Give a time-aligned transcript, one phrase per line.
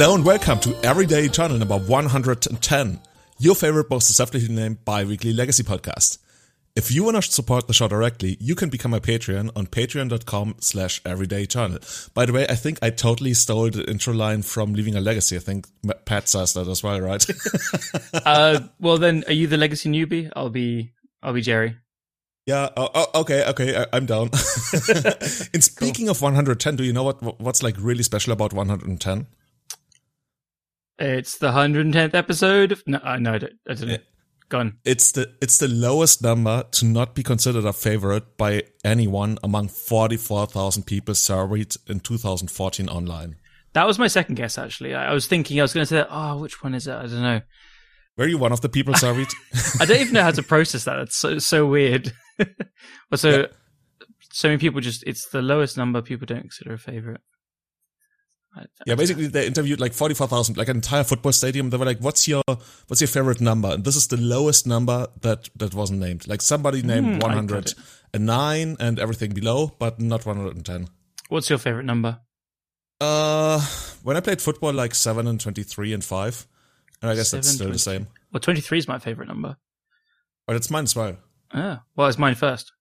[0.00, 3.00] Hello and welcome to Everyday Eternal number 110,
[3.38, 6.16] your favorite most deceptively named bi-weekly legacy podcast.
[6.74, 10.54] If you want to support the show directly, you can become a Patreon on patreon.com
[10.60, 12.14] slash Everyday everydayeternal.
[12.14, 15.36] By the way, I think I totally stole the intro line from Leaving a Legacy.
[15.36, 15.68] I think
[16.06, 17.26] Pat says that as well, right?
[18.24, 20.32] uh, well then, are you the legacy newbie?
[20.34, 21.76] I'll be, I'll be Jerry.
[22.46, 22.70] Yeah.
[22.74, 23.44] Oh, oh, okay.
[23.50, 23.76] Okay.
[23.76, 24.28] I, am down.
[25.52, 26.12] In speaking cool.
[26.12, 29.26] of 110, do you know what what's like really special about 110?
[31.00, 32.72] It's the 110th episode.
[32.72, 33.96] Of, no, uh, no, I don't, I don't know.
[34.50, 34.78] Gone.
[34.84, 39.68] It's the it's the lowest number to not be considered a favorite by anyone among
[39.68, 43.36] 44,000 people surveyed in 2014 online.
[43.74, 44.92] That was my second guess, actually.
[44.92, 46.94] I, I was thinking I was going to say, oh, which one is it?
[46.94, 47.40] I don't know.
[48.16, 49.28] Were you one of the people surveyed?
[49.80, 50.98] I don't even know how to process that.
[50.98, 52.12] It's so so weird.
[52.36, 53.46] but so yeah.
[54.32, 57.20] so many people just it's the lowest number people don't consider a favorite.
[58.86, 61.70] Yeah, basically they interviewed like forty four thousand, like an entire football stadium.
[61.70, 62.42] They were like, "What's your
[62.88, 66.26] what's your favorite number?" And this is the lowest number that that wasn't named.
[66.26, 67.74] Like somebody named mm, one hundred
[68.12, 70.88] and nine and everything below, but not one hundred and ten.
[71.28, 72.20] What's your favorite number?
[73.00, 73.60] Uh,
[74.02, 76.46] when I played football, like seven and twenty three and five,
[77.00, 77.72] and I guess seven, that's still 20.
[77.72, 78.06] the same.
[78.32, 79.56] Well, twenty three is my favorite number.
[80.46, 81.16] But it's mine as well.
[81.54, 82.72] Oh, well, it's mine first.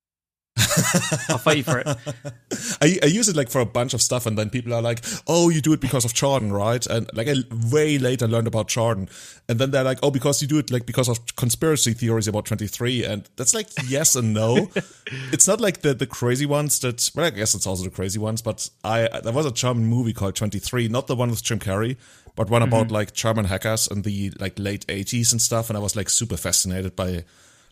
[1.30, 1.88] I'll fight you for it.
[2.82, 5.04] I, I use it like for a bunch of stuff, and then people are like,
[5.28, 7.36] "Oh, you do it because of Jordan, right?" And like, I
[7.72, 9.10] way later learned about Jordan,
[9.48, 12.46] and then they're like, "Oh, because you do it like because of conspiracy theories about
[12.46, 14.70] twenty three, and that's like yes and no.
[15.32, 17.10] it's not like the the crazy ones that.
[17.16, 20.14] Well, I guess it's also the crazy ones, but I there was a German movie
[20.14, 21.98] called Twenty Three, not the one with Jim Carrey,
[22.36, 22.74] but one mm-hmm.
[22.74, 26.10] about like German hackers in the like late eighties and stuff, and I was like
[26.10, 27.24] super fascinated by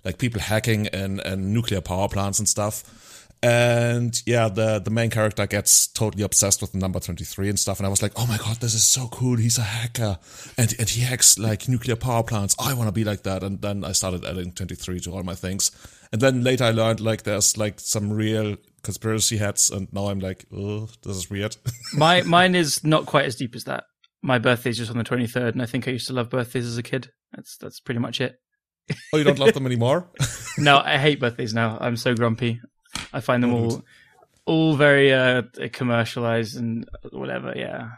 [0.07, 3.27] like people hacking and, and nuclear power plants and stuff.
[3.43, 7.77] And yeah, the, the main character gets totally obsessed with the number 23 and stuff.
[7.77, 9.35] And I was like, oh my God, this is so cool.
[9.35, 10.17] He's a hacker
[10.57, 12.55] and, and he hacks like nuclear power plants.
[12.57, 13.43] I want to be like that.
[13.43, 15.71] And then I started adding 23 to all my things.
[16.13, 19.69] And then later I learned like there's like some real conspiracy hats.
[19.69, 21.57] And now I'm like, oh, this is weird.
[21.93, 23.83] my, mine is not quite as deep as that.
[24.23, 25.51] My birthday is just on the 23rd.
[25.51, 27.11] And I think I used to love birthdays as a kid.
[27.33, 28.39] That's, that's pretty much it
[29.13, 30.09] oh, you don't love them anymore?
[30.57, 31.77] no, I hate birthdays now.
[31.79, 32.61] I'm so grumpy.
[33.13, 33.83] I find them all
[34.45, 35.43] all very uh,
[35.73, 37.53] commercialized and whatever.
[37.55, 37.89] Yeah.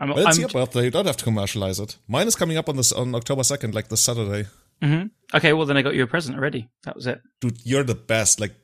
[0.00, 0.84] I'm, well, it's I'm, your birthday.
[0.84, 1.98] You don't have to commercialize it.
[2.08, 4.48] Mine is coming up on this on October second, like this Saturday.
[4.82, 5.08] Mm-hmm.
[5.36, 6.68] Okay, well then I got you a present already.
[6.84, 7.58] That was it, dude.
[7.64, 8.40] You're the best.
[8.40, 8.54] Like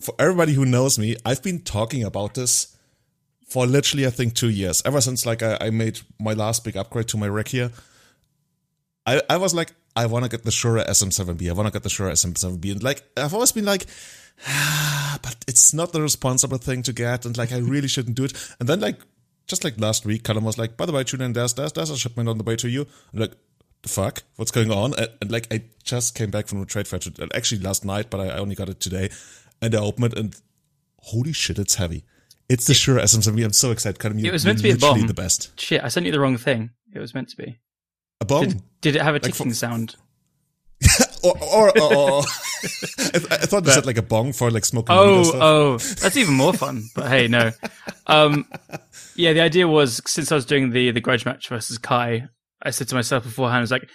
[0.00, 2.76] for everybody who knows me, I've been talking about this
[3.48, 4.80] for literally I think two years.
[4.84, 7.72] Ever since like I, I made my last big upgrade to my rig here.
[9.06, 11.48] I, I was like, I want to get the Shure SM7B.
[11.48, 12.72] I want to get the Shure SM7B.
[12.72, 13.86] And like, I've always been like,
[14.46, 17.24] ah, but it's not the responsible thing to get.
[17.24, 18.32] And like, I really shouldn't do it.
[18.58, 18.98] And then like,
[19.46, 21.98] just like last week, Callum was like, by the way, Julian, there's, there's, there's a
[21.98, 22.86] shipment on the way to you.
[23.12, 23.34] I'm like,
[23.82, 24.22] the fuck?
[24.36, 24.94] What's going on?
[24.94, 28.08] And, and, like, I just came back from a trade fair, to, actually last night,
[28.10, 29.10] but I only got it today.
[29.60, 30.40] And I opened it and
[30.98, 32.04] holy shit, it's heavy.
[32.48, 33.44] It's the Shure SM7B.
[33.44, 33.98] I'm so excited.
[33.98, 35.06] Callum, it was meant to be a bomb.
[35.06, 35.58] the best.
[35.58, 36.70] Shit, I sent you the wrong thing.
[36.94, 37.58] It was meant to be.
[38.20, 38.48] A bong?
[38.48, 39.96] Did, did it have a ticking like sound?
[41.22, 42.22] or, or, or, or
[42.62, 44.94] I, I, thought you said like a bong for like smoking.
[44.96, 46.84] Oh, oh, that's even more fun.
[46.94, 47.52] But hey, no.
[48.06, 48.46] Um,
[49.16, 52.28] yeah, the idea was since I was doing the the grudge match versus Kai,
[52.62, 53.88] I said to myself beforehand, I was like,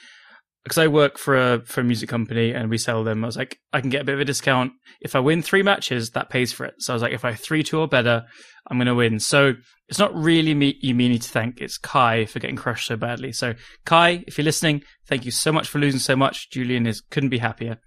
[0.70, 3.24] because I work for a for a music company and we sell them.
[3.24, 4.72] I was like, I can get a bit of a discount
[5.02, 6.12] if I win three matches.
[6.12, 6.76] That pays for it.
[6.78, 8.24] So I was like, if I three two or better,
[8.70, 9.20] I'm going to win.
[9.20, 9.56] So
[9.88, 11.60] it's not really me you me need to thank.
[11.60, 13.32] It's Kai for getting crushed so badly.
[13.32, 13.56] So
[13.86, 16.52] Kai, if you're listening, thank you so much for losing so much.
[16.52, 17.80] Julian is couldn't be happier.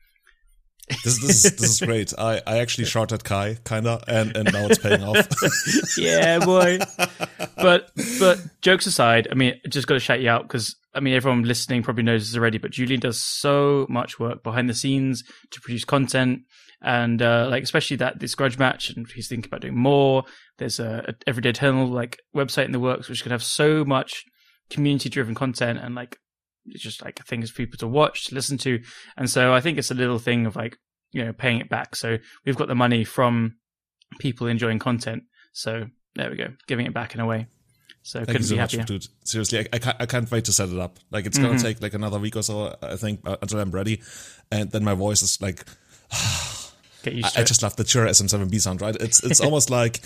[1.04, 2.12] this, this, is, this is great.
[2.18, 5.28] I, I actually shot at Kai, kinda, and, and now it's paying off.
[5.96, 6.80] yeah, boy.
[7.56, 11.14] But but jokes aside, I mean, just got to shout you out because I mean,
[11.14, 15.24] everyone listening probably knows this already, but Julian does so much work behind the scenes
[15.50, 16.40] to produce content,
[16.82, 20.24] and uh, like especially that this grudge match, and he's thinking about doing more.
[20.58, 24.24] There's a, a Everyday Eternal like website in the works, which could have so much
[24.70, 26.18] community driven content and like
[26.64, 28.80] it's just like things for people to watch, to listen to,
[29.16, 30.76] and so I think it's a little thing of like
[31.10, 31.96] you know paying it back.
[31.96, 33.56] So we've got the money from
[34.18, 37.46] people enjoying content, so there we go, giving it back in a way.
[38.02, 38.80] So Thank couldn't you so be happier.
[38.80, 39.06] Much, dude.
[39.24, 40.98] Seriously, I, I, can't, I can't wait to set it up.
[41.10, 41.64] Like it's gonna mm-hmm.
[41.64, 44.02] take like another week or so, I think, uh, until I'm ready,
[44.50, 45.64] and then my voice is like.
[47.02, 48.94] Get used I, I just love the Shure SM7B sound, right?
[48.94, 50.00] It's it's almost like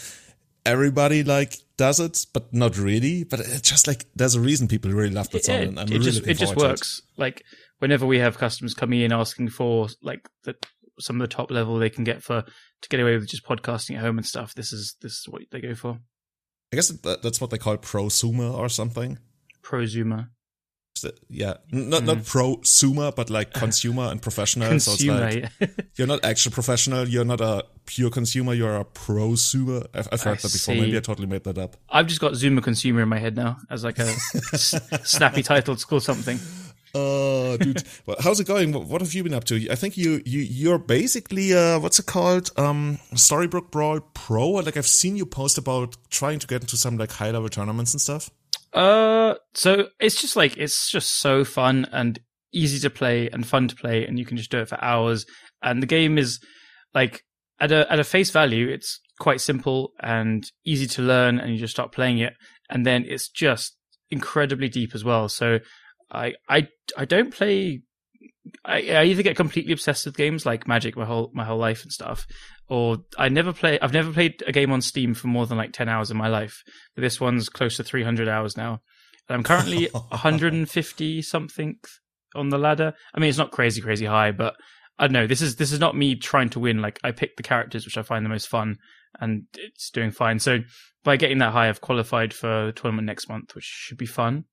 [0.64, 3.24] everybody like does it, but not really.
[3.24, 5.62] But it's just like there's a reason people really love that sound.
[5.64, 7.02] and I'm it really just it just works.
[7.16, 7.20] It.
[7.20, 7.44] Like
[7.78, 10.54] whenever we have customers coming in asking for like the
[10.98, 13.96] some of the top level they can get for to get away with just podcasting
[13.96, 15.98] at home and stuff, this is this is what they go for.
[16.72, 19.18] I guess that, that's what they call prosumer or something.
[19.62, 20.28] prosumer.
[21.28, 22.22] Yeah, not not mm.
[22.22, 24.68] prosumer, but like consumer and professional.
[24.68, 25.84] Consumer, so it's like yeah.
[25.96, 27.06] you're not actual professional.
[27.06, 28.54] You're not a pure consumer.
[28.54, 29.86] You're a prosumer.
[29.94, 30.74] I've, I've heard I that before.
[30.74, 30.80] see.
[30.80, 31.76] Maybe I totally made that up.
[31.90, 34.08] I've just got Zoomer consumer in my head now as like a
[34.54, 36.38] s- snappy title to call something.
[36.96, 37.82] Oh, dude.
[38.06, 38.72] well, how's it going?
[38.72, 39.70] What, what have you been up to?
[39.70, 42.50] I think you you you're basically uh, what's it called?
[42.56, 44.48] Um, Storybook Brawl Pro.
[44.50, 47.92] Like I've seen you post about trying to get into some like high level tournaments
[47.92, 48.30] and stuff.
[48.72, 52.18] Uh, so it's just like it's just so fun and
[52.52, 55.26] easy to play and fun to play, and you can just do it for hours.
[55.62, 56.40] And the game is
[56.94, 57.24] like
[57.60, 61.58] at a at a face value, it's quite simple and easy to learn, and you
[61.58, 62.32] just start playing it,
[62.70, 63.76] and then it's just
[64.10, 65.28] incredibly deep as well.
[65.28, 65.58] So
[66.10, 67.82] I I I don't play.
[68.64, 71.82] I, I either get completely obsessed with games like Magic my whole my whole life
[71.82, 72.26] and stuff,
[72.68, 73.78] or I never play.
[73.80, 76.28] I've never played a game on Steam for more than like ten hours in my
[76.28, 76.62] life.
[76.94, 78.80] But this one's close to three hundred hours now.
[79.28, 81.76] And I'm currently 150 something
[82.36, 82.94] on the ladder.
[83.12, 84.54] I mean, it's not crazy crazy high, but
[84.98, 85.26] I don't know.
[85.26, 86.80] This is this is not me trying to win.
[86.80, 88.76] Like I pick the characters which I find the most fun,
[89.20, 90.38] and it's doing fine.
[90.38, 90.60] So
[91.04, 94.44] by getting that high, I've qualified for the tournament next month, which should be fun.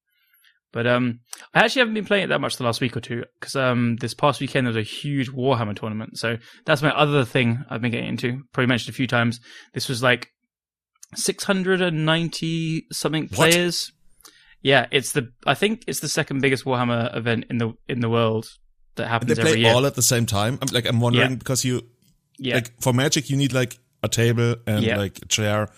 [0.73, 1.19] But um,
[1.53, 3.95] I actually haven't been playing it that much the last week or two because um,
[3.97, 6.17] this past weekend there was a huge Warhammer tournament.
[6.17, 8.41] So that's my other thing I've been getting into.
[8.53, 9.39] Probably mentioned a few times.
[9.75, 10.29] This was like
[11.15, 13.91] 690 something players.
[14.61, 18.09] Yeah, it's the I think it's the second biggest Warhammer event in the in the
[18.09, 18.47] world
[18.95, 19.31] that happens.
[19.31, 19.73] And they every play year.
[19.73, 20.57] all at the same time.
[20.61, 21.35] I'm like I'm wondering Yeah.
[21.37, 21.81] because you
[22.39, 24.97] yeah, like for Magic you need like a table and Yeah.
[24.97, 25.69] like a chair.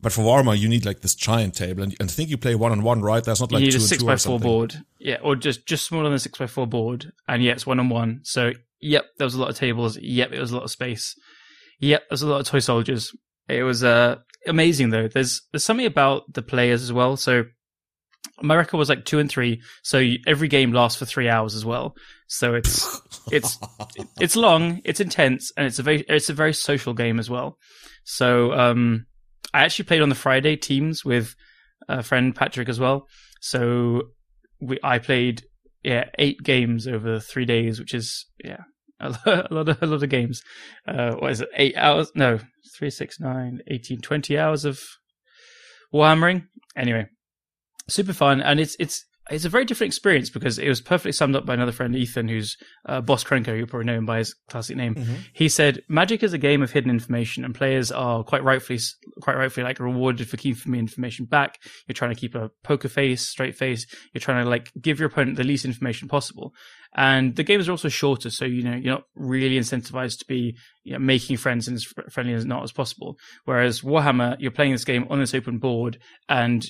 [0.00, 2.54] But for Warhammer, you need like this giant table, and, and I think you play
[2.54, 3.24] one on one, right?
[3.24, 4.76] There's not like you need two a six by four board.
[4.98, 7.12] Yeah, or just just smaller than a six by four board.
[7.26, 8.20] And yeah, it's one on one.
[8.22, 9.98] So yep, there was a lot of tables.
[9.98, 11.14] Yep, it was a lot of space.
[11.80, 13.12] Yep, there's a lot of toy soldiers.
[13.48, 14.16] It was uh
[14.46, 15.08] amazing though.
[15.08, 17.16] There's there's something about the players as well.
[17.16, 17.44] So
[18.42, 19.62] my record was like two and three.
[19.82, 21.94] So you, every game lasts for three hours as well.
[22.26, 23.00] So it's
[23.32, 23.58] it's
[24.20, 27.58] it's long, it's intense, and it's a very it's a very social game as well.
[28.04, 29.06] So um,
[29.54, 31.34] I actually played on the Friday teams with
[31.88, 33.06] a friend Patrick as well.
[33.40, 34.02] So
[34.60, 35.44] we I played
[35.82, 38.62] yeah eight games over three days, which is yeah
[39.00, 39.10] a
[39.50, 40.42] lot, of a lot of games.
[40.86, 41.48] Uh, what is it?
[41.54, 42.10] Eight hours?
[42.14, 42.38] No,
[42.76, 44.80] three, six, nine, 18, 20 hours of
[45.92, 46.46] warhammering.
[46.76, 47.06] Anyway,
[47.88, 51.34] super fun, and it's it's it's a very different experience because it was perfectly summed
[51.34, 52.56] up by another friend, Ethan, who's
[52.86, 53.56] uh, Boss Krenko.
[53.56, 54.94] You probably know him by his classic name.
[55.32, 58.78] He said, "Magic is a game of hidden information, and players are quite rightfully,
[59.20, 61.58] quite rightfully, like rewarded for keeping information back.
[61.86, 63.86] You're trying to keep a poker face, straight face.
[64.12, 66.54] You're trying to like give your opponent the least information possible.
[66.94, 70.56] And the games are also shorter, so you know you're not really incentivized to be
[70.84, 73.18] you know, making friends and as friendly as not as possible.
[73.44, 76.64] Whereas Warhammer, you're playing this game on this open board, and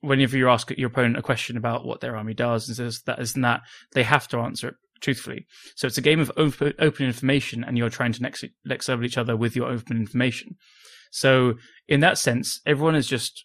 [0.00, 3.18] whenever you ask your opponent a question about what their army does and says that
[3.18, 5.46] is and that, they have to answer it truthfully.
[5.76, 9.04] So it's a game of open, open information, and you're trying to next next level
[9.04, 10.56] each other with your open information.
[11.10, 11.54] So
[11.86, 13.44] in that sense, everyone is just.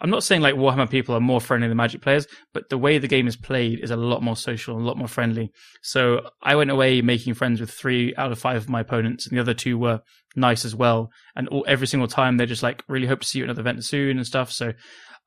[0.00, 2.98] I'm not saying like Warhammer people are more friendly than Magic players, but the way
[2.98, 5.52] the game is played is a lot more social and a lot more friendly.
[5.82, 9.36] So I went away making friends with three out of five of my opponents, and
[9.36, 10.00] the other two were
[10.34, 11.10] nice as well.
[11.36, 13.60] And all, every single time they're just like, really hope to see you at another
[13.60, 14.50] event soon and stuff.
[14.50, 14.72] So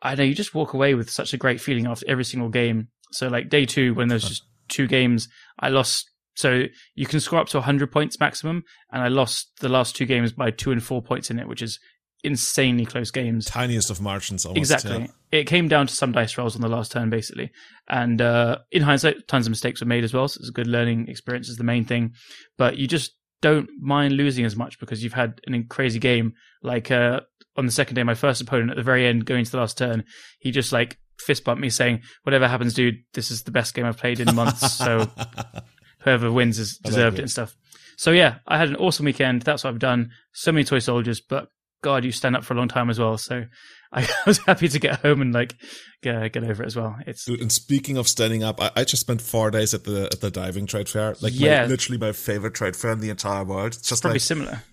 [0.03, 2.89] I know you just walk away with such a great feeling after every single game.
[3.11, 5.29] So like day two, when there's just two games,
[5.59, 6.09] I lost.
[6.35, 6.63] So
[6.95, 10.33] you can score up to 100 points maximum, and I lost the last two games
[10.33, 11.79] by two and four points in it, which is
[12.23, 13.45] insanely close games.
[13.45, 14.57] Tiniest of margins, almost.
[14.57, 14.99] Exactly.
[15.31, 15.39] yeah.
[15.39, 17.51] It came down to some dice rolls on the last turn, basically.
[17.87, 20.27] And uh, in hindsight, tons of mistakes were made as well.
[20.27, 22.13] So it's a good learning experience is the main thing.
[22.57, 26.33] But you just don't mind losing as much because you've had an crazy game.
[26.63, 27.19] Like uh,
[27.57, 29.77] on the second day, my first opponent at the very end, going to the last
[29.77, 30.05] turn,
[30.39, 33.85] he just like fist bumped me saying, "Whatever happens, dude, this is the best game
[33.85, 34.77] I've played in months.
[34.77, 35.11] so
[35.99, 37.19] whoever wins has deserved it.
[37.19, 37.53] it and stuff."
[37.97, 39.41] So yeah, I had an awesome weekend.
[39.41, 40.11] That's what I've done.
[40.31, 41.49] So many toy soldiers, but
[41.83, 43.17] God, you stand up for a long time as well.
[43.19, 43.45] So
[43.93, 45.53] I was happy to get home and like
[46.01, 46.95] get, get over it as well.
[47.05, 50.05] It's Dude, and speaking of standing up, I, I just spent four days at the
[50.11, 51.15] at the diving trade fair.
[51.21, 51.61] Like, Yeah.
[51.61, 53.75] my, literally my favorite trade fair in the entire world.
[53.75, 54.63] It's just probably like, similar.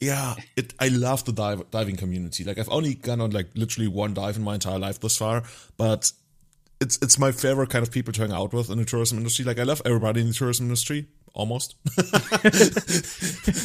[0.00, 0.72] yeah, it.
[0.80, 2.44] I love the dive, diving community.
[2.44, 5.42] Like, I've only gone on like literally one dive in my entire life thus far,
[5.76, 6.10] but
[6.80, 9.44] it's it's my favorite kind of people to hang out with in the tourism industry.
[9.44, 11.74] Like, I love everybody in the tourism industry almost,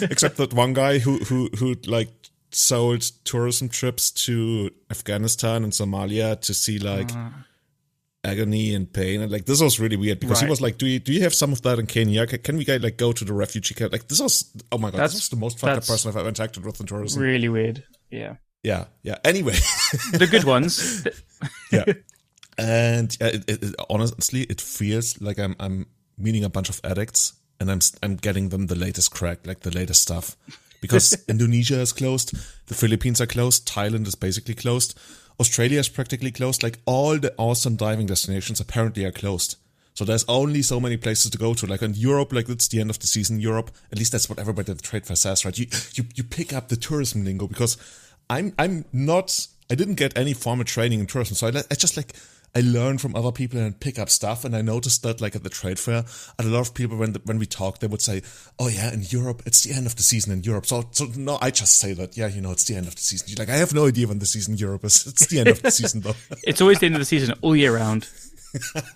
[0.01, 2.09] except that one guy who who who like
[2.51, 7.09] sold tourism trips to Afghanistan and Somalia to see like
[8.23, 9.21] agony and pain.
[9.21, 11.33] And like this was really weird because he was like do you do you have
[11.33, 12.27] some of that in Kenya?
[12.27, 13.91] Can, we like go to the refugee camp?
[13.91, 16.17] Like this was oh my god That's- this was the most fucked up person I've
[16.17, 17.21] ever interacted with in tourism.
[17.21, 17.83] Really weird.
[18.09, 18.35] Yeah.
[18.63, 19.17] yeah yeah.
[19.23, 19.55] Anyway.
[20.13, 21.07] The good ones.
[21.71, 21.85] yeah.
[22.57, 26.81] And uh, it, it, it, honestly, it feels like I'm I'm meeting a bunch of
[26.83, 30.35] addicts and I'm I'm getting them the latest crack, like the latest stuff.
[30.81, 32.33] Because Indonesia is closed,
[32.67, 34.99] the Philippines are closed, Thailand is basically closed,
[35.39, 36.63] Australia is practically closed.
[36.63, 39.55] Like all the awesome diving destinations apparently are closed.
[39.93, 41.67] So there's only so many places to go to.
[41.67, 43.39] Like in Europe, like it's the end of the season.
[43.39, 45.57] Europe, at least that's what everybody at the trade fair says, right?
[45.57, 47.77] You you you pick up the tourism lingo because
[48.29, 51.97] I'm I'm not I didn't get any formal training in tourism, so I, I just
[51.97, 52.13] like
[52.53, 54.43] I learn from other people and pick up stuff.
[54.43, 56.03] And I noticed that, like at the trade fair,
[56.37, 58.21] and a lot of people when the, when we talk, they would say,
[58.59, 61.37] "Oh yeah, in Europe, it's the end of the season in Europe." So, so no,
[61.41, 63.27] I just say that, yeah, you know, it's the end of the season.
[63.29, 65.07] You're like, I have no idea when the season in Europe is.
[65.07, 66.15] It's the end of the season, though.
[66.43, 68.09] it's always the end of the season all year round.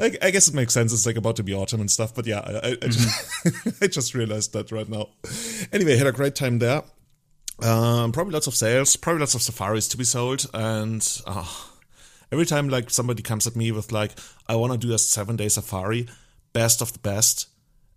[0.00, 0.92] I, I, guess it makes sense.
[0.92, 2.14] It's like about to be autumn and stuff.
[2.14, 3.68] But yeah, I, I, I just, mm-hmm.
[3.84, 5.08] I just realized that right now.
[5.72, 6.82] Anyway, had a great time there.
[7.62, 11.46] Um, probably lots of sales, probably lots of safaris to be sold, and uh,
[12.34, 14.12] every time like somebody comes at me with like,
[14.48, 16.08] I want to do a seven day safari,
[16.52, 17.48] best of the best.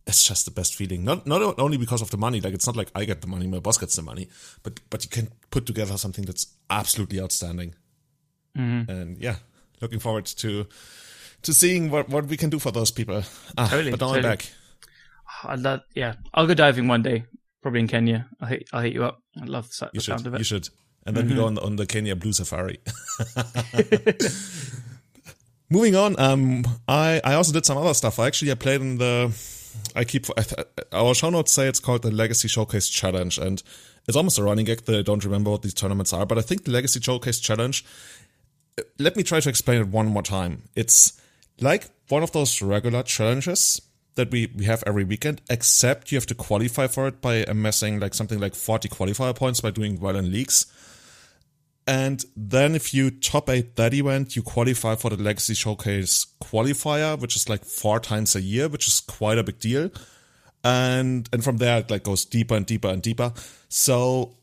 [0.05, 1.03] It's just the best feeling.
[1.03, 2.39] Not not only because of the money.
[2.39, 4.29] Like it's not like I get the money, my boss gets the money,
[4.63, 7.75] but but you can put together something that's absolutely outstanding.
[8.57, 8.91] Mm-hmm.
[8.91, 9.35] And yeah,
[9.81, 10.65] looking forward to
[11.41, 13.23] to seeing what what we can do for those people.
[13.57, 14.25] Ah, totally, but now totally.
[14.25, 14.49] I'm back.
[15.43, 17.25] I'd love, yeah, I'll go diving one day,
[17.61, 18.29] probably in Kenya.
[18.39, 19.19] I'll hit, I'll hit you up.
[19.39, 20.37] I love the, the sound of it.
[20.37, 20.69] You should
[21.07, 21.35] and then mm-hmm.
[21.35, 22.79] we go on, on the Kenya Blue Safari.
[25.69, 28.19] Moving on, um, I I also did some other stuff.
[28.19, 29.33] I actually I played in the.
[29.95, 30.25] I keep
[30.91, 33.63] our show notes say it's called the Legacy Showcase Challenge, and
[34.07, 36.25] it's almost a running gag that I don't remember what these tournaments are.
[36.25, 37.85] But I think the Legacy Showcase Challenge.
[38.99, 40.63] Let me try to explain it one more time.
[40.75, 41.19] It's
[41.59, 43.81] like one of those regular challenges
[44.15, 47.99] that we, we have every weekend, except you have to qualify for it by amassing
[47.99, 50.67] like something like 40 qualifier points by doing well in leagues.
[51.87, 57.17] And then if you top eight that event, you qualify for the Legacy Showcase qualifier,
[57.17, 59.89] which is like four times a year, which is quite a big deal.
[60.65, 63.31] And and from there it like goes deeper and deeper and deeper.
[63.69, 64.35] So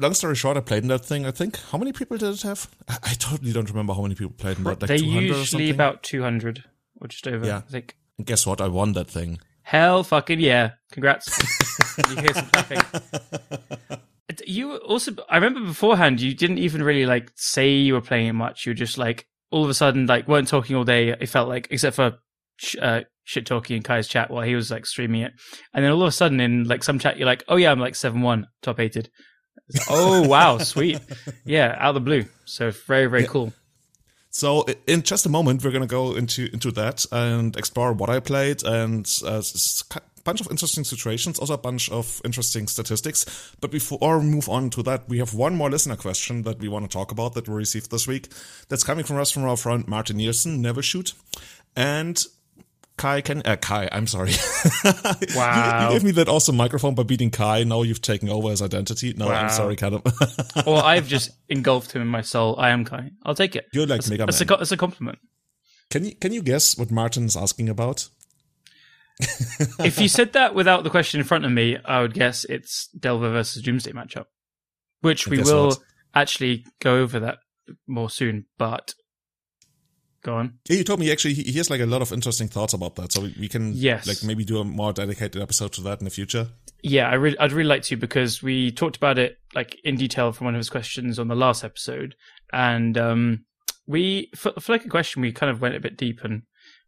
[0.00, 1.24] long story short, I played in that thing.
[1.24, 2.68] I think how many people did it have?
[2.86, 4.82] I, I totally don't remember how many people played in that.
[4.82, 6.62] Like they usually about two hundred
[7.00, 7.46] or just over.
[7.46, 7.58] Yeah.
[7.58, 7.96] I think.
[8.18, 8.60] And guess what?
[8.60, 9.38] I won that thing.
[9.62, 10.72] Hell, fucking yeah!
[10.90, 11.98] Congrats.
[12.10, 12.82] you hear some clapping.
[14.46, 18.32] You also, I remember beforehand, you didn't even really like say you were playing it
[18.32, 18.66] much.
[18.66, 21.10] You were just like, all of a sudden, like, weren't talking all day.
[21.10, 22.18] It felt like, except for
[22.80, 25.32] uh, shit talking in Kai's chat while he was like streaming it.
[25.74, 27.80] And then all of a sudden, in like some chat, you're like, oh yeah, I'm
[27.80, 29.10] like 7 1, top eighted.
[29.88, 31.00] oh, wow, sweet.
[31.44, 32.24] Yeah, out of the blue.
[32.44, 33.28] So very, very yeah.
[33.28, 33.52] cool.
[34.30, 38.18] So in just a moment, we're gonna go into into that and explore what I
[38.18, 39.42] played and uh,
[40.24, 43.54] bunch of interesting situations, also a bunch of interesting statistics.
[43.60, 46.68] But before we move on to that, we have one more listener question that we
[46.68, 48.28] want to talk about that we received this week.
[48.68, 51.12] That's coming from us from our friend Martin Nielsen, Never Shoot.
[51.76, 52.22] And
[52.96, 54.32] Kai can uh, Kai, I'm sorry.
[55.34, 55.80] Wow.
[55.80, 57.64] you, you, gave me that awesome microphone by beating Kai.
[57.64, 59.14] Now you've taken over his identity.
[59.16, 59.42] No, wow.
[59.42, 60.02] I'm sorry, Callum.
[60.66, 62.54] well, I've just engulfed him in my soul.
[62.58, 63.10] I am Kai.
[63.24, 63.66] I'll take it.
[63.72, 64.28] You're like it's, Mega Man.
[64.28, 65.18] It's a, it's a compliment.
[65.90, 68.08] Can you can you guess what Martin's asking about?
[69.80, 72.88] if you said that without the question in front of me, I would guess it's
[72.88, 74.26] Delver versus Doomsday matchup,
[75.00, 75.76] which we will
[76.14, 77.38] actually go over that
[77.86, 78.46] more soon.
[78.58, 78.94] But
[80.22, 80.58] go on.
[80.68, 83.12] Yeah, you told me actually he has like a lot of interesting thoughts about that,
[83.12, 84.06] so we can yes.
[84.06, 86.48] like maybe do a more dedicated episode to that in the future.
[86.82, 90.32] Yeah, I really, I'd really like to because we talked about it like in detail
[90.32, 92.14] from one of his questions on the last episode,
[92.52, 93.44] and um,
[93.86, 96.42] we for, for like a question we kind of went a bit deep and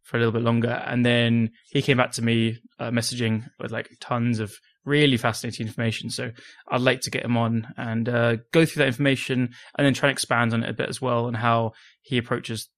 [0.05, 0.83] for a little bit longer.
[0.85, 4.53] And then he came back to me uh, messaging with like tons of
[4.85, 6.09] really fascinating information.
[6.11, 6.31] So
[6.69, 10.09] I'd like to get him on and uh, go through that information and then try
[10.09, 12.69] and expand on it a bit as well and how he approaches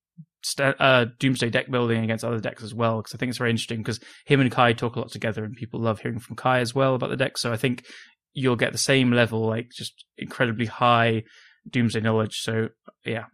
[0.41, 2.97] st- uh, Doomsday deck building against other decks as well.
[2.97, 5.53] Because I think it's very interesting because him and Kai talk a lot together and
[5.53, 7.37] people love hearing from Kai as well about the deck.
[7.37, 7.85] So I think
[8.33, 11.23] you'll get the same level, like just incredibly high
[11.69, 12.37] Doomsday knowledge.
[12.39, 12.69] So
[13.05, 13.25] yeah,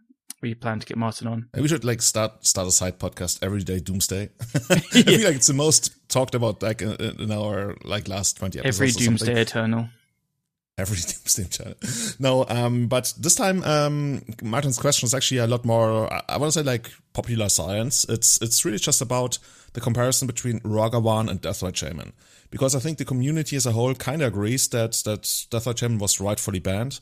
[0.44, 1.48] we plan to get Martin on.
[1.54, 4.28] We should like start start a side podcast every day Doomsday.
[4.70, 8.58] I feel like it's the most talked about like in, in our like last twenty
[8.58, 8.96] episodes.
[8.96, 9.88] Every Doomsday Eternal.
[10.78, 11.76] Every Doomsday Eternal.
[12.18, 16.12] No, um, but this time um, Martin's question is actually a lot more.
[16.28, 18.04] I want to say like popular science.
[18.04, 19.38] It's it's really just about
[19.72, 22.12] the comparison between Ragavan and Deathrite Shaman.
[22.50, 25.98] Because I think the community as a whole kind of agrees that that Deathrite Shaman
[25.98, 27.00] was rightfully banned.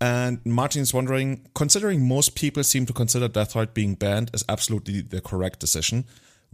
[0.00, 5.02] And Martin's wondering, considering most people seem to consider Death Deathrite being banned as absolutely
[5.02, 6.06] the correct decision,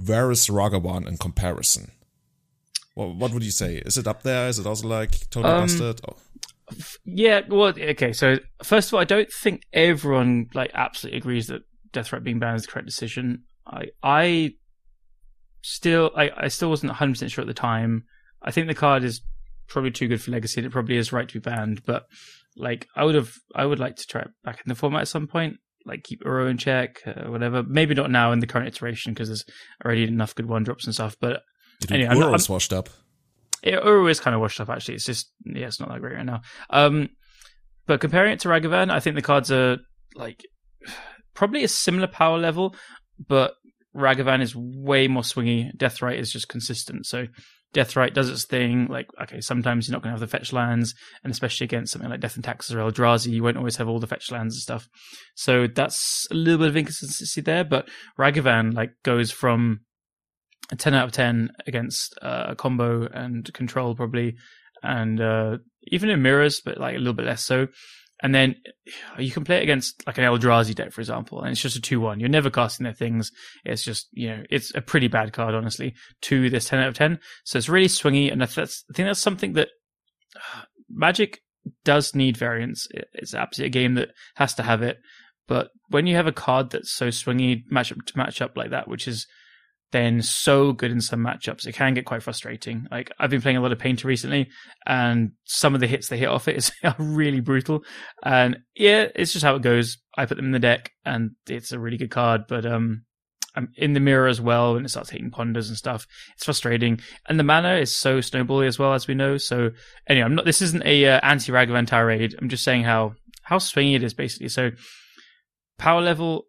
[0.05, 1.93] where is Ragavan in comparison?
[2.97, 3.76] Well, what would you say?
[3.76, 4.49] Is it up there?
[4.49, 6.00] Is it also like totally um, busted?
[6.09, 6.17] Oh.
[7.05, 8.12] Yeah, well, okay.
[8.12, 11.62] So first of all, I don't think everyone like absolutely agrees that
[11.93, 13.45] Deathrite being banned is the correct decision.
[13.67, 14.55] I I
[15.62, 18.05] still I, I still wasn't 100 percent sure at the time.
[18.43, 19.21] I think the card is
[19.69, 21.85] probably too good for Legacy, and it probably is right to be banned.
[21.85, 22.07] But
[22.56, 25.08] like, I would have I would like to try it back in the format at
[25.08, 25.56] some point.
[25.84, 27.62] Like keep Uro in check, uh, whatever.
[27.62, 29.44] Maybe not now in the current iteration because there's
[29.84, 31.16] already enough good one drops and stuff.
[31.20, 31.42] But
[31.80, 32.88] Dude, anyway, I'm not- Uro's washed up.
[33.62, 34.94] yeah, Uro is kind of washed up actually.
[34.96, 36.40] It's just yeah, it's not that great right now.
[36.70, 37.10] Um,
[37.86, 39.78] but comparing it to Ragavan, I think the cards are
[40.16, 40.42] like
[41.34, 42.75] probably a similar power level,
[43.28, 43.52] but
[43.94, 45.70] Ragavan is way more swingy.
[45.76, 47.06] Deathrite is just consistent.
[47.06, 47.26] So
[47.76, 48.87] Deathrite does its thing.
[48.87, 52.11] Like okay, sometimes you're not going to have the fetch lands, and especially against something
[52.11, 54.62] like Death and Taxes or Eldrazi, you won't always have all the fetch lands and
[54.62, 54.88] stuff.
[55.35, 57.64] So that's a little bit of inconsistency there.
[57.64, 59.80] But Ragavan like goes from
[60.73, 64.37] a 10 out of 10 against uh, combo and control probably
[64.83, 67.68] and uh, even in mirrors but like a little bit less so
[68.23, 68.54] and then
[69.18, 71.80] you can play it against like an Eldrazi deck for example and it's just a
[71.80, 73.30] 2-1 you're never casting their things.
[73.64, 76.94] It's just you know it's a pretty bad card honestly to this 10 out of
[76.94, 79.68] 10 so it's really swingy and I think that's something that
[80.37, 81.40] uh, Magic
[81.85, 82.87] does need variance.
[82.92, 84.99] It- it's absolutely a game that has to have it.
[85.49, 89.06] But when you have a card that's so swingy matchup to matchup like that which
[89.06, 89.26] is
[89.93, 91.66] then so good in some matchups.
[91.66, 92.87] It can get quite frustrating.
[92.90, 94.49] Like I've been playing a lot of Painter recently,
[94.85, 97.85] and some of the hits they hit off it is are really brutal.
[98.23, 99.99] And yeah, it's just how it goes.
[100.16, 102.43] I put them in the deck, and it's a really good card.
[102.49, 103.04] But um,
[103.54, 106.06] I'm in the mirror as well when it starts hitting ponders and stuff.
[106.34, 109.37] It's frustrating, and the mana is so snowbally as well as we know.
[109.39, 109.71] So
[110.08, 110.45] anyway, I'm not.
[110.45, 112.34] This isn't a uh, anti Ragavan tirade.
[112.41, 114.49] I'm just saying how how swingy it is basically.
[114.49, 114.73] So
[115.78, 116.47] power level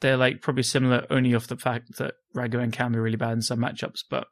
[0.00, 3.42] they're like probably similar only off the fact that Ragavan can be really bad in
[3.42, 4.00] some matchups.
[4.08, 4.26] But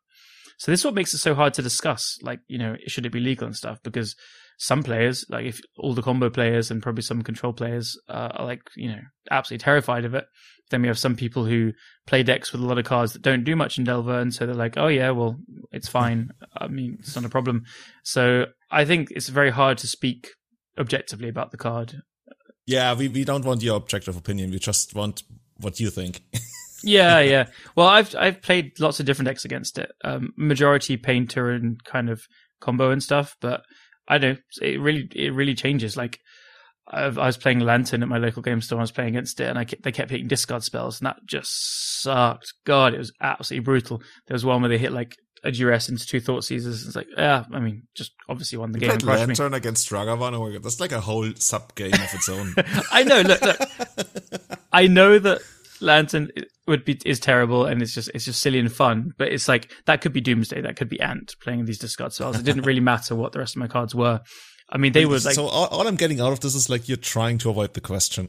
[0.59, 2.19] so this is what makes it so hard to discuss.
[2.23, 3.79] Like, you know, should it be legal and stuff?
[3.83, 4.17] Because
[4.59, 8.47] some players, like if all the combo players and probably some control players uh, are
[8.47, 9.01] like, you know,
[9.31, 10.27] absolutely terrified of it.
[10.71, 11.73] Then we have some people who
[12.07, 14.47] play decks with a lot of cards that don't do much in Delver, and so
[14.47, 15.39] they're like, "Oh yeah, well,
[15.71, 16.31] it's fine.
[16.57, 17.63] I mean, it's not a problem."
[18.03, 20.31] So I think it's very hard to speak
[20.77, 22.03] objectively about the card
[22.67, 24.51] Yeah, we, we don't want your objective opinion.
[24.51, 25.23] We just want
[25.61, 26.21] what do you think.
[26.83, 27.47] yeah, yeah.
[27.75, 29.91] Well, I've I've played lots of different decks against it.
[30.05, 32.23] Um, majority painter and kind of
[32.61, 33.63] combo and stuff, but
[34.09, 34.39] I don't.
[34.61, 35.97] know, It really it really changes.
[35.97, 36.19] Like
[36.89, 38.79] I've, I was playing Lantern at my local game store.
[38.79, 41.17] I was playing against it, and I kept, they kept hitting discard spells, and that
[41.27, 42.55] just sucked.
[42.65, 43.99] God, it was absolutely brutal.
[44.27, 46.87] There was one where they hit like a duress into two Thoughtseizes.
[46.87, 49.27] It's like, yeah, I mean, just obviously won the game and Played me.
[49.27, 50.33] Lantern against Ragavan.
[50.35, 52.55] Oh my god, that's like a whole sub game of its own.
[52.93, 53.21] I know.
[53.23, 53.66] Look, look.
[54.77, 55.41] I know that
[55.81, 56.31] Lantern
[56.67, 59.15] would be is terrible, and it's just it's just silly and fun.
[59.17, 62.39] But it's like that could be Doomsday, that could be Ant playing these discard spells.
[62.39, 64.21] It didn't really matter what the rest of my cards were.
[64.69, 66.89] I mean, they were like, so all, all I'm getting out of this is like
[66.89, 68.29] you're trying to avoid the question.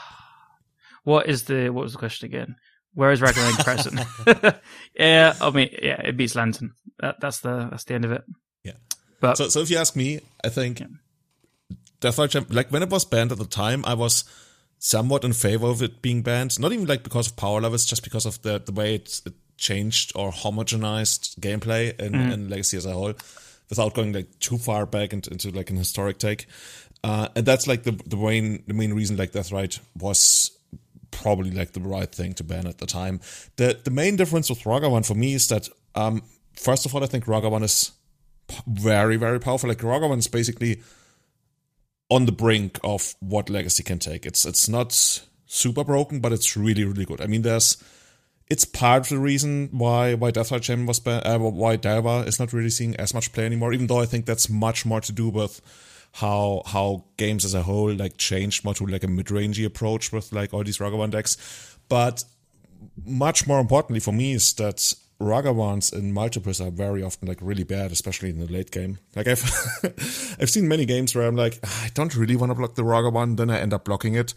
[1.04, 2.56] what is the what was the question again?
[2.94, 4.00] Where is Ragavan present?
[4.98, 6.72] yeah, I mean, yeah, it beats Lantern.
[7.00, 8.22] That, that's the that's the end of it.
[8.64, 8.72] Yeah.
[9.20, 10.82] But So, so if you ask me, I think
[12.00, 14.24] Deathrite Champ, like when it was banned at the time, I was
[14.84, 16.58] somewhat in favor of it being banned.
[16.58, 19.32] Not even like because of power levels, just because of the the way it, it
[19.56, 23.14] changed or homogenized gameplay in, in Legacy as a whole,
[23.70, 26.46] without going like too far back into, into like an historic take.
[27.04, 30.50] Uh, and that's like the the main the main reason like Deathrite was
[31.12, 33.20] probably like the right thing to ban at the time.
[33.56, 36.22] The the main difference with Ragavan for me is that um
[36.56, 37.92] first of all I think Ragavan is
[38.66, 39.68] very very powerful.
[39.68, 40.82] Like Ragavan is basically
[42.12, 44.26] on the brink of what Legacy can take.
[44.26, 44.92] It's it's not
[45.46, 47.22] super broken, but it's really really good.
[47.22, 47.82] I mean, there's
[48.50, 52.38] it's part of the reason why why Deathrite Gem was ban- uh, why Delver is
[52.38, 53.72] not really seeing as much play anymore.
[53.72, 55.62] Even though I think that's much more to do with
[56.12, 60.12] how how games as a whole like changed more to like a mid rangey approach
[60.12, 61.38] with like all these Ragavan decks.
[61.88, 62.24] But
[63.06, 67.62] much more importantly for me is that Ragavans in multiples are very often like really
[67.62, 68.98] bad, especially in the late game.
[69.14, 69.44] Like I've
[70.40, 72.82] I've seen many games where I'm like, "Ah, I don't really want to block the
[72.82, 74.34] Ragavan, then I end up blocking it.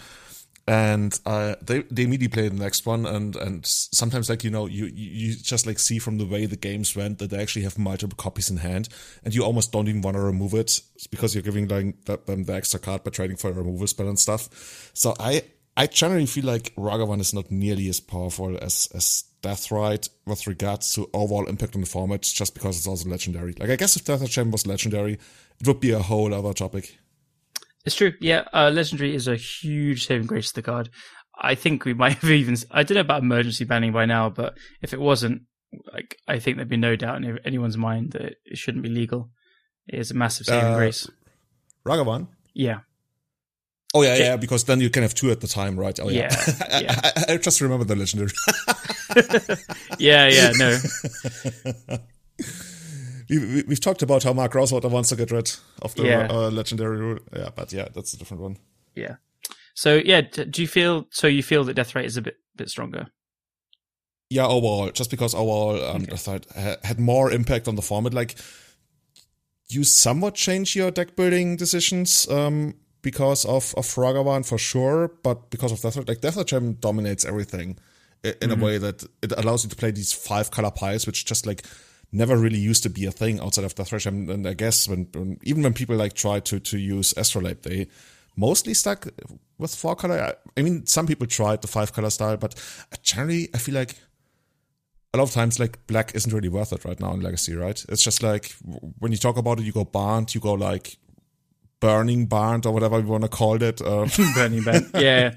[0.68, 4.68] And uh, they they immediately play the next one, and and sometimes like you know
[4.68, 7.78] you you just like see from the way the games went that they actually have
[7.78, 8.90] multiple copies in hand,
[9.24, 12.44] and you almost don't even want to remove it because you're giving like the, them
[12.46, 14.92] the extra card by trading for a removal spell and stuff.
[14.94, 15.44] So I
[15.78, 20.94] I generally feel like Ragavan is not nearly as powerful as as Deathrite with regards
[20.94, 23.54] to overall impact on the format, just because it's also legendary.
[23.60, 25.14] Like I guess if Deathrite Gem was legendary,
[25.60, 26.98] it would be a whole other topic.
[27.86, 28.14] It's true.
[28.20, 30.90] Yeah, uh, legendary is a huge saving grace to the card.
[31.40, 32.58] I think we might have even.
[32.72, 35.44] I don't know about emergency banning by now, but if it wasn't,
[35.94, 39.30] like, I think there'd be no doubt in anyone's mind that it shouldn't be legal.
[39.88, 41.08] It is a massive saving Uh, grace.
[41.86, 42.80] Ragavan, Yeah,
[43.94, 45.98] Oh yeah, yeah, because then you can have two at the time, right?
[46.02, 46.28] Oh yeah,
[46.70, 47.00] Yeah, yeah.
[47.04, 48.32] I, I, I just remember the legendary.
[50.00, 50.78] yeah, yeah, no.
[53.30, 55.52] we, we, we've talked about how Mark Rosewater wants to get rid
[55.82, 56.28] of the Yeah.
[56.30, 57.20] uh, legendary rule.
[57.36, 58.58] Yeah, but yeah, that's a different one.
[58.96, 59.16] Yeah.
[59.74, 63.08] So yeah, do you feel so you feel that Deathrite is a bit bit stronger?
[64.30, 68.14] Yeah, overall, just because overall, um, I thought ha- had more impact on the format.
[68.14, 68.36] Like,
[69.68, 75.50] you somewhat change your deck building decisions um, because of of Ragavan for sure, but
[75.52, 77.78] because of Death like Death Gem dominates everything
[78.42, 81.46] in a way that it allows you to play these five color pies, which just
[81.46, 81.64] like
[82.12, 84.30] never really used to be a thing outside of Death Gem.
[84.30, 87.88] And I guess when, when even when people like try to to use Astrolabe, they
[88.38, 89.08] mostly stuck
[89.58, 90.20] with four color.
[90.20, 92.56] I- I mean, some people tried the five color style, but
[93.04, 93.96] generally, I feel like
[95.14, 97.86] a lot of times like black isn't really worth it right now in legacy right
[97.88, 98.54] it's just like
[99.00, 100.98] when you talk about it you go barned you go like
[101.80, 104.90] burning barned or whatever you want to call it uh, Burning ban.
[104.94, 105.36] yeah.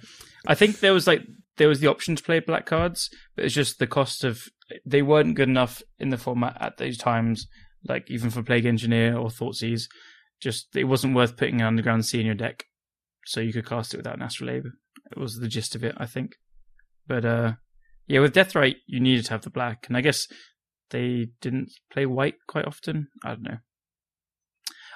[0.48, 1.22] I think there was like
[1.58, 4.48] there was the option to play black cards, but it's just the cost of
[4.86, 7.46] they weren't good enough in the format at those times,
[7.86, 9.84] like even for Plague Engineer or Thoughtseize.
[10.40, 12.64] Just it wasn't worth putting an underground sea in your deck.
[13.26, 14.66] So you could cast it without an astrolabe.
[15.10, 16.36] It was the gist of it, I think.
[17.06, 17.52] But uh
[18.06, 20.28] yeah, with Deathrite you needed to have the black, and I guess
[20.90, 23.08] they didn't play white quite often.
[23.24, 23.58] I don't know.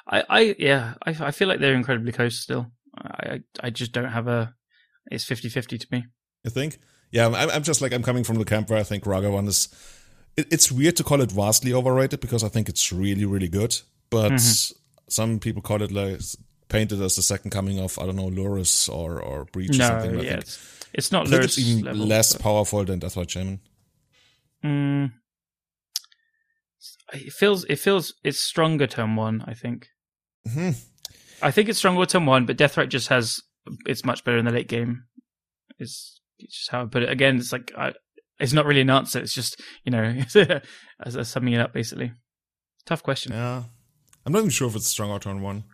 [0.09, 2.73] I, I yeah, I, I feel like they're incredibly close still.
[2.97, 4.55] I, I I just don't have a.
[5.11, 6.05] It's 50-50 to me.
[6.47, 6.79] I think
[7.11, 9.69] yeah I'm, I'm just like i'm coming from the camp where i think ragavan is
[10.37, 13.79] it, it's weird to call it vastly overrated because i think it's really really good
[14.11, 14.41] but
[15.09, 16.21] some people call it like
[16.69, 19.89] painted as the second coming of i don't know Lurrus or or breach or No,
[19.89, 22.99] something I yeah, think, it's, it's not Lurrus it's even level, less but- powerful than
[23.01, 23.61] Deathrite Shaman
[24.65, 25.13] Mm,
[27.13, 29.43] it feels it feels it's stronger turn one.
[29.47, 29.89] I think.
[30.49, 30.77] Mhm.
[31.43, 33.41] I think it's stronger turn one, but Deathrite just has
[33.87, 35.05] it's much better in the late game.
[35.81, 37.11] Is it's just how I put it.
[37.11, 37.93] Again, it's like I,
[38.39, 39.21] it's not really an answer.
[39.21, 40.03] It's just you know
[41.05, 42.13] as, as summing it up basically.
[42.87, 43.33] Tough question.
[43.33, 43.65] Yeah.
[44.25, 45.65] I'm not even sure if it's strong or turn one.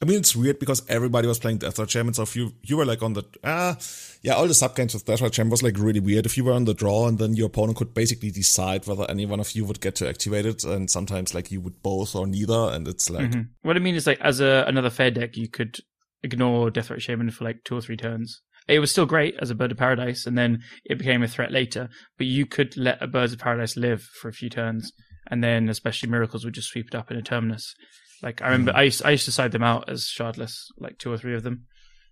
[0.00, 2.18] I mean, it's weird because everybody was playing Death Rod Champions.
[2.18, 3.76] So if you, you were like on the, ah,
[4.22, 6.24] yeah, all the sub games with Death Champion was like really weird.
[6.24, 9.26] If you were on the draw and then your opponent could basically decide whether any
[9.26, 10.62] one of you would get to activate it.
[10.62, 12.70] And sometimes like you would both or neither.
[12.72, 13.48] And it's like, Mhm.
[13.62, 15.78] What I mean is like as a another fair deck, you could
[16.22, 18.40] ignore Death Shaman for like two or three turns.
[18.68, 21.50] It was still great as a Bird of Paradise, and then it became a threat
[21.50, 21.88] later.
[22.18, 24.92] But you could let a Birds of Paradise live for a few turns,
[25.30, 27.74] and then especially Miracles would just sweep it up in a Terminus.
[28.22, 31.12] Like I remember, I used I used to side them out as shardless, like two
[31.12, 31.66] or three of them,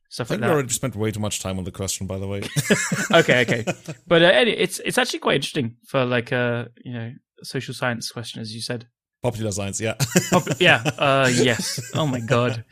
[0.06, 2.18] I stuff think like we already spent way too much time on the question, by
[2.18, 2.42] the way.
[3.12, 3.64] okay, okay.
[4.06, 8.10] But uh, any- it's it's actually quite interesting for like a you know social science
[8.10, 8.86] question, as you said.
[9.22, 9.94] Popular science, yeah.
[10.30, 10.82] Pop- yeah.
[10.98, 11.80] Uh, yes.
[11.94, 12.64] Oh my god.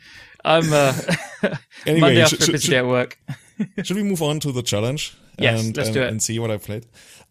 [0.45, 0.93] I'm uh,
[1.85, 3.19] Anyway, Monday should- after should- busy day at work.
[3.83, 5.15] Should we move on to the challenge?
[5.39, 6.09] Yes, and, let's and, do it.
[6.09, 6.85] And see what I played.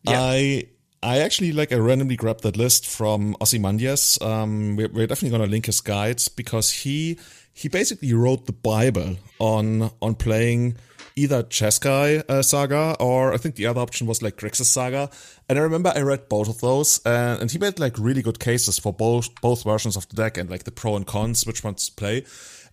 [0.05, 0.20] Yeah.
[0.20, 0.64] I
[1.03, 4.18] I actually like I randomly grabbed that list from Ozymandias.
[4.22, 7.18] Um, we're, we're definitely gonna link his guides because he
[7.53, 10.77] he basically wrote the Bible on on playing
[11.16, 15.11] either Jeskai uh, Saga or I think the other option was like Grixis Saga.
[15.48, 18.40] And I remember I read both of those, uh, and he made like really good
[18.40, 21.62] cases for both both versions of the deck and like the pro and cons, which
[21.62, 22.24] ones to play.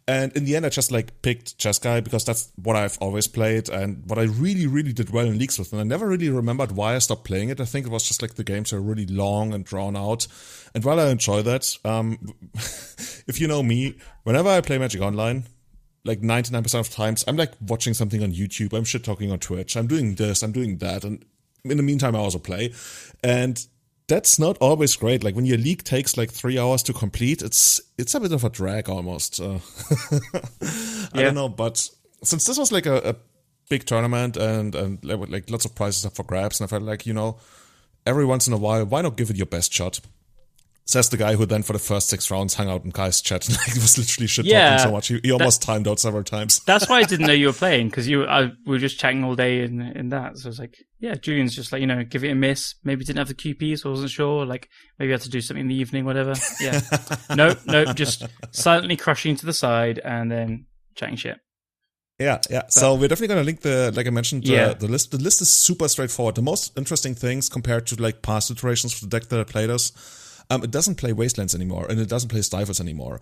[0.08, 3.70] And in the end, I just like picked Jeskai because that's what I've always played
[3.70, 5.72] and what I really, really did well in leagues with.
[5.72, 7.62] And I never really remembered why I stopped playing it.
[7.62, 10.28] I think it was just like the games are really long and drawn out.
[10.74, 12.18] And while I enjoy that, um,
[13.28, 15.46] if you know me, whenever I play Magic Online,
[16.04, 18.74] like 99% of times, I'm like watching something on YouTube.
[18.74, 19.78] I'm shit talking on Twitch.
[19.78, 20.42] I'm doing this.
[20.42, 21.04] I'm doing that.
[21.04, 21.24] And
[21.64, 22.74] in the meantime, I also play.
[23.24, 23.64] And
[24.12, 25.24] that's not always great.
[25.24, 28.44] Like when your league takes like three hours to complete, it's it's a bit of
[28.44, 29.40] a drag almost.
[29.40, 29.60] Uh,
[31.14, 31.22] I Yeah.
[31.26, 31.90] don't know, but
[32.24, 33.16] since this was like a, a
[33.70, 36.84] big tournament and and like like lots of prizes up for grabs, and I felt
[36.84, 37.38] like you know,
[38.06, 40.02] every once in a while, why not give it your best shot?
[40.86, 43.48] Says the guy who then for the first six rounds hung out in Kai's chat
[43.48, 45.08] and like was literally shit talking Yeah, so much.
[45.08, 46.60] He, he almost timed out several times.
[46.66, 49.24] That's why I didn't know you were playing because you I, we were just chatting
[49.24, 50.38] all day in in that.
[50.38, 52.76] So I was like, yeah, Julian's just like you know, give it a miss.
[52.84, 54.46] Maybe didn't have the QP, so I wasn't sure.
[54.46, 54.68] Like
[55.00, 56.34] maybe I had to do something in the evening, whatever.
[56.60, 56.82] Yeah,
[57.36, 60.66] no, no, just silently crushing to the side and then
[60.96, 61.38] chatting shit.
[62.20, 62.64] Yeah, yeah.
[62.70, 64.74] So we're definitely gonna link the, like I mentioned, uh, Yeah.
[64.74, 65.12] the list.
[65.12, 66.36] The list is super straightforward.
[66.36, 69.70] The most interesting things compared to like past iterations for the deck that I played
[69.72, 69.92] us,
[70.52, 73.22] um, it doesn't play Wastelands anymore, and it doesn't play Stifles anymore.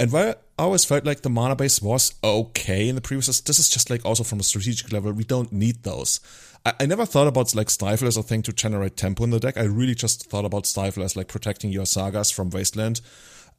[0.00, 3.60] And while I always felt like the mana base was okay in the previous, this
[3.60, 6.18] is just like also from a strategic level, we don't need those.
[6.66, 9.56] I, never thought about like Stifle as a thing to generate tempo in the deck.
[9.56, 13.02] I really just thought about Stifle as like protecting your sagas from Wasteland.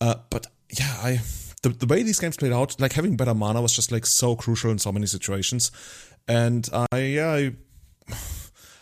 [0.01, 0.47] Uh, but
[0.77, 1.21] yeah, I
[1.61, 4.35] the, the way these games played out, like having better mana was just like so
[4.35, 5.71] crucial in so many situations.
[6.27, 7.53] And I, yeah, I,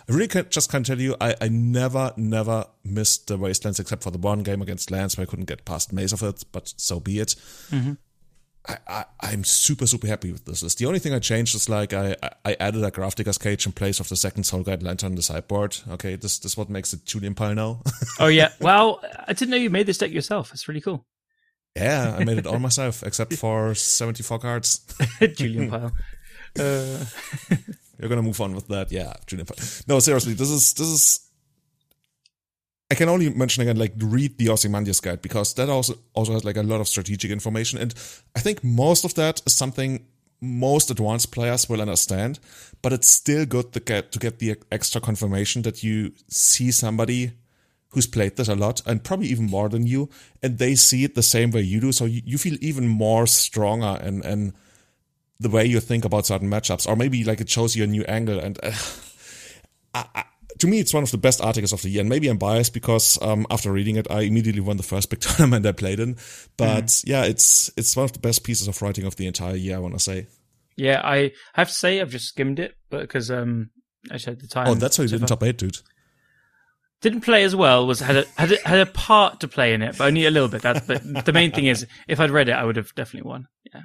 [0.09, 4.03] I really can, just can't tell you, I, I never, never missed the Wastelands except
[4.03, 6.73] for the one game against Lands where I couldn't get past Maze of Ith, but
[6.77, 7.35] so be it.
[7.69, 7.93] Mm-hmm.
[8.65, 10.77] I, I, am super, super happy with this list.
[10.77, 13.99] The only thing I changed is like I, I added a Grafdigger's Cage in place
[13.99, 15.77] of the second Soul Guide Lantern on the sideboard.
[15.89, 17.81] Okay, this, this is what makes it Julian Pile now.
[18.19, 18.53] oh, yeah.
[18.61, 20.51] Well, I didn't know you made this deck yourself.
[20.53, 21.05] It's really cool.
[21.75, 24.81] Yeah, I made it all myself, except for 74 cards.
[25.35, 25.91] Julian Pile.
[26.57, 27.03] Uh...
[27.99, 29.47] You're gonna move on with that, yeah, Julian.
[29.88, 31.19] No, seriously, this is this is
[32.93, 36.43] I can only mention again, like read the Ozymandias guide because that also also has
[36.43, 37.93] like a lot of strategic information, and
[38.36, 40.06] I think most of that is something
[40.41, 42.39] most advanced players will understand.
[42.82, 47.32] But it's still good to get to get the extra confirmation that you see somebody
[47.89, 50.10] who's played this a lot and probably even more than you,
[50.43, 51.91] and they see it the same way you do.
[51.91, 54.53] So you, you feel even more stronger and and
[55.43, 58.03] the way you think about certain matchups, or maybe like it shows you a new
[58.03, 58.39] angle.
[58.39, 58.71] And uh,
[59.93, 60.23] I, I,
[60.60, 62.01] to me, it's one of the best articles of the year.
[62.01, 65.19] And maybe I'm biased because um, after reading it, I immediately won the first big
[65.21, 66.15] tournament I played in.
[66.58, 67.03] But mm.
[67.06, 69.75] yeah, it's it's one of the best pieces of writing of the entire year.
[69.75, 70.27] I want to say.
[70.75, 73.69] Yeah, I have to say I've just skimmed it, but because um,
[74.10, 74.67] I had the time.
[74.67, 75.77] Oh, that's why you didn't top eight, dude.
[77.01, 77.86] Didn't play as well.
[77.86, 80.32] Was had a, had a, had a part to play in it, but only a
[80.32, 80.63] little bit.
[80.63, 80.88] But
[81.25, 83.47] the main thing is, if I'd read it, I would have definitely won.
[83.73, 83.82] Yeah,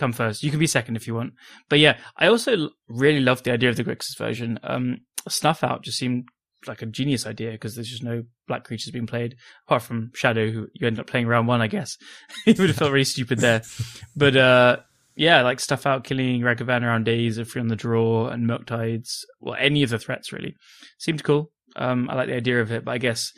[0.00, 0.42] come first.
[0.42, 1.34] You can be second if you want.
[1.68, 4.58] But yeah, I also really love the idea of the Grixis version.
[4.64, 6.24] Um, Snuff Out just seemed
[6.66, 9.36] like a genius idea because there's just no black creatures being played
[9.66, 11.96] apart from Shadow, who you end up playing round one, I guess.
[12.44, 13.62] he would have felt really stupid there.
[14.16, 14.78] But uh,
[15.14, 19.20] yeah, like Snuff Out, killing Ragavan around days, or free on the draw, and Murktides.
[19.40, 20.56] Well, any of the threats really
[20.98, 21.52] seemed cool.
[21.76, 23.32] Um, I like the idea of it, but I guess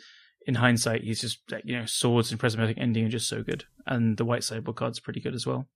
[0.45, 4.17] in hindsight, he's just you know swords and prismatic ending are just so good, and
[4.17, 5.67] the white sideboard card's pretty good as well.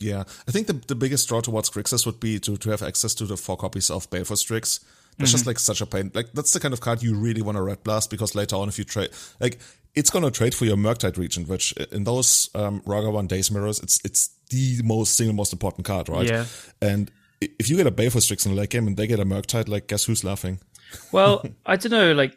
[0.00, 3.14] Yeah, I think the the biggest draw towards Grixis would be to to have access
[3.14, 4.80] to the four copies of Baleful Strix
[5.18, 5.34] that's mm-hmm.
[5.34, 6.10] just like such a pain.
[6.12, 8.68] Like that's the kind of card you really want to red blast because later on,
[8.68, 9.58] if you trade, like
[9.94, 14.00] it's gonna trade for your Murktide Regent, which in those um, One Days mirrors, it's
[14.04, 16.28] it's the most single most important card, right?
[16.28, 16.46] Yeah.
[16.82, 19.24] And if you get a Baleful Strix in the late game and they get a
[19.24, 20.58] Murktide, like guess who's laughing?
[21.12, 22.12] Well, I don't know.
[22.12, 22.36] Like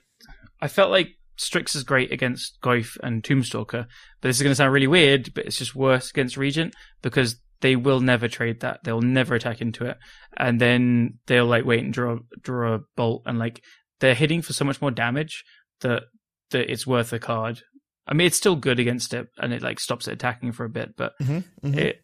[0.62, 3.88] I felt like Strix is great against Goyf and Tombstalker,
[4.22, 7.38] but this is going to sound really weird, but it's just worse against Regent because
[7.62, 8.84] they will never trade that.
[8.84, 9.98] They'll never attack into it,
[10.36, 13.62] and then they'll like wait and draw draw a bolt, and like
[14.00, 15.44] they're hitting for so much more damage
[15.82, 16.04] that
[16.52, 17.62] that it's worth a card.
[18.08, 20.70] I mean, it's still good against it, and it like stops it attacking for a
[20.70, 21.80] bit, but mm-hmm, mm-hmm.
[21.80, 22.02] it.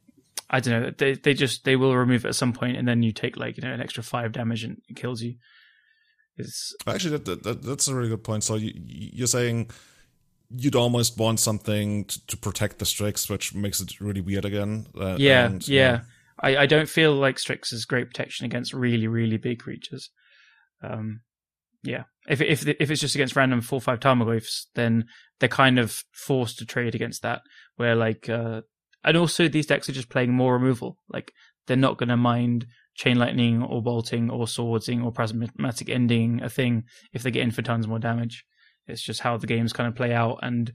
[0.50, 0.92] I don't know.
[0.96, 3.58] They they just they will remove it at some point, and then you take like
[3.58, 5.36] you know an extra five damage and it kills you.
[6.38, 8.44] It's actually that, that that's a really good point.
[8.44, 9.70] So you you're saying
[10.56, 14.88] you'd almost want something to, to, protect the Strix, which makes it really weird again.
[15.00, 15.92] Uh, yeah, and, yeah.
[15.92, 16.00] yeah.
[16.40, 20.10] I, I don't feel like Strix is great protection against really, really big creatures.
[20.82, 21.22] Um,
[21.84, 22.04] yeah.
[22.28, 25.06] If if if it's just against random four five Tarmogoyfs, then
[25.40, 27.42] they're kind of forced to trade against that.
[27.76, 28.62] Where like, uh,
[29.04, 30.98] and also these decks are just playing more removal.
[31.10, 31.34] Like
[31.68, 36.50] they're not going to mind chain lightning or bolting or swordsing or prismatic ending a
[36.50, 38.46] thing if they get in for tons more damage.
[38.88, 40.72] It's just how the games kind of play out, and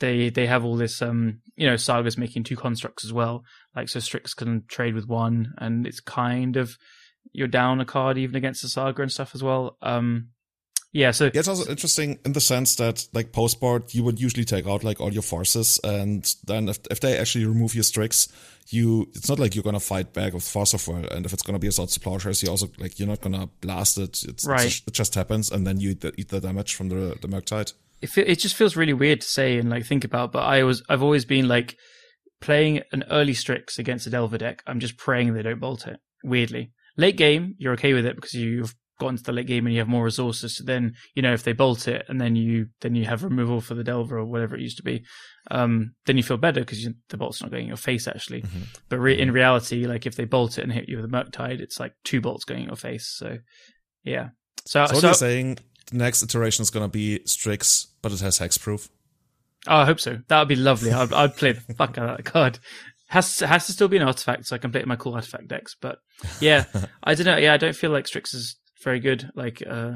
[0.00, 3.44] they they have all this um you know sagas making two constructs as well.
[3.74, 6.76] Like so, Strix can trade with one, and it's kind of
[7.32, 9.76] you're down a card even against the saga and stuff as well.
[9.80, 10.28] Um,
[10.92, 14.20] yeah, so yeah, it's also interesting in the sense that like post board, you would
[14.20, 17.82] usually take out like all your forces, and then if if they actually remove your
[17.82, 18.28] Strix,
[18.68, 21.42] you it's not like you're gonna fight back with Force of Will, and if it's
[21.42, 24.22] gonna be a Swords to Plowshares, you also like you're not gonna blast it.
[24.22, 24.66] It's, right.
[24.66, 27.28] It's, it just happens, and then you eat the, eat the damage from the the
[27.28, 27.72] Murktide.
[28.02, 30.82] It it just feels really weird to say and like think about, but I was
[30.90, 31.78] I've always been like
[32.42, 34.62] playing an early Strix against a Delver deck.
[34.66, 36.00] I'm just praying they don't bolt it.
[36.22, 39.74] Weirdly, late game you're okay with it because you've got into the late game and
[39.74, 40.56] you have more resources.
[40.56, 43.60] So then, you know, if they bolt it and then you then you have removal
[43.60, 45.04] for the Delver or whatever it used to be,
[45.50, 48.42] um, then you feel better because the bolt's not going in your face actually.
[48.42, 48.62] Mm-hmm.
[48.88, 51.60] But re- in reality, like if they bolt it and hit you with a Murktide,
[51.60, 53.06] it's like two bolts going in your face.
[53.06, 53.38] So
[54.04, 54.30] yeah.
[54.64, 55.58] So, so, so you're saying
[55.90, 58.88] the next iteration is going to be Strix, but it has hexproof.
[59.68, 60.18] Oh, I hope so.
[60.28, 60.90] That would be lovely.
[60.90, 62.58] I'd, I'd play the fuck out of that card
[63.12, 65.14] has has to still be an artifact, so I can play it in my cool
[65.14, 65.76] artifact decks.
[65.78, 65.98] But
[66.40, 66.64] yeah,
[67.04, 67.36] I don't know.
[67.36, 69.30] Yeah, I don't feel like Strix is very good.
[69.34, 69.94] Like uh,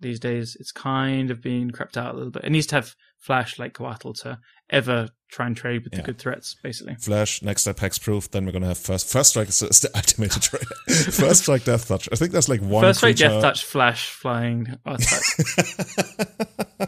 [0.00, 2.44] these days, it's kind of being crept out a little bit.
[2.44, 4.38] It needs to have flash like Coatl to
[4.70, 6.00] ever try and trade with yeah.
[6.00, 6.96] the good threats, basically.
[6.96, 8.30] Flash, next step hexproof.
[8.30, 10.66] Then we're gonna have first first strike is the ultimate trade.
[10.88, 12.08] first strike death touch.
[12.12, 12.82] I think that's like one.
[12.82, 16.18] First strike death touch flash flying artifact.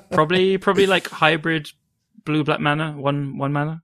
[0.10, 1.70] probably probably like hybrid
[2.24, 3.82] blue black mana one one mana.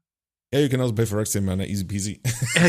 [0.52, 2.20] Yeah, you can also play Phyrexian mana, easy peasy.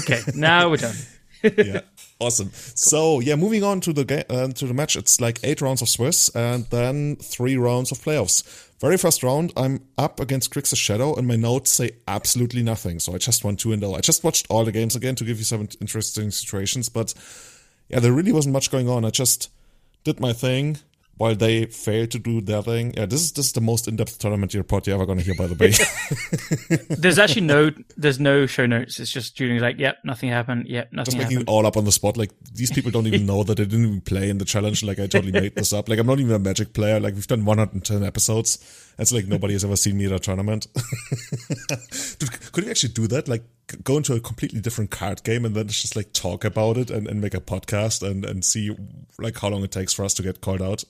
[0.04, 0.96] okay, now we're done.
[1.44, 1.82] yeah,
[2.20, 2.52] awesome.
[2.54, 4.96] So yeah, moving on to the uh, to the match.
[4.96, 8.68] It's like eight rounds of Swiss and then three rounds of playoffs.
[8.80, 13.00] Very first round, I'm up against Grixis Shadow, and my notes say absolutely nothing.
[13.00, 13.96] So I just won two and zero.
[13.96, 17.14] I just watched all the games again to give you some interesting situations, but
[17.90, 19.04] yeah, there really wasn't much going on.
[19.04, 19.50] I just
[20.04, 20.78] did my thing
[21.20, 22.94] while they failed to do their thing.
[22.96, 25.36] Yeah, this is this is the most in-depth tournament report you're ever going to hear,
[25.36, 26.86] by the way.
[26.96, 29.02] there's actually no there's no show notes.
[29.02, 30.68] It's just Julian's like, yep, nothing happened.
[30.70, 31.06] Yep, nothing.
[31.06, 31.50] Just making happened.
[31.50, 32.16] it all up on the spot.
[32.16, 34.82] Like these people don't even know that they didn't even play in the challenge.
[34.82, 35.90] Like I totally made this up.
[35.90, 37.02] Like I'm not even a Magic player.
[37.02, 38.89] Like we've done 110 episodes.
[39.00, 40.68] It's like nobody has ever seen me at a tournament.
[42.20, 43.28] Dude, could we actually do that?
[43.28, 43.44] Like
[43.84, 47.08] go into a completely different card game and then just like talk about it and,
[47.08, 48.76] and make a podcast and, and see
[49.18, 50.84] like how long it takes for us to get called out.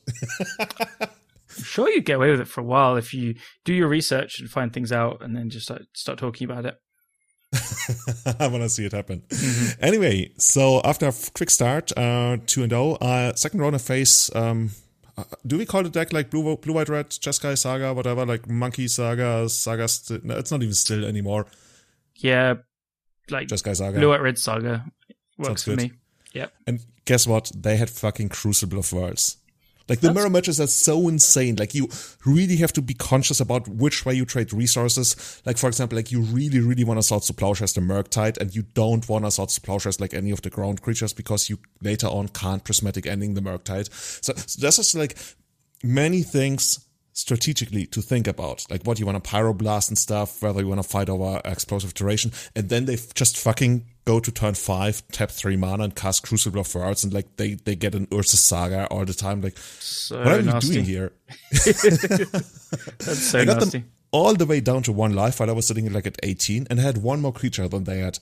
[0.60, 1.10] I'm
[1.64, 4.50] sure you'd get away with it for a while if you do your research and
[4.50, 6.80] find things out and then just start, start talking about it.
[8.40, 9.22] I want to see it happen.
[9.30, 9.84] Mm-hmm.
[9.84, 14.34] Anyway, so after a quick start, uh, 2 and 0, uh, second round of face,
[14.36, 14.72] um,
[15.46, 18.88] do we call the deck like blue, blue, white, red, Jeskai Saga, whatever, like Monkey
[18.88, 19.88] Saga, Saga?
[19.88, 21.46] St- no, it's not even still anymore.
[22.16, 22.56] Yeah,
[23.30, 24.86] like Jeskai Saga, blue, white, red Saga
[25.38, 25.94] works for me.
[26.34, 26.54] Yep.
[26.68, 27.52] And guess what?
[27.56, 29.38] They had fucking Crucible of Worlds.
[29.90, 30.16] Like the That's...
[30.16, 31.56] mirror matches are so insane.
[31.56, 31.90] Like you
[32.26, 35.42] really have to be conscious about which way you trade resources.
[35.46, 38.56] Like for example, like you really, really want to Swords to Plowshares the Murktide and
[38.56, 41.60] you don't want to Swords to Plowshares like any of the ground creatures because you
[41.82, 43.92] later on can't prismatic ending the Murktide.
[44.24, 45.18] So, so that's just like
[45.84, 50.62] many things strategically to think about, like what you want to pyroblast and stuff, whether
[50.62, 54.56] you want to fight over Expressive Iteration, and then they just fucking go to turn
[54.56, 58.08] five, tap three mana, and cast Crucible of Worlds, and like they they get an
[58.08, 59.40] Urza's Saga all the time.
[59.42, 60.68] Like, so what are nasty.
[60.68, 61.12] you doing here?
[61.52, 63.80] That's so I got nasty.
[63.80, 66.66] them all the way down to one life while I was sitting like at 18,
[66.72, 68.18] and I had one more creature than they had.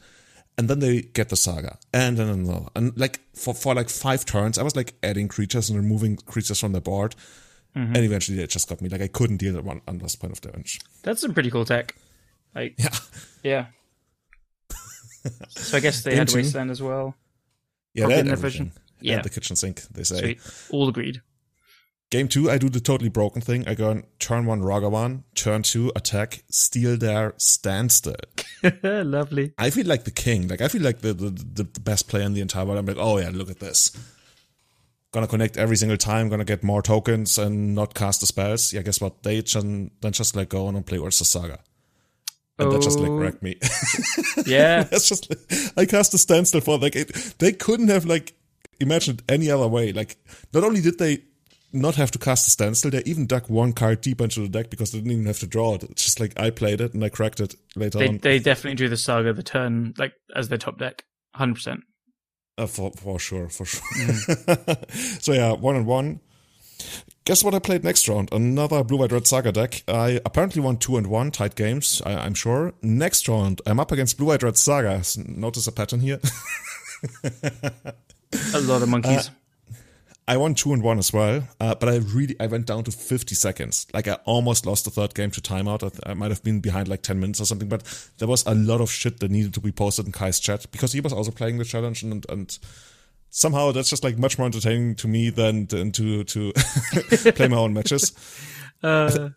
[0.58, 4.26] And then they get the saga, and then and, and like for for like five
[4.26, 7.16] turns, I was like adding creatures and removing creatures from the board.
[7.76, 7.96] Mm-hmm.
[7.96, 8.90] And eventually it just got me.
[8.90, 10.82] Like I couldn't deal with one unless point of damage.
[11.04, 11.96] That's some pretty cool tech.
[12.56, 12.96] Like Yeah.
[13.44, 13.66] Yeah.
[15.50, 17.16] So I guess they had Wasteland as well.
[17.94, 18.66] Yeah, Probably they in had their everything.
[18.72, 18.84] version.
[19.02, 19.22] Yeah.
[19.22, 20.20] The kitchen sink, they say.
[20.20, 20.40] Sweet.
[20.72, 21.22] All agreed.
[22.10, 23.68] Game two, I do the totally broken thing.
[23.68, 28.16] I go on turn one Ragavan, turn two attack, steal their standstill.
[28.84, 29.54] Lovely.
[29.58, 30.48] I feel like the king.
[30.48, 31.30] Like I feel like the, the
[31.64, 32.80] the best player in the entire world.
[32.80, 33.92] I'm like, oh yeah, look at this.
[35.12, 36.30] Gonna connect every single time.
[36.30, 38.72] Gonna get more tokens and not cast the spells.
[38.72, 39.24] Yeah, guess what?
[39.24, 41.60] They just, then just like go on and play Urza's Saga.
[42.60, 43.18] And that just like Oh.
[43.18, 43.56] wrecked me.
[44.46, 44.84] Yeah.
[44.84, 45.40] That's just like,
[45.78, 48.34] I cast a standstill for like it, they couldn't have like
[48.80, 49.92] imagined any other way.
[49.94, 50.18] Like
[50.54, 51.24] not only did they
[51.74, 54.70] not have to cast a standstill, they even dug one card deep into the deck
[54.70, 55.84] because they didn't even have to draw it.
[55.84, 58.18] It's just like I played it and I cracked it later they on.
[58.20, 61.04] they definitely drew the saga the turn like as their top deck.
[61.36, 61.82] Hundred percent.
[62.58, 63.82] Uh, for for sure, for sure.
[64.00, 65.22] Mm.
[65.22, 66.22] so yeah, one and one.
[67.28, 68.30] Guess what I played next round?
[68.32, 69.84] Another blue white red saga deck.
[69.86, 72.02] I apparently won two and one tight games.
[72.06, 72.74] I, I'm sure.
[72.82, 75.04] Next round, I'm up against blue white red saga.
[75.28, 76.22] Notice a pattern here.
[78.56, 79.30] A lot of monkeys.
[80.26, 82.92] I won two and one as well, uh, but I really I went down to
[82.92, 83.88] 50 seconds.
[83.94, 85.84] Like I almost lost the third game to timeout.
[85.84, 87.84] I, th- I might have been behind like 10 minutes or something, but
[88.20, 90.94] there was a lot of shit that needed to be posted in Kai's chat because
[90.94, 92.58] he was also playing the challenge and and
[93.30, 96.54] somehow that's just like much more entertaining to me than, than to to
[97.36, 98.14] play my own matches.
[98.84, 99.30] uh,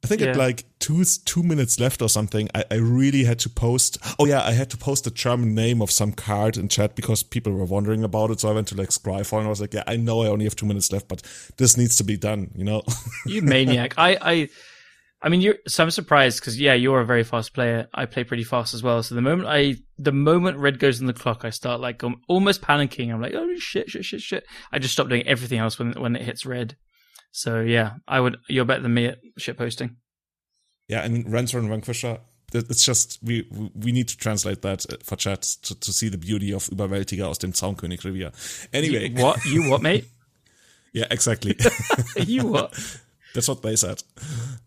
[0.00, 0.28] I think Yeah.
[0.28, 3.98] at like two two minutes left or something, I, I really had to post.
[4.18, 7.24] Oh yeah, I had to post the German name of some card in chat because
[7.24, 8.38] people were wondering about it.
[8.40, 10.44] So I went to like Scryfall and I was like, yeah, I know I only
[10.44, 11.22] have two minutes left, but
[11.56, 12.52] this needs to be done.
[12.54, 12.82] You know?
[13.26, 13.94] you maniac.
[13.98, 14.48] I, I,
[15.20, 15.56] I mean, you're.
[15.66, 17.88] So I'm surprised because yeah, you're a very fast player.
[17.92, 19.02] I play pretty fast as well.
[19.02, 22.20] So the moment I, the moment red goes on the clock, I start like um,
[22.28, 23.12] almost panicking.
[23.12, 24.44] I'm like, oh shit, shit, shit, shit.
[24.70, 26.76] I just stop doing everything else when when it hits red.
[27.32, 28.36] So yeah, I would.
[28.48, 29.96] You're better than me at shit posting.
[30.88, 32.20] yeah, I mean, and Vanquisher.
[32.54, 36.52] It's just we we need to translate that for chat to, to see the beauty
[36.52, 38.32] of Überwältiger aus dem Zaunkönig-Revier.
[38.72, 40.06] Anyway, You, what you what mate?
[40.94, 41.56] yeah, exactly.
[42.16, 42.72] you what?
[43.38, 44.02] That's what they said.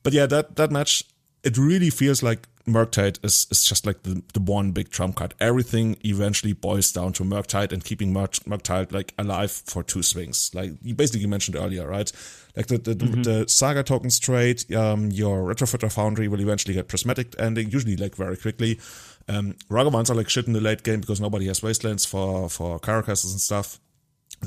[0.01, 1.03] But yeah, that that match,
[1.43, 5.33] it really feels like Murktide is is just like the, the one big trump card.
[5.41, 10.51] Everything eventually boils down to Murktide and keeping Murk, Murktide like alive for two swings.
[10.53, 12.09] Like you basically mentioned earlier, right?
[12.55, 17.35] Like the the, the Saga tokens trade, um, your Retrofitter Foundry will eventually get prismatic
[17.37, 18.79] ending, usually like very quickly.
[19.27, 22.79] Um, Ragavans are like shit in the late game because nobody has wastelands for for
[22.79, 23.79] Karakases and stuff.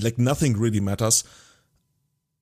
[0.01, 1.25] Like nothing really matters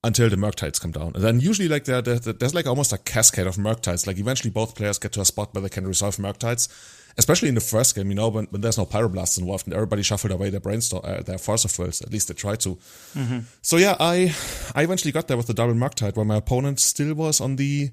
[0.04, 1.12] until the Murktides come down.
[1.14, 4.06] And then usually like there, there, there's like almost a cascade of Murktides.
[4.06, 6.68] Like eventually both players get to a spot where they can resolve Murktides.
[7.18, 10.02] Especially in the first game, you know, when, when there's no pyroblasts involved and everybody
[10.02, 12.00] shuffled away their brainstorm, uh, their force of wills.
[12.00, 12.76] At least they tried to.
[13.14, 13.40] Mm-hmm.
[13.60, 14.34] So yeah, I
[14.74, 17.90] I eventually got there with the double Murktide, where my opponent still was on the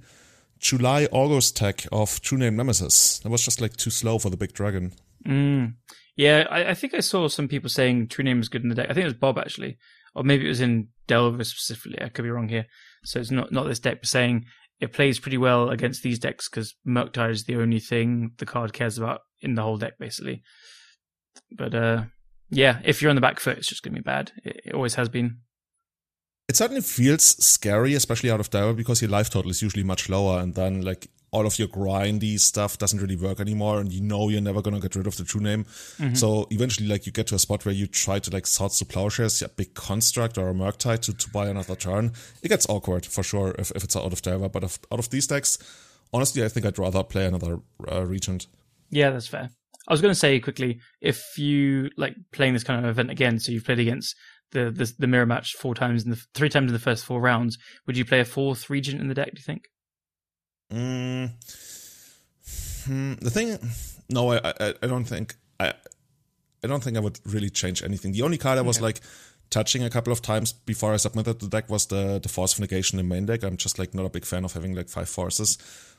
[0.59, 3.19] July August tech of True Name Nemesis.
[3.19, 4.93] That was just like too slow for the big dragon.
[5.25, 5.75] Mm.
[6.15, 8.75] Yeah, I, I, think I saw some people saying True Name is good in the
[8.75, 8.87] deck.
[8.89, 9.77] I think it was Bob actually,
[10.15, 12.01] or maybe it was in Delver specifically.
[12.01, 12.65] I could be wrong here.
[13.03, 14.45] So it's not not this deck, but saying
[14.79, 18.73] it plays pretty well against these decks because Murktide is the only thing the card
[18.73, 20.41] cares about in the whole deck, basically.
[21.51, 22.03] But uh,
[22.49, 24.31] yeah, if you're on the back foot, it's just going to be bad.
[24.43, 25.39] It, it, always has been.
[26.47, 30.09] It certainly feels scary, especially out of Delver, because your life total is usually much
[30.09, 34.01] lower, and then like all of your grindy stuff doesn't really work anymore and you
[34.01, 35.63] know you're never going to get rid of the true name.
[35.63, 36.15] Mm-hmm.
[36.15, 38.85] So eventually like you get to a spot where you try to like sort to
[38.85, 42.13] plowshares, a big construct or a Murktide to, to buy another turn.
[42.41, 45.09] It gets awkward for sure if, if it's out of Delver, but if, out of
[45.09, 45.57] these decks,
[46.13, 47.59] honestly, I think I'd rather play another
[47.91, 48.47] uh, Regent.
[48.89, 49.49] Yeah, that's fair.
[49.87, 53.39] I was going to say quickly, if you like playing this kind of event again,
[53.39, 54.15] so you've played against
[54.51, 57.21] the, the, the mirror match four times in the three times in the first four
[57.21, 57.57] rounds,
[57.87, 59.31] would you play a fourth regent in the deck?
[59.33, 59.65] Do you think?
[60.71, 61.31] Mm,
[62.85, 63.57] hmm, the thing,
[64.09, 65.73] no, I, I, I don't think I,
[66.63, 68.11] I don't think I would really change anything.
[68.11, 68.85] The only card I was okay.
[68.85, 69.01] like
[69.49, 72.59] touching a couple of times before I submitted the deck was the the force of
[72.59, 73.43] negation in main deck.
[73.43, 75.57] I'm just like not a big fan of having like five forces,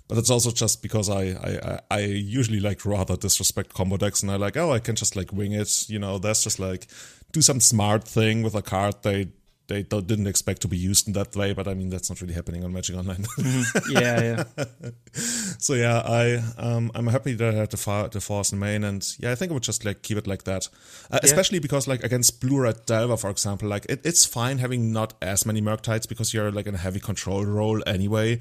[0.09, 4.31] but it's also just because I I I usually like rather disrespect combo decks and
[4.31, 5.89] I like oh I can just like wing it.
[5.89, 6.87] You know, that's just like
[7.33, 9.29] do some smart thing with a card they
[9.71, 12.35] they didn't expect to be used in that way, but I mean that's not really
[12.35, 13.16] happening on Magic Online.
[13.39, 13.93] mm-hmm.
[13.93, 14.91] Yeah, yeah.
[15.59, 18.85] so yeah, I um, I'm happy that I had the, far, the force in main,
[18.85, 20.68] and yeah, I think I would just like keep it like that,
[21.11, 21.21] uh, yeah.
[21.23, 25.14] especially because like against Blue Red Delver, for example, like it, it's fine having not
[25.23, 28.41] as many Murktides because you're like in a heavy control role anyway.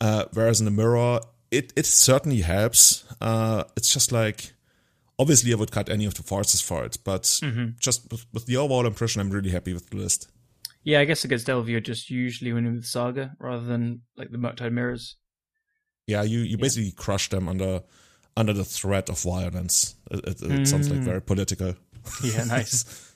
[0.00, 1.20] Uh, whereas in the mirror,
[1.50, 3.04] it it certainly helps.
[3.20, 4.54] Uh, it's just like
[5.18, 7.70] obviously I would cut any of the forces for it, but mm-hmm.
[7.78, 10.28] just with, with, the overall impression, I'm really happy with the list.
[10.84, 14.38] Yeah, I guess against Delver, you're just usually winning with Saga rather than like the
[14.38, 15.16] Murktide Mirrors.
[16.06, 17.82] Yeah, you, you basically crush them under
[18.36, 19.94] under the threat of violence.
[20.10, 20.66] It, it, it mm.
[20.66, 21.04] sounds like mm.
[21.04, 21.74] very political.
[22.22, 23.14] Yeah, nice.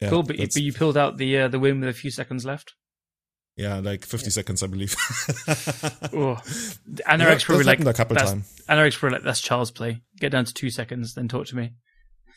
[0.00, 2.44] yeah, cool, but, but you pulled out the uh, the win with a few seconds
[2.44, 2.74] left.
[3.56, 4.30] Yeah, like 50 yeah.
[4.30, 4.94] seconds, I believe.
[6.12, 6.40] oh.
[7.06, 8.62] Anorex yeah, probably like a couple times.
[8.68, 10.02] Anorex probably like that's child's play.
[10.18, 11.74] Get down to two seconds, then talk to me.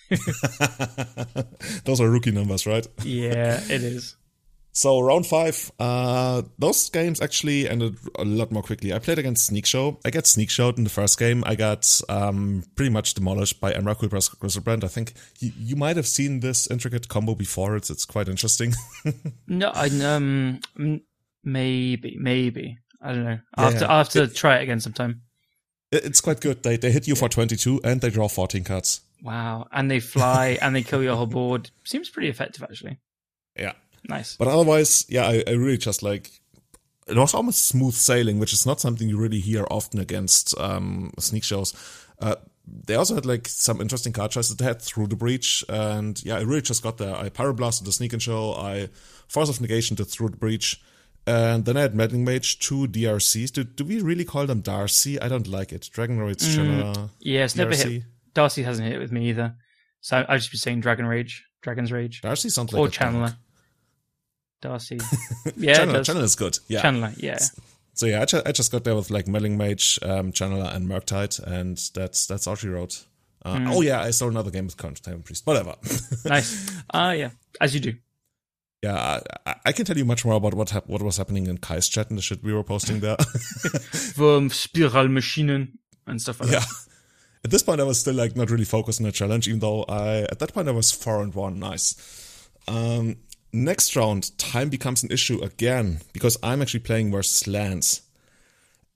[1.86, 2.88] those are rookie numbers, right?
[3.03, 4.16] yeah, it is.
[4.78, 8.93] So round five, uh, those games actually ended a lot more quickly.
[8.93, 9.99] I played against Sneak Show.
[10.05, 11.43] I got Sneak Showed in the first game.
[11.47, 14.84] I got um, pretty much demolished by Emrakul Griselbrand.
[14.84, 17.76] I think you, you might have seen this intricate combo before.
[17.76, 18.76] It's it's quite interesting.
[19.47, 20.60] no, I um
[21.43, 23.39] maybe maybe I don't know.
[23.55, 25.22] I'll yeah, have to, I'll have to it, try it again sometime.
[25.91, 26.62] It's quite good.
[26.62, 27.22] They they hit you yeah.
[27.22, 29.01] for twenty two and they draw fourteen cards.
[29.22, 29.68] Wow.
[29.72, 31.72] And they fly and they kill your whole board.
[31.84, 32.99] Seems pretty effective, actually.
[33.57, 33.74] Yeah.
[34.07, 34.38] Nice.
[34.38, 36.32] But otherwise, yeah, I, I really just like
[37.07, 41.11] it was almost smooth sailing, which is not something you really hear often against um,
[41.20, 41.74] sneak shows.
[42.20, 44.55] Uh, they also had like some interesting card choices.
[44.55, 47.15] They had through the breach, and yeah, I really just got there.
[47.15, 48.53] I pyroblasted the sneak and show.
[48.53, 48.89] I
[49.28, 50.82] force of negation to through the breach,
[51.26, 53.51] and then I had meddling mage two DRCs.
[53.53, 55.20] Do, do we really call them Darcy?
[55.20, 55.89] I don't like it.
[55.91, 57.11] Dragon Rage mm, Channel.
[57.20, 58.03] Yeah, never hit
[58.38, 59.55] Darcy hasn't hit it with me either.
[59.99, 62.21] So I'd just be saying Dragon Rage, Dragon's Rage.
[62.21, 63.35] Darcy sounds like or Channeler.
[64.61, 64.99] Darcy,
[65.57, 66.59] yeah, Channeler is good.
[66.67, 67.39] Yeah, Chandler, yeah.
[67.95, 70.88] So yeah, I, ju- I just got there with like Meddling Mage, um, Channeler, and
[70.88, 73.05] Murktide, and that's that's all she wrote.
[73.43, 73.73] Uh, mm.
[73.73, 75.47] Oh yeah, I saw another game with Countertime Priest.
[75.47, 75.73] Whatever.
[76.25, 76.79] nice.
[76.93, 77.29] Ah, uh, yeah,
[77.59, 77.95] as you do.
[78.83, 81.57] Yeah, I, I, can tell you much more about what hap- what was happening in
[81.57, 83.17] Kai's chat and the shit we were posting there.
[84.13, 85.69] From Spiralmaschinen
[86.05, 86.59] and stuff like yeah.
[86.59, 86.86] that
[87.47, 89.85] at this point I was still like not really focused on the challenge, even though
[89.87, 91.59] I at that point I was four and one.
[91.59, 92.49] Nice.
[92.67, 93.15] Um,
[93.53, 98.01] next round, time becomes an issue again because I'm actually playing versus Lands.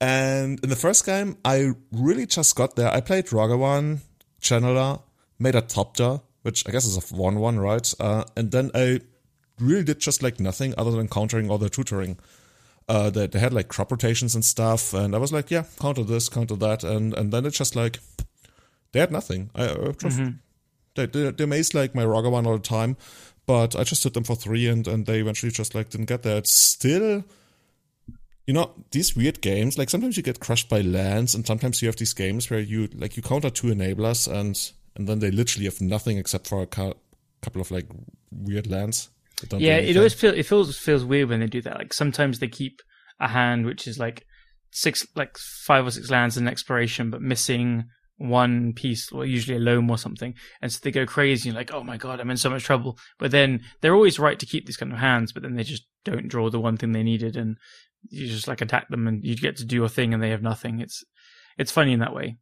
[0.02, 2.92] And in the first game, I really just got there.
[2.92, 4.00] I played Ragavan,
[4.42, 5.00] Channeler,
[5.38, 7.94] made a Thopter, which I guess is a 1 1, right?
[7.98, 9.00] Uh, and then I
[9.58, 12.18] really did just like nothing other than countering all the tutoring.
[12.86, 16.04] Uh, they, they had like crop rotations and stuff, and I was like, yeah, counter
[16.04, 18.00] this, counter that, and and then it's just like
[18.92, 19.50] they had nothing.
[19.54, 20.36] I, uh, just, mm-hmm.
[20.94, 22.96] they, they, they mazed like my Ragavan all the time,
[23.46, 26.22] but I just hit them for three and, and they eventually just like didn't get
[26.22, 26.38] there.
[26.38, 27.24] It's still,
[28.46, 31.88] you know, these weird games, like sometimes you get crushed by lands and sometimes you
[31.88, 35.64] have these games where you, like you counter two enablers and, and then they literally
[35.64, 36.94] have nothing except for a ca-
[37.40, 37.86] couple of like
[38.30, 39.10] weird lands.
[39.58, 41.76] Yeah, it always feels it feels feels weird when they do that.
[41.76, 42.80] Like sometimes they keep
[43.18, 44.24] a hand which is like
[44.70, 47.84] six, like five or six lands in exploration, but missing
[48.22, 51.72] one piece, or usually a loam or something, and so they go crazy and like,
[51.72, 52.98] oh my god, I'm in so much trouble.
[53.18, 55.86] But then they're always right to keep these kind of hands, but then they just
[56.04, 57.56] don't draw the one thing they needed, and
[58.08, 60.42] you just like attack them, and you get to do your thing, and they have
[60.42, 60.80] nothing.
[60.80, 61.04] It's
[61.58, 62.38] it's funny in that way.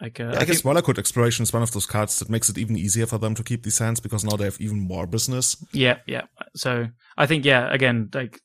[0.00, 2.28] Like uh, yeah, I, I, guess think, Valakut Exploration is one of those cards that
[2.28, 4.80] makes it even easier for them to keep these hands because now they have even
[4.80, 5.56] more business.
[5.72, 6.22] Yeah, yeah.
[6.56, 8.40] So I think yeah, again, like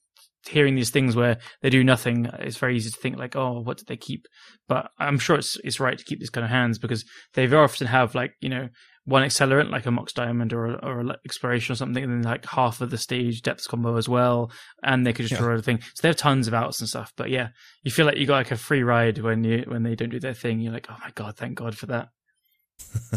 [0.49, 3.77] hearing these things where they do nothing, it's very easy to think like, oh, what
[3.77, 4.25] did they keep?
[4.67, 7.63] But I'm sure it's it's right to keep these kind of hands because they very
[7.63, 8.69] often have like you know
[9.05, 12.45] one accelerant like a Mox Diamond or or a exploration or something, and then like
[12.45, 14.51] half of the stage depth combo as well,
[14.83, 15.39] and they could just yeah.
[15.39, 15.79] draw everything.
[15.81, 17.13] So they have tons of outs and stuff.
[17.15, 17.49] But yeah,
[17.83, 20.19] you feel like you got like a free ride when you when they don't do
[20.19, 20.59] their thing.
[20.59, 22.09] You're like, oh my god, thank God for that.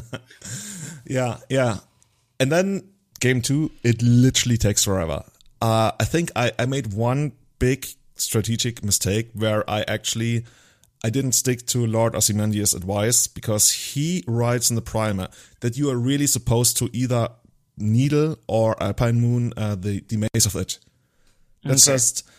[1.07, 1.78] yeah, yeah,
[2.41, 5.22] and then game two, it literally takes forever.
[5.63, 7.87] Uh, I think I, I made one big
[8.17, 10.45] strategic mistake where I actually
[11.05, 15.29] I didn't stick to Lord Ozymandias' advice because he writes in the primer
[15.61, 17.29] that you are really supposed to either
[17.79, 20.79] needle or Alpine Moon uh, the the maze of Ith.
[21.63, 21.95] That's okay.
[21.95, 22.29] just.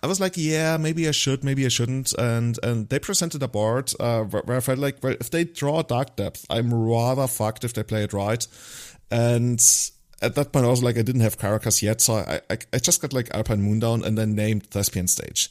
[0.00, 3.48] I was like, yeah, maybe I should, maybe I shouldn't, and and they presented a
[3.48, 7.64] board uh, where I felt like, well, if they draw Dark Depth, I'm rather fucked
[7.64, 8.46] if they play it right,
[9.10, 9.60] and
[10.20, 12.78] at that point I was like, I didn't have Karakas yet, so I, I, I
[12.78, 15.50] just got like Alpine Moon down and then named Thespian Stage.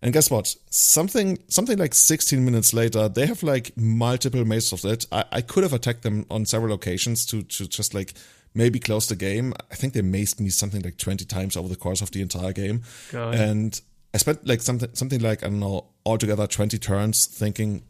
[0.00, 0.54] And guess what?
[0.70, 5.06] Something something like 16 minutes later, they have like multiple mazes of Ith.
[5.10, 8.14] I, I could have attacked them on several occasions to to just like
[8.54, 9.54] maybe close the game.
[9.70, 12.52] I think they mazed me something like 20 times over the course of the entire
[12.52, 12.82] game.
[13.10, 13.34] God.
[13.34, 13.80] And
[14.14, 17.82] I spent like something something like I don't know altogether 20 turns thinking,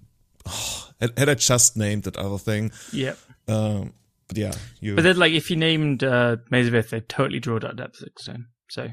[0.47, 3.14] oh, had, had I just named that other thing, yeah.
[3.47, 3.93] Um,
[4.29, 4.95] but yeah, you.
[4.95, 8.47] But then, like, if you named uh, Maze they'd totally draw that depth six zone.
[8.68, 8.89] So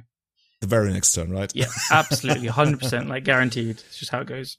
[0.61, 1.51] the very next turn, right?
[1.53, 3.71] Yeah, absolutely, hundred percent, like guaranteed.
[3.71, 4.57] It's just how it goes.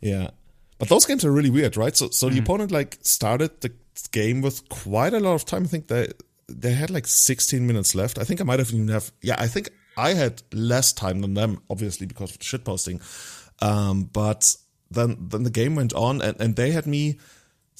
[0.00, 0.30] Yeah,
[0.78, 1.96] but those games are really weird, right?
[1.96, 2.30] So, so mm.
[2.30, 2.44] the mm-hmm.
[2.44, 3.72] opponent like started the
[4.10, 5.62] game with quite a lot of time.
[5.62, 6.08] I think they
[6.48, 8.18] they had like 16 minutes left.
[8.18, 9.12] I think I might have even have.
[9.22, 13.00] Yeah, I think I had less time than them, obviously because of the shit posting.
[13.60, 14.56] Um, but
[14.90, 17.20] then then the game went on, and and they had me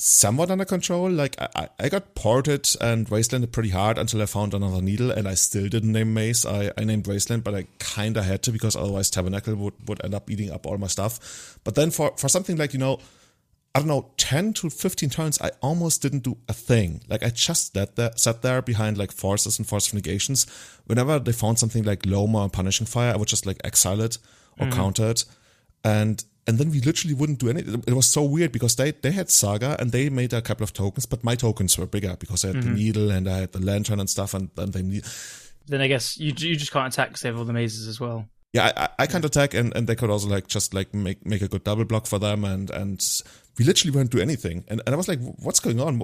[0.03, 1.09] somewhat under control.
[1.09, 5.29] Like I, I got ported and Wastelanded pretty hard until I found another needle, and
[5.29, 6.45] I still didn't name Maze.
[6.45, 10.05] I, I named Wasteland, but I kind of had to because otherwise Tabernacle would, would
[10.05, 11.59] end up eating up all my stuff.
[11.63, 12.99] But then for for something like you know.
[13.75, 17.01] I don't know, 10 to 15 turns, I almost didn't do a thing.
[17.09, 20.47] Like, I just sat there, sat there behind like forces and force negations.
[20.85, 24.19] Whenever they found something like Loma or Punishing Fire, I would just like exile it
[24.61, 24.73] or mm.
[24.75, 25.25] counter it.
[25.83, 27.85] And and then we literally wouldn't do anything.
[27.87, 30.73] It was so weird because they they had Saga and they made a couple of
[30.73, 32.75] tokens, but my tokens were bigger because I had mm-hmm.
[32.75, 35.05] the needle and I had the lantern and stuff, and then they need.
[35.67, 38.01] Then I guess you you just can't attack because they have all the mazes as
[38.01, 38.29] well.
[38.53, 41.43] Yeah, I, I can't attack, and, and they could also like just like make make
[41.43, 43.03] a good double block for them, and and
[43.59, 44.65] we literally wouldn't do anything.
[44.69, 45.99] And and I was like, what's going on?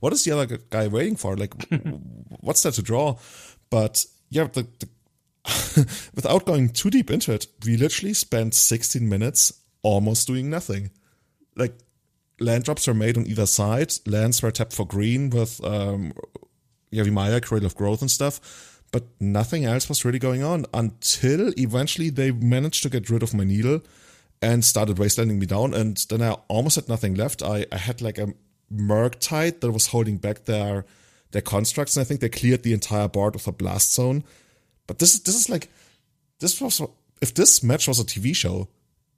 [0.00, 1.36] What is the other guy waiting for?
[1.36, 1.54] Like,
[2.40, 3.18] what's there to draw?
[3.70, 4.88] But yeah, the, the
[6.14, 9.52] without going too deep into it, we literally spent 16 minutes
[9.82, 10.90] almost doing nothing.
[11.56, 11.74] Like
[12.40, 13.92] land drops were made on either side.
[14.06, 16.12] Lands were tapped for green with um,
[16.92, 22.30] Cradle of Growth and stuff, but nothing else was really going on until eventually they
[22.30, 23.80] managed to get rid of my needle
[24.40, 25.72] and started wastelanding me down.
[25.72, 27.42] And then I almost had nothing left.
[27.42, 28.34] I, I had like a
[28.74, 30.84] Murktide that was holding back their
[31.30, 34.24] their constructs, and I think they cleared the entire board with a blast zone.
[34.86, 35.68] But this is this is like
[36.40, 36.80] this was
[37.20, 38.68] if this match was a TV show,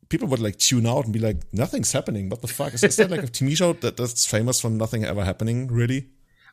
[0.09, 2.29] people would like tune out and be like, nothing's happening.
[2.29, 2.75] What the fuck?
[2.75, 6.09] Is, is that like a TV show that, that's famous for nothing ever happening, really?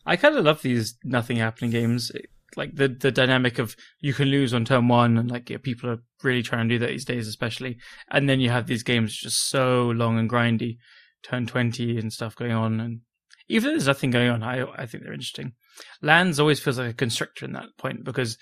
[0.06, 2.12] I kind of love these nothing happening games.
[2.58, 5.90] Like the, the dynamic of you can lose on turn one and like yeah, people
[5.90, 7.78] are really trying to do that these days, especially.
[8.10, 10.78] And then you have these games just so long and grindy,
[11.24, 12.80] turn 20 and stuff going on.
[12.80, 13.02] And
[13.48, 15.54] even if there's nothing going on, I, I think they're interesting.
[16.02, 18.38] Lands always feels like a constrictor in that point because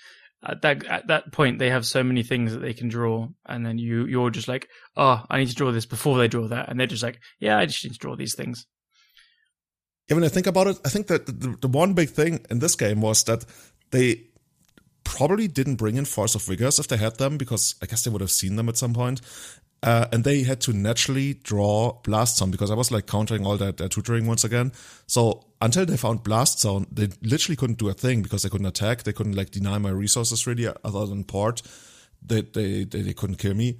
[0.46, 3.64] at that at that point they have so many things that they can draw and
[3.64, 6.68] then you you're just like oh i need to draw this before they draw that
[6.68, 8.66] and they're just like yeah i just need to draw these things.
[10.08, 12.58] Yeah when i think about it i think that the, the one big thing in
[12.58, 13.44] this game was that
[13.90, 14.24] they
[15.04, 18.10] probably didn't bring in force of vigors if they had them because i guess they
[18.10, 19.20] would have seen them at some point
[19.82, 23.56] uh, and they had to naturally draw Blast Zone because I was like countering all
[23.56, 24.72] that, that tutoring once again.
[25.06, 28.66] So until they found Blast Zone, they literally couldn't do a thing because they couldn't
[28.66, 29.04] attack.
[29.04, 31.62] They couldn't like deny my resources really other than port.
[32.22, 33.78] They, they, they, they couldn't kill me.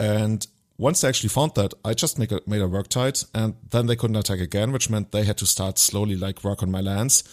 [0.00, 0.46] And
[0.78, 4.16] once they actually found that, I just a, made a Murktide and then they couldn't
[4.16, 7.24] attack again, which meant they had to start slowly like work on my lands.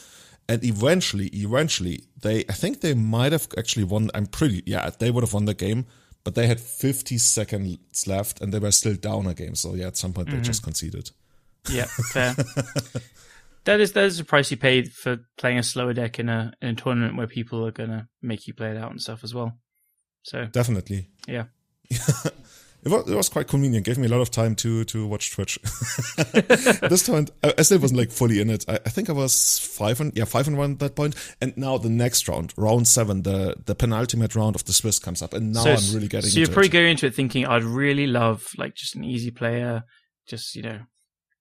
[0.49, 4.09] and eventually, eventually, they I think they might have actually won.
[4.15, 5.85] I'm pretty yeah, they would have won the game,
[6.23, 9.55] but they had 50 seconds left and they were still down a game.
[9.55, 10.43] So yeah, at some point they mm-hmm.
[10.43, 11.11] just conceded.
[11.69, 12.33] Yeah, fair.
[13.65, 16.53] that is that is the price you pay for playing a slower deck in a
[16.61, 19.33] in a tournament where people are gonna make you play it out and stuff as
[19.33, 19.57] well.
[20.23, 21.09] So Definitely.
[21.27, 21.45] yeah,
[22.81, 23.85] It was, it was quite convenient.
[23.85, 25.59] Gave me a lot of time to to watch Twitch.
[26.33, 28.63] this time, I, I still wasn't like fully in it.
[28.69, 31.15] I, I think I was five and yeah five and one at that point.
[31.41, 35.21] And now the next round, round seven, the the penultimate round of the Swiss comes
[35.21, 36.29] up, and now so, I'm really getting.
[36.29, 36.71] So you're probably it.
[36.71, 39.83] going into it thinking, I'd really love like just an easy player,
[40.27, 40.79] just you know,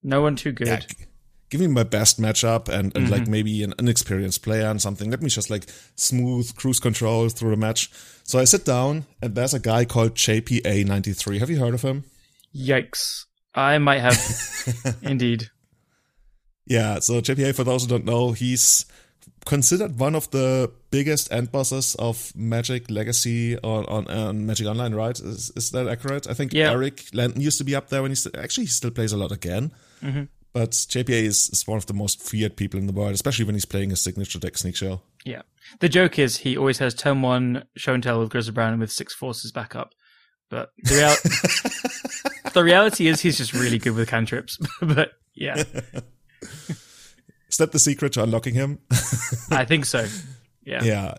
[0.02, 0.66] no one too good.
[0.66, 1.06] Yeah,
[1.50, 3.30] give me my best matchup and, and like mm-hmm.
[3.30, 5.10] maybe an inexperienced player and something.
[5.10, 7.90] Let me just like smooth cruise control through the match.
[8.24, 11.38] So I sit down and there's a guy called JPA93.
[11.38, 12.04] Have you heard of him?
[12.54, 13.24] Yikes!
[13.54, 15.48] I might have indeed.
[16.66, 18.84] Yeah, so JPA, for those who don't know, he's
[19.46, 24.94] considered one of the biggest end bosses of Magic Legacy on, on, on Magic Online,
[24.94, 25.18] right?
[25.18, 26.28] Is, is that accurate?
[26.28, 26.72] I think Yeah.
[26.72, 29.16] Eric Landon used to be up there when he st- actually he still plays a
[29.16, 29.72] lot again.
[30.02, 30.24] Mm-hmm.
[30.52, 33.54] But JPA is, is one of the most feared people in the world, especially when
[33.54, 35.02] he's playing his signature deck Sneak Show.
[35.24, 35.42] Yeah.
[35.80, 38.90] The joke is he always has turn one show and tell with Griselbrand and with
[38.90, 39.92] six forces back up.
[40.48, 44.58] But the, real- the reality is he's just really good with cantrips.
[44.80, 45.62] but yeah,
[47.50, 48.78] Is that the secret to unlocking him?
[49.50, 50.06] I think so.
[50.64, 50.82] Yeah.
[50.84, 51.14] Yeah.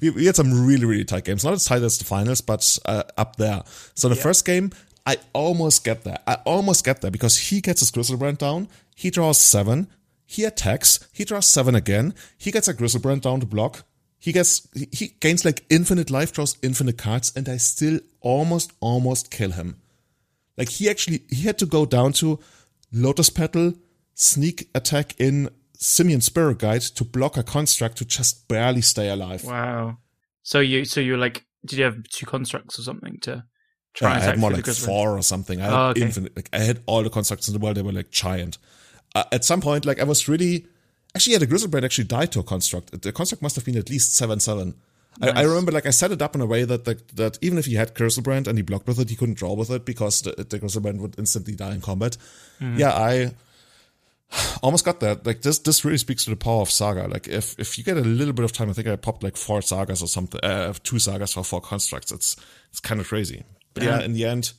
[0.00, 1.44] We, we had some really, really tight games.
[1.44, 3.62] Not as tight as the finals, but uh, up there.
[3.94, 4.70] So the first game,
[5.06, 6.18] I almost get there.
[6.26, 8.68] I almost get there because he gets his Griselbrand down.
[8.94, 9.88] He draws seven.
[10.26, 11.06] He attacks.
[11.12, 12.14] He draws seven again.
[12.38, 13.84] He gets a Griselbrand down to block.
[14.18, 19.30] He gets, he, gains like infinite life, draws infinite cards, and I still almost, almost
[19.30, 19.76] kill him.
[20.56, 22.40] Like he actually, he had to go down to
[22.90, 23.74] Lotus Petal,
[24.14, 29.44] sneak attack in Simian Spirit Guide to block a construct to just barely stay alive.
[29.44, 29.98] Wow.
[30.42, 33.44] So you, so you're like, did you have two constructs or something to
[34.02, 35.60] I had more like four or something.
[35.60, 36.02] I had Oh, okay.
[36.02, 36.34] infinite.
[36.36, 37.76] Like I had all the constructs in the world.
[37.76, 38.58] They were like giant.
[39.14, 40.66] Uh, at some point, like I was really
[41.14, 43.00] actually, yeah, the Griselbrand actually died to a construct.
[43.02, 44.74] The construct must have been at least seven seven.
[45.22, 47.56] I, I remember like I set it up in a way that that, that even
[47.56, 50.22] if he had Griselbrand and he blocked with it, he couldn't draw with it because
[50.22, 52.16] the, the Griselbrand would instantly die in combat.
[52.58, 52.76] Hmm.
[52.76, 53.30] Yeah, I
[54.62, 55.24] almost got that.
[55.24, 57.06] Like this, this really speaks to the power of Saga.
[57.06, 59.36] Like if if you get a little bit of time, I think I popped like
[59.36, 62.10] four sagas or something, uh, two sagas for four constructs.
[62.10, 62.36] It's
[62.70, 63.44] it's kind of crazy.
[63.74, 64.52] But yeah, in the end,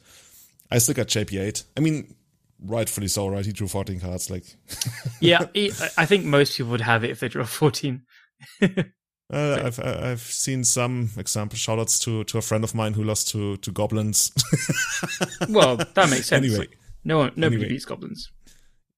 [0.71, 1.63] I still got JPA.
[1.77, 2.15] I mean,
[2.63, 3.45] rightfully so, right?
[3.45, 4.29] He drew 14 cards.
[4.29, 4.43] Like,
[5.21, 5.45] Yeah.
[5.53, 8.01] he- I- I think most people would have it if they draw 14.
[8.61, 8.67] uh,
[9.31, 13.57] I've I've seen some example shoutouts to to a friend of mine who lost to
[13.57, 14.31] to goblins.
[15.49, 16.45] Well, that makes sense.
[16.45, 16.67] Anyway.
[17.03, 17.69] No one, nobody Anyway.
[17.69, 18.31] beats goblins.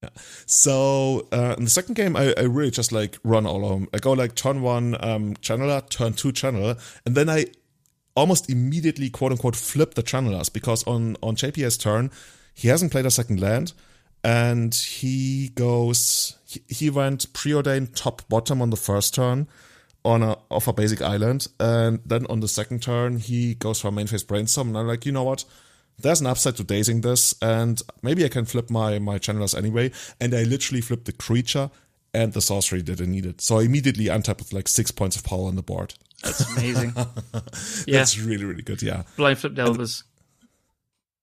[0.03, 0.09] Yeah.
[0.45, 3.87] So uh, in the second game, I, I really just like run all of them.
[3.93, 7.47] I go like turn one um, channeler, turn two channeler, and then I
[8.17, 12.11] almost immediately quote unquote flip the channelers because on on JP's turn,
[12.53, 13.71] he hasn't played a second land,
[14.23, 19.47] and he goes he, he went preordained top bottom on the first turn
[20.03, 23.89] on a off a basic island, and then on the second turn he goes for
[23.89, 25.45] a main phase brainstorm, and I'm like, you know what?
[25.99, 29.91] there's an upside to dazing this, and maybe I can flip my my channelers anyway.
[30.21, 31.69] And I literally flip the creature
[32.13, 33.41] and the sorcery that I needed.
[33.41, 35.93] So I immediately untap with like six points of power on the board.
[36.23, 36.93] That's amazing.
[37.85, 37.99] yeah.
[37.99, 38.81] That's really, really good.
[38.81, 39.03] Yeah.
[39.15, 40.03] Blind flip Elvers.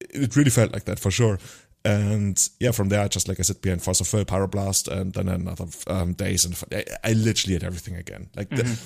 [0.00, 1.38] It really felt like that for sure.
[1.84, 5.28] And yeah, from there, just like I said, behind Force of Will, Pyroblast, and then
[5.28, 6.44] another um, Daze.
[6.44, 8.30] And I, I literally had everything again.
[8.34, 8.78] Like the,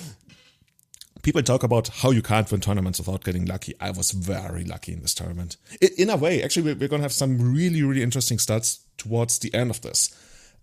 [1.21, 3.73] people talk about how you can't win tournaments without getting lucky.
[3.79, 5.55] I was very lucky in this tournament.
[5.81, 8.79] I in a way, actually, we're, we're going to have some really, really interesting stats
[8.97, 10.13] towards the end of this.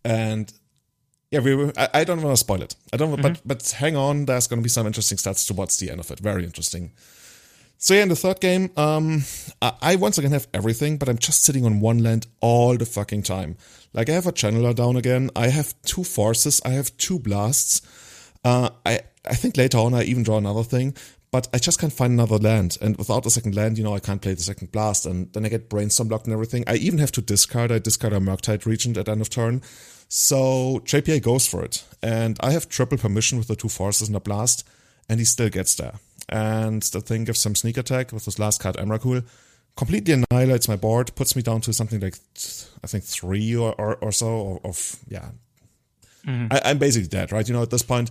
[0.04, 0.52] And
[1.30, 2.76] yeah, we were, I, I don't want to spoil it.
[2.92, 4.26] I don't, but but hang on.
[4.26, 6.20] There's going to be some interesting stats towards the end of it.
[6.20, 6.92] Very interesting.
[7.78, 9.22] So yeah, in the third game, um,
[9.60, 12.86] I, I once again have everything, but I'm just sitting on one land all the
[12.86, 13.56] fucking time.
[13.92, 15.30] Like I have a channeler down again.
[15.36, 16.62] I have two forces.
[16.64, 17.82] I have two blasts.
[18.44, 20.94] Uh, I I think later on I even draw another thing,
[21.36, 22.78] but I just can't find another land.
[22.80, 25.44] And without a second land, you know, I can't play the second blast, and then
[25.44, 26.64] I get brainstorm blocked and everything.
[26.66, 27.70] I even have to discard.
[27.70, 29.60] I discard a Murktide Regent at end of turn.
[30.08, 34.16] So JPA goes for it, and I have triple permission with the two forces and
[34.16, 34.66] a blast,
[35.10, 35.96] and he still gets there.
[36.30, 39.22] And the thing gives some sneak attack with his last card Emrakul,
[39.76, 42.16] completely annihilates my board, puts me down to something like
[42.82, 45.28] I think three or or, or so of, of yeah.
[46.26, 46.46] Mm-hmm.
[46.50, 47.46] I, I'm basically dead, right?
[47.46, 48.10] You know, at this point,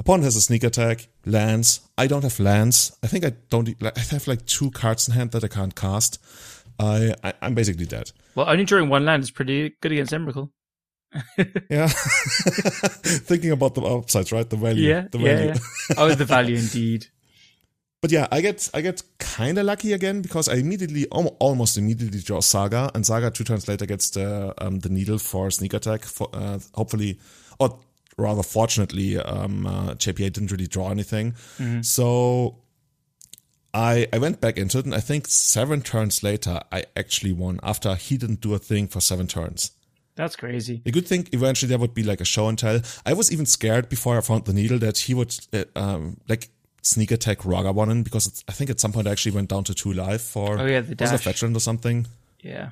[0.00, 1.80] opponent has a sneak attack, lands.
[1.96, 2.96] I don't have lands.
[3.02, 3.68] I think I don't.
[3.82, 6.18] I have like two cards in hand that I can't cast.
[6.78, 8.10] I, I I'm basically dead.
[8.34, 10.50] Well, only drawing one land is pretty good against Emrakul.
[11.70, 11.88] yeah.
[13.28, 14.48] Thinking about the upsides, right?
[14.48, 14.88] The value.
[14.88, 15.48] Yeah, the yeah, value.
[15.48, 15.94] yeah.
[15.98, 17.06] Oh, the value indeed.
[18.02, 22.20] But yeah, I get I get kind of lucky again because I immediately almost immediately
[22.20, 26.04] draw Saga, and Saga two turns later gets the um, the needle for sneak attack.
[26.04, 27.20] For uh, hopefully,
[27.58, 27.78] or
[28.16, 31.34] rather, fortunately, um, uh, JPA didn't really draw anything.
[31.82, 32.58] So
[33.72, 37.60] I I went back into it, and I think seven turns later, I actually won
[37.62, 39.72] after he didn't do a thing for seven turns.
[40.16, 40.82] That's crazy.
[40.84, 42.80] You good thing eventually there would be like a show and tell.
[43.06, 46.50] I was even scared before I found the needle that he would uh, um, like
[46.82, 49.74] sneak attack Ragawanen because it's, I think at some point I actually went down to
[49.74, 51.24] two life for Oh yeah, the was a dash.
[51.24, 52.06] veteran or something.
[52.42, 52.70] Yeah.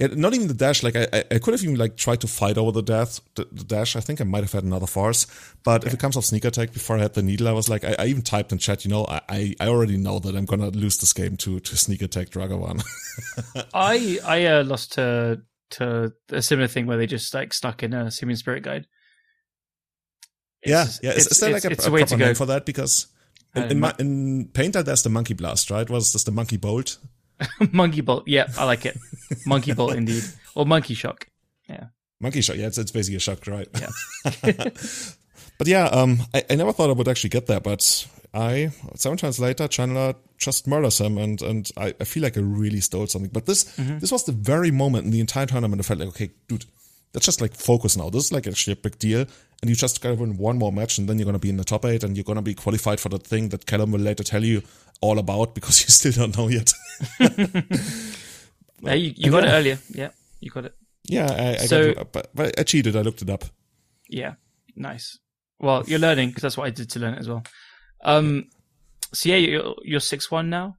[0.00, 0.82] Yeah, not even the dash.
[0.82, 3.64] Like I, I, could have even like tried to fight over the death, the, the
[3.64, 3.96] dash.
[3.96, 5.26] I think I might have had another force,
[5.62, 7.84] but if it comes off sneak attack before I had the needle, I was like,
[7.84, 8.84] I, I even typed in chat.
[8.86, 11.76] You know, I, I, I already know that I'm gonna lose this game to to
[11.76, 12.82] sneak attack Dragawan.
[13.74, 15.42] I I uh, lost to
[15.72, 18.86] to a similar thing where they just like stuck in a Simian Spirit Guide.
[20.64, 21.10] yeah, It's- yeah.
[21.10, 22.24] Is, it's- is there like it's- a, a a way proper to go.
[22.24, 22.64] name for that?
[22.66, 23.06] Because
[23.54, 25.88] in, Uh, in, in Painter, there's the monkey blast, right?
[25.90, 26.98] Was this the monkey bolt?
[27.72, 28.26] Monkey Bolt.
[28.26, 28.98] Yeah, I like it.
[29.46, 30.24] Monkey Bolt indeed.
[30.54, 31.28] Or Monkey Shock.
[31.68, 31.86] Yeah.
[32.20, 32.56] Monkey shock.
[32.56, 33.68] Yeah, it's, it's basically a shock, right?
[34.44, 34.64] Yeah.
[35.60, 39.18] But yeah, um, I, I never thought I would actually get that, but I seven
[39.18, 43.06] times later, Chandler just murders him, and and I, I feel like I really stole
[43.08, 43.30] something.
[43.30, 46.30] But this this was the very moment in the entire tournament I felt like, okay,
[46.48, 46.64] dude,
[47.14, 48.10] let's just like focus now.
[48.10, 50.98] This is like actually a big deal, and you just gotta win one more match,
[50.98, 53.08] and then you're gonna be in the top eight, and you're gonna be qualified for
[53.08, 54.62] the thing that Callum will later tell you
[55.00, 56.72] all about because you still don't know yet.
[58.82, 59.78] Yeah, you, you got it earlier.
[59.90, 60.08] Yeah,
[60.40, 60.74] you got it.
[61.04, 62.96] yeah, I, I So- got, but, but I cheated.
[62.96, 63.44] I looked it up.
[64.08, 64.34] Yeah,
[64.74, 65.18] nice.
[65.58, 67.42] Well, you're learning because that's what I did to learn it as well.
[68.02, 68.46] Um,
[69.12, 70.78] so yeah, you're you're six one now,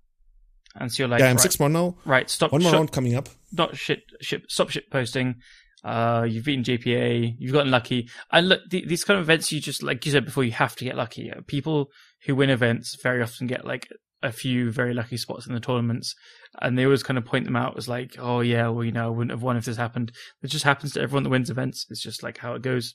[0.75, 1.95] and so you're like, yeah, I'm right, six one now.
[2.03, 3.29] right, stop, One more round coming up.
[3.51, 5.35] not shit, shit, stop shit posting.
[5.83, 8.07] Uh, you've beaten JPA, you've gotten lucky.
[8.31, 10.75] And look, th- these kind of events, you just, like you said before, you have
[10.75, 11.31] to get lucky.
[11.31, 11.89] Uh, People
[12.25, 13.87] who win events very often get like
[14.21, 16.13] a few very lucky spots in the tournaments.
[16.61, 19.07] And they always kind of point them out as like, oh yeah, well, you know,
[19.07, 20.11] I wouldn't have won if this happened.
[20.43, 21.87] It just happens to everyone that wins events.
[21.89, 22.93] It's just like how it goes.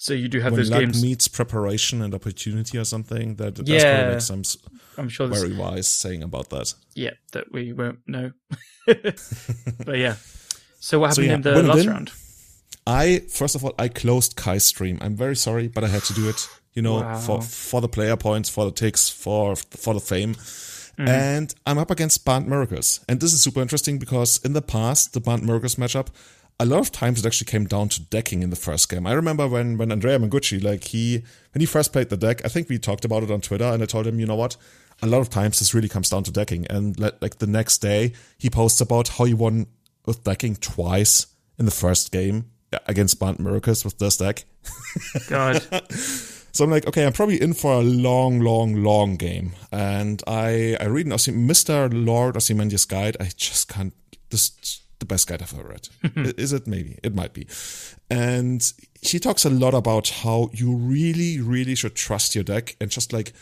[0.00, 1.02] So you do have when those luck games.
[1.02, 3.96] meets preparation and opportunity or something, that that's Yeah.
[3.96, 4.42] probably makes some
[4.96, 6.72] I'm sure there's very wise saying about that.
[6.94, 8.30] yeah, that we won't know.
[8.86, 10.14] but yeah.
[10.80, 11.88] So what So, happened yeah, in the last win.
[11.88, 12.12] round?
[12.86, 14.98] I first of all I closed Kai's stream.
[15.00, 16.48] I'm very sorry, but I had to do it.
[16.74, 17.18] You know, Wow.
[17.18, 20.34] for for the player points, for the ticks, for for the fame.
[20.34, 21.08] Mm-hmm.
[21.08, 23.00] And I'm up against Bant Miracles.
[23.08, 26.08] And this is super interesting because in the past, the Bant Miracles matchup,
[26.58, 29.06] a lot of times it actually came down to decking in the first game.
[29.06, 31.22] I remember when, when Andrea Mengucci, like he,
[31.52, 33.80] when he first played the deck, I think we talked about it on Twitter and
[33.80, 34.56] I told him, you know what?
[35.00, 36.66] A lot of times this really comes down to decking.
[36.66, 39.68] And like the next day, he posts about how he won
[40.08, 41.26] with decking twice
[41.58, 42.50] in the first game
[42.86, 44.44] against Bant Miracles with this deck.
[45.28, 45.62] God.
[45.92, 49.52] So I'm like, okay, I'm probably in for a long, long, long game.
[49.70, 51.88] And I, I read an Ossi- Mr.
[51.92, 53.16] Lord Ozymandias guide.
[53.20, 53.94] I just can't,
[54.30, 55.88] this the best guide I've ever read.
[56.38, 56.66] Is it?
[56.66, 56.98] Maybe.
[57.02, 57.46] It might be.
[58.10, 62.90] And he talks a lot about how you really, really should trust your deck and
[62.90, 63.32] just like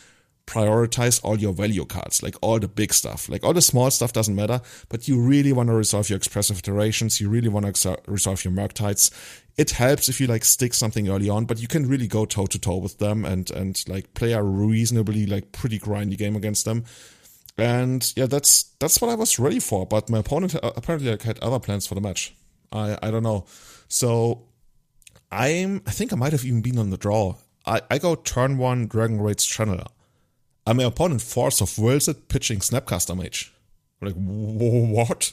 [0.47, 3.29] prioritize all your value cards, like all the big stuff.
[3.29, 6.59] Like all the small stuff doesn't matter, but you really want to resolve your expressive
[6.61, 7.21] iterations.
[7.21, 9.11] You really want to resolve your Murktides.
[9.57, 12.47] It helps if you like stick something early on, but you can really go toe
[12.47, 16.65] to toe with them and, and like play a reasonably like pretty grindy game against
[16.65, 16.85] them.
[17.59, 19.87] And yeah, that's, that's what I was ready for.
[19.87, 22.35] But my opponent uh, apparently like, had other plans for the match.
[22.71, 23.47] I, I don't know.
[23.89, 24.47] So
[25.33, 27.37] I'm, I think I might have even been on the draw.
[27.65, 29.89] I, I go turn one Dragon's Rage Channeler.
[30.67, 33.53] And my opponent Force of Wills it pitching Snapcaster Mage.
[34.01, 35.33] Like, "Wh- what?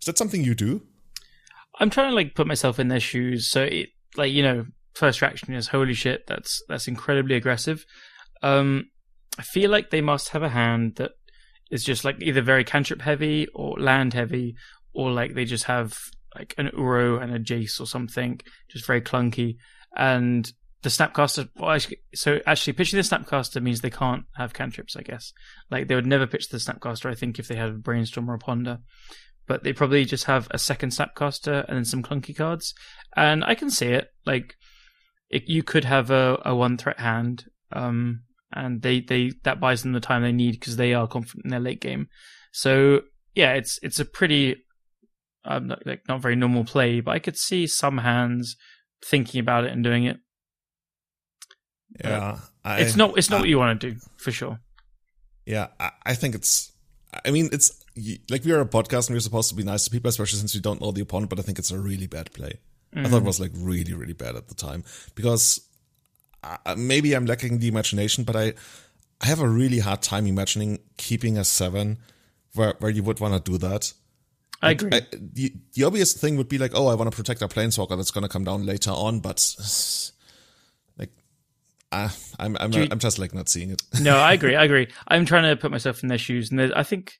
[0.00, 0.82] Is that something you do?
[1.78, 3.48] I'm trying to like put myself in their shoes.
[3.48, 7.84] So it like you know, first reaction is holy shit, that's that's incredibly aggressive.
[8.42, 8.90] Um,
[9.38, 11.12] I feel like they must have a hand that
[11.70, 14.56] is just like either very cantrip heavy or land heavy,
[14.92, 15.96] or like they just have
[16.34, 19.56] like an Uro and a Jace or something, just very clunky.
[19.96, 21.48] And the Snapcaster,
[22.14, 25.32] so actually pitching the Snapcaster means they can't have cantrips, I guess.
[25.70, 28.34] Like they would never pitch the Snapcaster, I think, if they had a Brainstorm or
[28.34, 28.78] a Ponder
[29.50, 32.72] but they probably just have a second Snapcaster and then some clunky cards.
[33.16, 34.06] And I can see it.
[34.24, 34.54] Like,
[35.28, 38.22] it, you could have a, a one threat hand, um,
[38.52, 41.50] and they, they that buys them the time they need because they are confident in
[41.50, 42.06] their late game.
[42.52, 43.00] So
[43.34, 44.56] yeah, it's it's a pretty
[45.44, 48.56] um, like not very normal play, but I could see some hands
[49.04, 50.18] thinking about it and doing it.
[52.04, 52.38] Yeah.
[52.64, 54.60] I, It's not it's not I- what you want to do for sure.
[55.46, 56.70] Yeah, I, I think it's.
[57.24, 57.84] I mean, it's
[58.28, 60.54] like we are a podcast and we're supposed to be nice to people, especially since
[60.54, 61.30] we don't know the opponent.
[61.30, 62.60] But I think it's a really bad play.
[62.94, 64.84] I thought it was like really, really bad at the time
[65.14, 65.60] because
[66.42, 68.52] uh, maybe I'm lacking the imagination, but I,
[69.20, 71.98] I have a really hard time imagining keeping a seven
[72.54, 73.92] where, where you would want to do that.
[74.60, 74.90] I agree.
[74.92, 77.96] I, the, the obvious thing would be like, oh, I want to protect our planeswalker
[77.96, 79.38] that's going to come down later on, but
[81.92, 83.82] uh, I'm I'm you- I'm just like not seeing it.
[84.00, 84.56] no, I agree.
[84.56, 84.88] I agree.
[85.08, 87.14] I'm trying to put myself in their shoes, and there- I think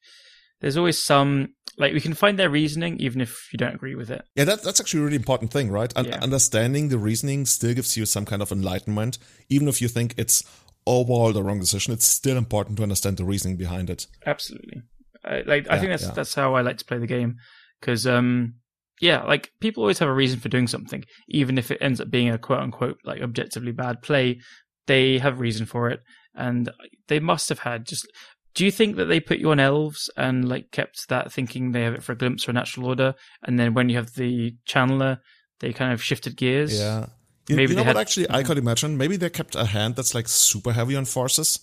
[0.61, 4.11] there's always some like we can find their reasoning even if you don't agree with
[4.11, 4.23] it.
[4.35, 5.93] Yeah, that, that's actually a really important thing, right?
[5.97, 6.19] Un- Yeah.
[6.21, 9.19] Understanding the reasoning still gives you some kind of enlightenment,
[9.49, 10.45] even if you think it's
[10.87, 11.93] overall the wrong decision.
[11.95, 14.07] It's still important to understand the reasoning behind it.
[14.27, 14.83] Absolutely.
[15.25, 16.13] I, like I think that's yeah.
[16.13, 17.37] that's how I like to play the game
[17.81, 18.55] because um
[19.01, 22.11] yeah, like people always have a reason for doing something, even if it ends up
[22.11, 24.39] being a quote unquote like objectively bad play.
[24.87, 26.01] They have reason for it,
[26.35, 26.71] and
[27.09, 28.07] they must have had just.
[28.53, 31.83] Do you think that they put you on elves and like kept that thinking they
[31.83, 34.57] have it for a glimpse or a natural order, and then when you have the
[34.69, 35.19] channeler,
[35.61, 36.77] they kind of shifted gears?
[36.79, 37.07] Yeah.
[37.49, 37.97] You, Maybe you know they what?
[37.97, 41.05] had- Actually, I could imagine maybe they kept a hand that's like super heavy on
[41.05, 41.61] forces,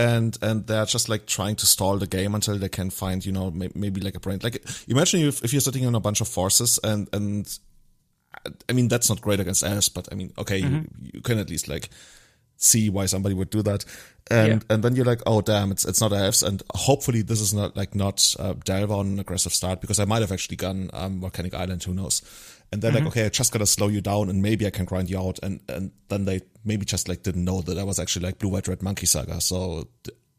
[0.00, 3.32] and and they're just like trying to stall the game until they can find you
[3.32, 4.38] know may, maybe like a brain.
[4.42, 7.58] Like imagine if, if you're sitting on a bunch of forces and and
[8.68, 10.68] I mean that's not great against elves, but I mean okay, you,
[11.14, 11.90] you can at least like
[12.56, 13.84] see why somebody would do that.
[14.30, 14.74] And Yeah.
[14.74, 17.76] and then you're like, oh damn, it's it's not elves, and hopefully this is not
[17.76, 21.20] like not uh, Delver on an aggressive start because I might have actually gone um,
[21.20, 22.22] Volcanic Island, who knows?
[22.72, 23.08] And they're like, mm-hmm.
[23.08, 25.60] okay, I just gotta slow you down, and maybe I can grind you out, and
[25.68, 28.68] and then they maybe just like didn't know that I was actually like Blue White
[28.68, 29.88] Red Monkey Saga, so.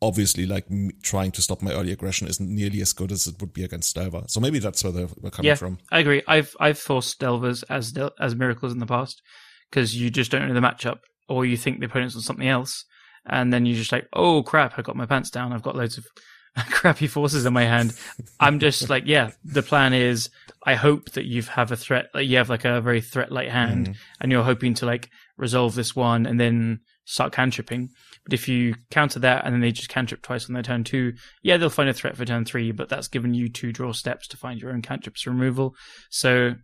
[0.04, 0.66] Obviously, like
[1.04, 3.94] trying to stop my early aggression isn't nearly as good as it would be against
[3.94, 4.24] Delver.
[4.26, 5.78] So maybe that's where they were coming yeah, from.
[5.92, 6.24] I agree.
[6.28, 9.22] I've I've forced Delvers as Del- as miracles in the past
[9.70, 12.84] because you just don't know the matchup, or you think the opponent's on something else,
[13.28, 15.54] and then you're just like, oh crap, I got my pants down.
[15.54, 16.08] I've got loads of
[16.72, 17.94] crappy forces in my hand.
[18.40, 19.32] I'm just like, yeah.
[19.44, 20.30] The plan is,
[20.64, 23.50] I hope that you have a threat, like you have like a very threat light
[23.50, 24.02] hand, mm-hmm.
[24.20, 27.90] and you're hoping to like resolve this one and then start cantripping.
[28.24, 31.14] But if you counter that and then they just cantrip twice on their turn two,
[31.42, 34.28] yeah, they'll find a threat for turn three, but that's given you two draw steps
[34.30, 35.74] to find your own cantrips removal.
[36.10, 36.56] So,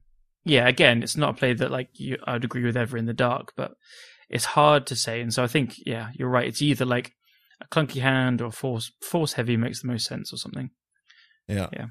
[0.45, 3.13] yeah, again, it's not a play that like you, I'd agree with ever in the
[3.13, 3.71] dark, but
[4.29, 5.21] it's hard to say.
[5.21, 6.47] And so I think, yeah, you're right.
[6.47, 7.13] It's either like
[7.59, 10.69] a clunky hand or force force heavy makes the most sense or something.
[11.47, 11.67] Yeah.
[11.73, 11.87] Yeah.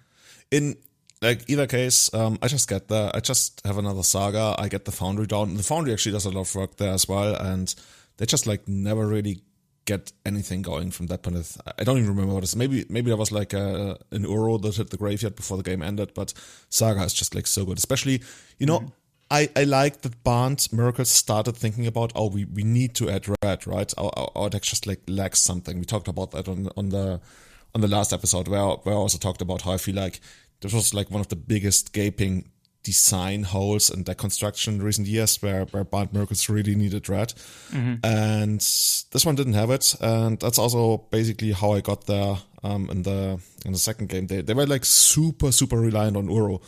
[0.53, 0.77] In
[1.23, 3.11] like either case, um, I just get there.
[3.15, 4.55] I just have another saga.
[4.59, 5.57] I get the foundry down.
[5.57, 7.75] The foundry actually does a lot of work there as well, and
[8.19, 9.43] they just like never really
[9.87, 11.37] get anything going from that point.
[11.37, 12.57] Of, I don't even remember what it is.
[12.57, 15.83] Maybe maybe there was like a, an Uro that hit the graveyard before the game
[15.83, 16.35] ended, but
[16.69, 17.79] Saga is just like so good.
[17.79, 18.23] Especially,
[18.59, 18.93] you know,
[19.31, 23.27] I, I like that Barnes Miracles started thinking about, oh, we, we need to add
[23.43, 23.93] red, right?
[23.99, 25.79] Our, our, our deck just like lacks something.
[25.79, 27.21] We talked about that on on the
[27.75, 30.21] on the last episode where where I also talked about how I feel like
[30.61, 32.51] this was like one of the biggest gaping
[32.83, 37.35] design holes in deck construction in recent years where where Barnes Miracles really needed red.
[38.05, 39.95] And this one didn't have it.
[40.01, 44.29] And that's also basically how I got there um in the in the second game.
[44.29, 46.63] They they were like super, super reliant on Uro.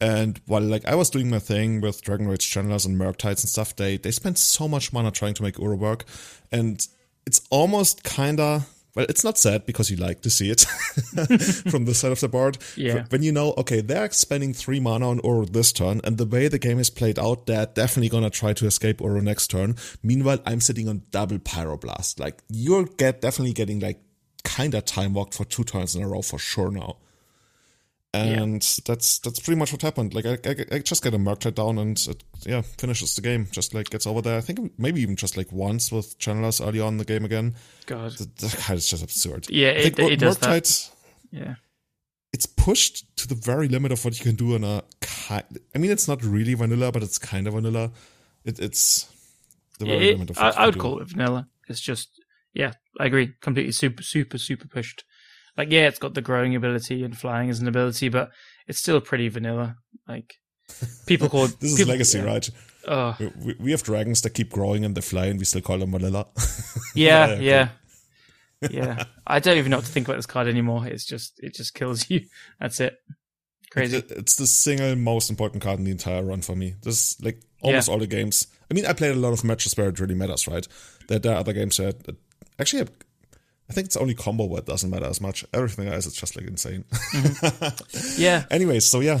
[0.00, 3.50] And while like I was doing my thing with Dragon Rage channelers and Murktides and
[3.50, 6.04] stuff, they they spent so much money trying to make Uro work,
[6.50, 6.86] and
[7.26, 8.64] it's almost kinda
[8.98, 10.62] well, it's not sad because you like to see it
[11.70, 12.58] from the side of the board.
[12.74, 13.04] Yeah.
[13.10, 16.48] When you know, okay, they're spending three mana on Uro this turn, and the way
[16.48, 19.76] the game is played out, they're definitely gonna try to escape Uro next turn.
[20.02, 22.18] Meanwhile, I'm sitting on double Pyroblast.
[22.18, 24.00] Like you're get definitely getting like
[24.42, 26.96] kinda time walked for two turns in a row for sure now
[28.14, 30.14] and that's that's pretty much what happened.
[30.14, 33.46] Like I, I, I just get a Murktide down and it, yeah finishes the game.
[33.50, 34.38] Just like gets over there.
[34.38, 37.54] I think maybe even just like once with channelers early on in the game again.
[37.86, 39.46] God, The, the it's just absurd.
[39.50, 40.62] Yeah, it- think it does that.
[40.62, 40.90] Murktide,
[41.30, 41.54] yeah,
[42.32, 44.82] It's pushed to the very limit of what you can do in a.
[45.30, 45.42] I
[45.78, 47.90] mean, it's not really vanilla, but it's kind of vanilla.
[48.44, 49.12] It, it's
[49.78, 50.80] the very It- limit of I, what you I would do.
[50.80, 51.48] call it vanilla.
[51.68, 52.08] It's just,
[52.54, 53.34] yeah, I agree.
[53.42, 55.04] Completely super, super, super pushed.
[55.58, 58.30] Like, yeah, it's got the growing ability and flying as an ability, but
[58.68, 59.76] it's still pretty vanilla.
[60.06, 60.34] Like,
[61.06, 61.56] people call it.
[61.60, 62.24] This is legacy, yeah.
[62.24, 62.50] right?
[62.86, 65.78] Oh, We- We, have dragons that keep growing and they fly, and we still call
[65.78, 66.26] them vanilla.
[66.94, 67.42] yeah, okay.
[67.44, 67.68] yeah,
[68.70, 69.04] yeah.
[69.26, 70.86] I don't even know what to think about this card anymore.
[70.86, 72.20] It's just, it just kills you.
[72.60, 72.96] That's it.
[73.70, 73.96] Crazy.
[73.98, 76.76] It- It's the single most important card in the entire run for me.
[76.82, 77.94] This like almost Yeah.
[77.94, 78.46] all the games.
[78.70, 80.66] I mean, I played a lot of matches where it really matters, right?
[81.08, 81.96] There, there are other games that
[82.60, 82.86] actually,
[83.70, 85.44] I, think it's only combo where it doesn't matter as much.
[85.52, 86.84] Everything else is just like insane.
[86.90, 88.22] Mm-hmm.
[88.22, 88.44] Yeah.
[88.50, 89.20] Anyways, so yeah.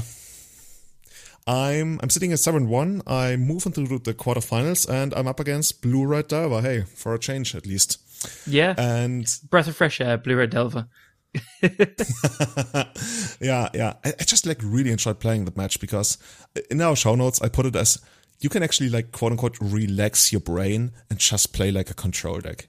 [1.46, 3.02] I'm I'm sitting at seven one.
[3.06, 6.60] I move into the quarterfinals and I'm up against Blue Red Delver.
[6.60, 7.98] Hey, for a change at least.
[8.46, 8.74] Yeah.
[8.76, 10.88] And Breath of fresh air, Blue Red Delver.
[11.62, 13.94] yeah, yeah.
[14.04, 16.18] I, I just like really enjoyed playing that match because
[16.56, 17.98] uh, in our show notes I put it as
[18.40, 22.40] you can actually like quote unquote relax your brain and just play like a control
[22.40, 22.68] deck.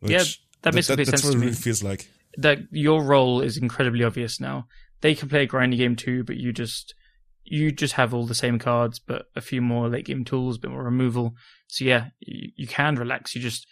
[0.00, 0.24] Which, yeah,
[0.62, 1.46] that makes that, complete that's sense what to it me.
[1.46, 2.08] really feels like.
[2.36, 4.66] That your role is incredibly obvious now.
[5.00, 6.94] They can play a grinding game too, but you just
[7.44, 10.60] you just have all the same cards, but a few more late game tools, a
[10.60, 11.34] bit more removal.
[11.68, 13.34] So yeah, you, you can relax.
[13.34, 13.66] You just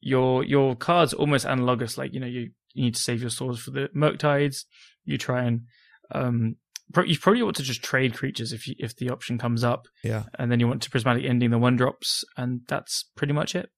[0.00, 1.96] your your cards almost analogous.
[1.96, 4.64] Like you know, you, you need to save your swords for the Murktides.
[5.04, 5.62] You try and
[6.12, 6.56] um,
[7.04, 9.86] you probably want to just trade creatures if you, if the option comes up.
[10.04, 13.54] Yeah, and then you want to prismatic ending the one drops, and that's pretty much
[13.54, 13.70] it.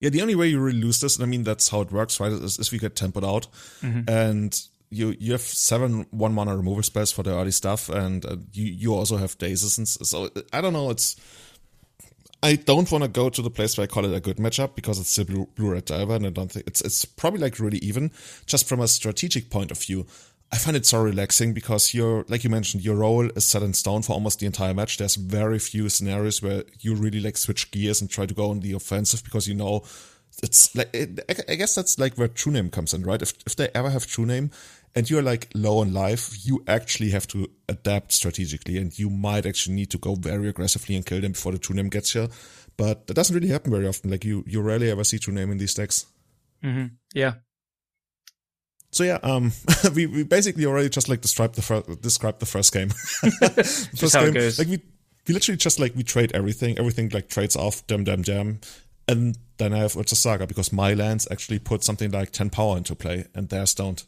[0.00, 2.18] Yeah, the only way you really lose this, and I mean that's how it works,
[2.20, 2.32] right?
[2.32, 3.46] Is, if you get tempered out,
[3.82, 4.08] mm-hmm.
[4.08, 4.58] and
[4.90, 8.64] you you have seven one mana removal spells for the early stuff, and uh, you
[8.64, 10.90] you also have dazes, and so I don't know.
[10.90, 11.16] It's
[12.42, 14.74] I don't want to go to the place where I call it a good matchup
[14.74, 17.60] because it's still blue, blue red Delver, and I don't think it's it's probably like
[17.60, 18.10] really even.
[18.46, 20.06] Just from a strategic point of view,
[20.52, 23.72] I find it so relaxing because you're like you mentioned, your role is set in
[23.72, 24.98] stone for almost the entire match.
[24.98, 28.60] There's very few scenarios where you really like switch gears and try to go on
[28.60, 29.84] the offensive because you know
[30.42, 33.22] it's like it, I guess that's like where true name comes in, right?
[33.22, 34.50] If if they ever have true name,
[34.94, 39.46] and you're like low on life, you actually have to adapt strategically and you might
[39.46, 42.28] actually need to go very aggressively and kill them before the true name gets here.
[42.76, 44.10] But that doesn't really happen very often.
[44.10, 46.06] Like you, you rarely ever see true name in these decks.
[46.64, 46.86] Mm-hmm.
[47.14, 47.34] Yeah.
[48.92, 49.52] So yeah, um,
[49.94, 52.88] we, we basically already just like described the first, described the first game.
[52.90, 54.58] first game, goes.
[54.58, 54.82] like we,
[55.28, 56.78] we literally just like we trade everything.
[56.78, 58.60] Everything like trades off, damn, damn, damn.
[59.06, 62.76] And then I have Urza Saga because my lands actually put something like 10 power
[62.76, 64.04] into play and theirs don't.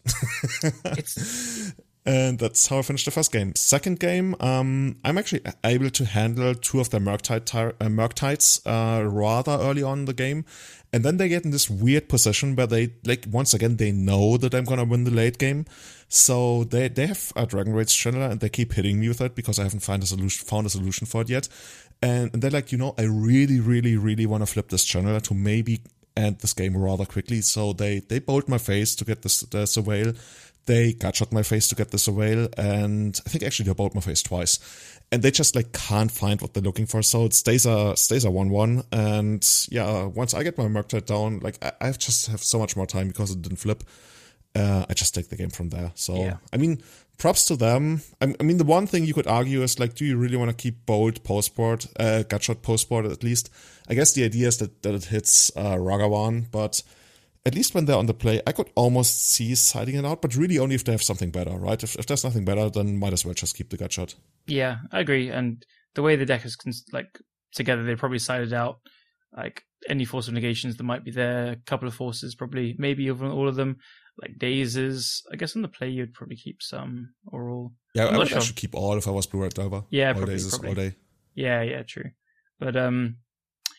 [2.04, 3.54] and that's how I finished the first game.
[3.54, 9.52] Second game, um, I'm actually able to handle two of their Murktide, uh, uh, rather
[9.52, 10.44] early on in the game.
[10.92, 14.36] And then they get in this weird position where they, like, once again, they know
[14.36, 15.64] that I'm gonna win the late game.
[16.08, 19.34] So they, they have a Dragon Rage Channeler and they keep hitting me with it
[19.34, 21.48] because I haven't found a solution, found a solution for it yet.
[22.02, 25.22] And, and they're like, you know, I really, really, really want to flip this Channeler
[25.22, 25.80] to maybe
[26.16, 27.40] end this game rather quickly.
[27.40, 30.18] So they, they bolt my face to get this, the Surveil.
[30.66, 32.52] They gutshot my face to get the Surveil.
[32.56, 34.58] And I think actually they bolt my face twice.
[35.10, 37.02] And they just like can't find what they're looking for.
[37.02, 38.84] So it stays a, stays a 1-1.
[38.92, 42.76] And yeah, once I get my Murktide down, like I, I just have so much
[42.76, 43.84] more time because it didn't flip.
[44.54, 45.92] Uh, I just take the game from there.
[45.94, 46.36] So, Yeah.
[46.52, 46.82] I mean,
[47.18, 48.02] props to them.
[48.20, 50.50] I, I mean, the one thing you could argue is like, do you really want
[50.50, 53.50] to keep bold post board, uh, gutshot post board at least?
[53.88, 56.82] I guess the idea is that, that it hits uh, Ragavan, but
[57.44, 60.36] at least when they're on the play, I could almost see siding it out, but
[60.36, 61.82] really only if they have something better, right?
[61.82, 64.14] If, if there's nothing better, then might as well just keep the gut shot.
[64.46, 65.28] Yeah, I agree.
[65.28, 65.64] And
[65.94, 67.18] the way the deck is cons- like
[67.54, 68.78] together, they probably sided out
[69.36, 71.52] like any force of negations that might be there.
[71.52, 73.78] A couple of forces, probably, maybe even all of them.
[74.20, 75.22] Like dazes.
[75.32, 77.72] I guess on the play you'd probably keep some or all.
[77.94, 78.38] Yeah, I'm I would sure.
[78.38, 79.84] actually keep all if I was Blue Red Delver.
[79.88, 80.68] Yeah, all probably, days is probably.
[80.68, 80.96] all day.
[81.34, 82.10] Yeah, yeah, true.
[82.60, 83.16] But um,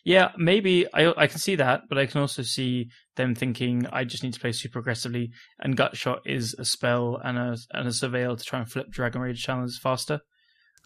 [0.06, 4.04] yeah, maybe I I can see that, but I can also see them thinking I
[4.04, 7.88] just need to play super aggressively, and gut shot is a spell and a and
[7.88, 10.20] a surveil to try and flip Dragon Rage Channelers faster.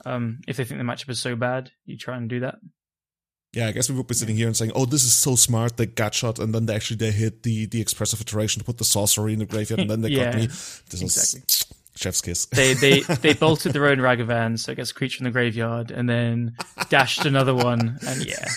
[0.06, 2.56] Um, if they think the matchup is so bad, you try and do that.
[3.54, 5.78] Yeah, I guess we would be sitting here and saying, "Oh, this is so smart."
[5.78, 8.86] They gutshot, and then they actually they hit the the expressive iteration to put the
[8.86, 10.46] sorcery in the graveyard, and then they Yeah, got me.
[10.48, 11.44] This exactly.
[11.48, 11.57] is
[11.98, 12.46] chef's kiss.
[12.46, 15.92] They they they bolted their own Ragavan, so it gets a creature in the graveyard,
[15.92, 16.56] and then
[16.90, 18.48] dashed another one, and yeah,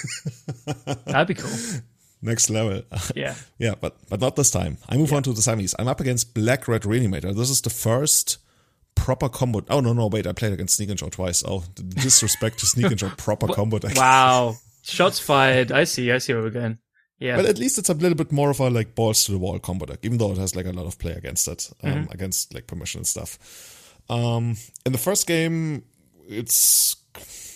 [1.07, 1.51] that'd be cool.
[2.23, 2.83] Next level.
[3.15, 4.79] Yeah, yeah, but but not this time.
[4.89, 5.75] I move on to the semis.
[5.79, 7.35] I'm up against Black Red Reanimator.
[7.35, 8.39] This is the first
[8.95, 9.63] proper combo.
[9.71, 11.43] Oh no no wait, I played against Sneak and Show twice.
[11.47, 15.73] Oh, disrespect to Sneak and Show proper combo wow, shots fired.
[15.73, 16.79] I see, I see where we're going.
[17.21, 19.39] Yeah, But at least it's a little bit more of a like balls to the
[19.39, 22.09] wall combo deck, even though it has like a lot of play against it, um,
[22.11, 23.95] against like permission and stuff.
[24.09, 24.57] Um,
[24.87, 25.85] in the first game,
[26.29, 26.97] it's,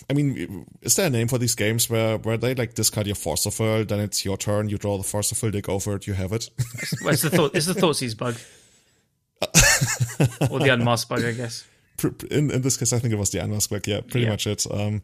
[0.07, 3.15] I mean, is there a name for these games where where they like discard your
[3.15, 5.79] force of will, then it's your turn, you draw the force of will, they go
[5.79, 6.47] for it, you have it.
[7.01, 7.55] well, it's the thought.
[7.55, 8.35] It's the Thoughtseize bug,
[10.51, 11.65] or the unmasked bug, I guess.
[12.31, 13.87] In, in this case, I think it was the quick.
[13.87, 14.29] Yeah, pretty Yeah.
[14.31, 14.65] much it.
[14.69, 15.01] Um,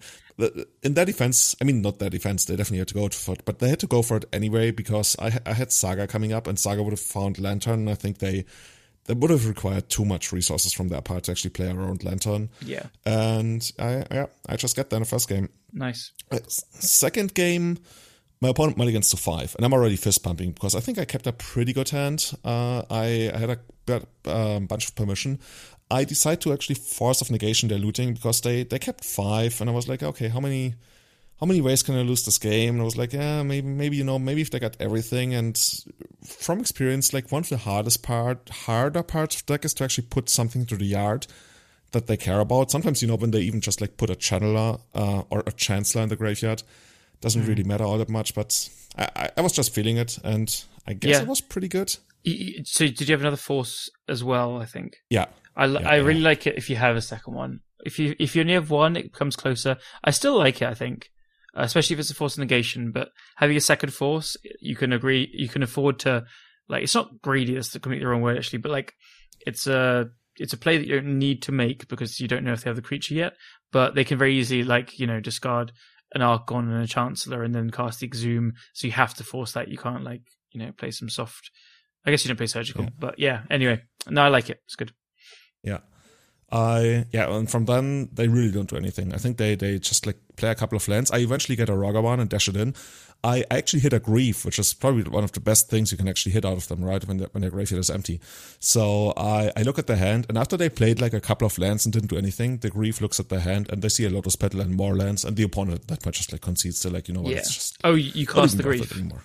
[0.83, 3.45] in their defense, I mean, not their defense, they definitely had to go for it,
[3.45, 6.47] but they had to go for it anyway because I, I had Saga coming up
[6.47, 7.81] and Saga would have found Lantern.
[7.81, 8.45] And I think they,
[9.05, 12.49] they would have required too much resources from their part to actually play around Lantern.
[12.65, 15.49] Yeah, And I, yeah, I just got there in the first game.
[15.71, 16.11] nice.
[16.31, 17.77] Uh, Second game,
[18.41, 21.27] my opponent mulligans to five, and I'm already fist pumping because I think I kept
[21.27, 22.31] a pretty good hand.
[22.43, 25.39] Uh, I, I had a um, bunch of permission.
[25.91, 29.69] I decided to actually force of negation their looting because they, they kept five, and
[29.69, 30.75] I was like, okay, how many
[31.39, 32.75] how many ways can I lose this game?
[32.75, 35.59] And I was like, yeah, maybe maybe you know maybe if they got everything and
[36.23, 40.07] from experience, like one of the hardest part, harder parts of deck is to actually
[40.07, 41.27] put something to the yard
[41.91, 42.71] that they care about.
[42.71, 46.03] Sometimes, you know, when they even just like put a channeler uh, or a chancellor
[46.03, 46.63] in the graveyard,
[47.21, 47.47] doesn't mm.
[47.47, 48.35] really matter all that much.
[48.35, 51.21] But I, I, I, was just feeling it, and I guess yeah.
[51.21, 51.89] it was pretty good.
[52.65, 54.61] So, did you have another force as well?
[54.61, 54.97] I think.
[55.09, 55.25] Yeah.
[55.56, 56.30] I, yeah, I really yeah.
[56.30, 57.60] like it if you have a second one.
[57.84, 59.78] If you if you only have one, it comes closer.
[60.04, 60.68] I still like it.
[60.68, 61.10] I think,
[61.56, 62.91] uh, especially if it's a force negation.
[62.91, 66.26] But having a second force, you can agree, you can afford to
[66.70, 66.84] like.
[66.84, 67.56] It's not greedy.
[67.56, 68.60] That's the completely wrong word actually.
[68.60, 68.93] But like,
[69.45, 72.54] it's a it's a play that you don't need to make because you don't know
[72.54, 73.34] if they have the creature yet.
[73.72, 75.72] But they can very easily like you know discard
[76.14, 78.54] an Archon and a Chancellor and then cast the Exhume.
[78.74, 79.70] So you have to force that.
[79.70, 80.22] You can't like
[80.52, 81.52] you know play some soft.
[82.06, 82.89] I guess you don't play surgical, yeah.
[82.97, 83.41] but yeah.
[83.49, 84.60] Anyway, no, I like it.
[84.66, 84.91] It's good.
[85.64, 85.80] Yeah.
[86.51, 89.14] I yeah, and from then they really don't do anything.
[89.14, 91.09] I think they they just like play a couple of lands.
[91.09, 92.76] I eventually get a Ragavan and dash it in.
[93.24, 96.09] I actually hit a grief, which is probably one of the best things you can
[96.09, 97.07] actually hit out of them, right?
[97.07, 98.20] When the, when their graveyard is empty.
[98.59, 101.57] So I I look at the hand, and after they played like a couple of
[101.57, 104.09] lands and didn't do anything, the grief looks at the hand and they see a
[104.09, 107.07] Lotus Petal and more lands, and the opponent that much just like concedes to like
[107.07, 107.32] you know what?
[107.32, 107.39] Yeah.
[107.39, 109.24] It's just oh, you cast the grief anymore.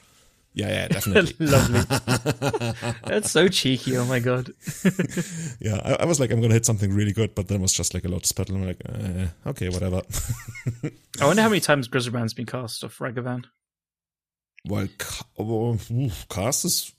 [0.57, 1.47] Yeah, yeah, definitely.
[1.47, 1.81] Lovely.
[3.05, 3.99] That's so cheeky.
[3.99, 4.53] Oh my god.
[5.61, 7.75] yeah, I, I, was like, I'm gonna hit something really good, but then it was
[7.75, 8.57] just like a Lotus Petal.
[8.57, 10.01] I'm like, eh, okay, whatever.
[11.21, 13.45] I wonder how many times Griselbrand's been cast off Ragavan.
[14.65, 15.25] Well, ca-
[16.31, 16.93] cast is.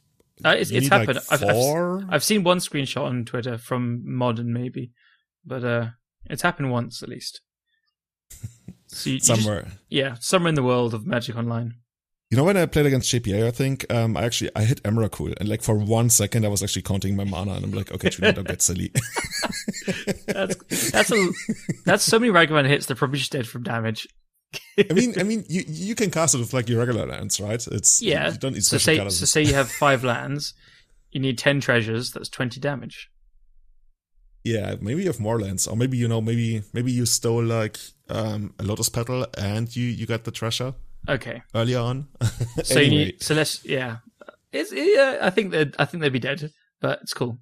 [0.45, 1.16] Uh, it's, it's happened.
[1.16, 4.91] Like I've, I've, I've, seen one screenshot on Twitter from Modern, maybe,
[5.43, 5.88] but uh,
[6.26, 7.41] it's happened once at least.
[8.86, 11.74] So you, somewhere, you just, yeah, somewhere in the world of Magic Online.
[12.30, 15.34] You know when I played against JPA, I think um, I actually I hit Emrakul,
[15.38, 18.10] and like for one second I was actually counting my mana, and I'm like, okay,
[18.10, 18.92] Trinidad, don't get silly.
[20.28, 21.30] that's that's a
[21.86, 22.86] that's so many Ragavan hits.
[22.86, 24.08] They're probably just dead from damage.
[24.78, 27.66] I mean, I mean, you you can cast it with like your regular lands, right?
[27.68, 28.32] It's yeah.
[28.32, 30.54] You don't need so say so say you have five lands,
[31.12, 32.12] you need ten treasures.
[32.12, 33.10] That's twenty damage.
[34.44, 37.78] Yeah, maybe you have more lands, or maybe you know, maybe maybe you stole like
[38.10, 40.74] um, a lotus petal and you you got the treasure.
[41.08, 41.41] Okay.
[41.54, 42.08] Early on.
[42.64, 43.06] so anyway.
[43.06, 43.98] you so let's yeah.
[44.52, 45.20] It's yeah.
[45.22, 47.39] I think that I think they'd be dead, but it's cool.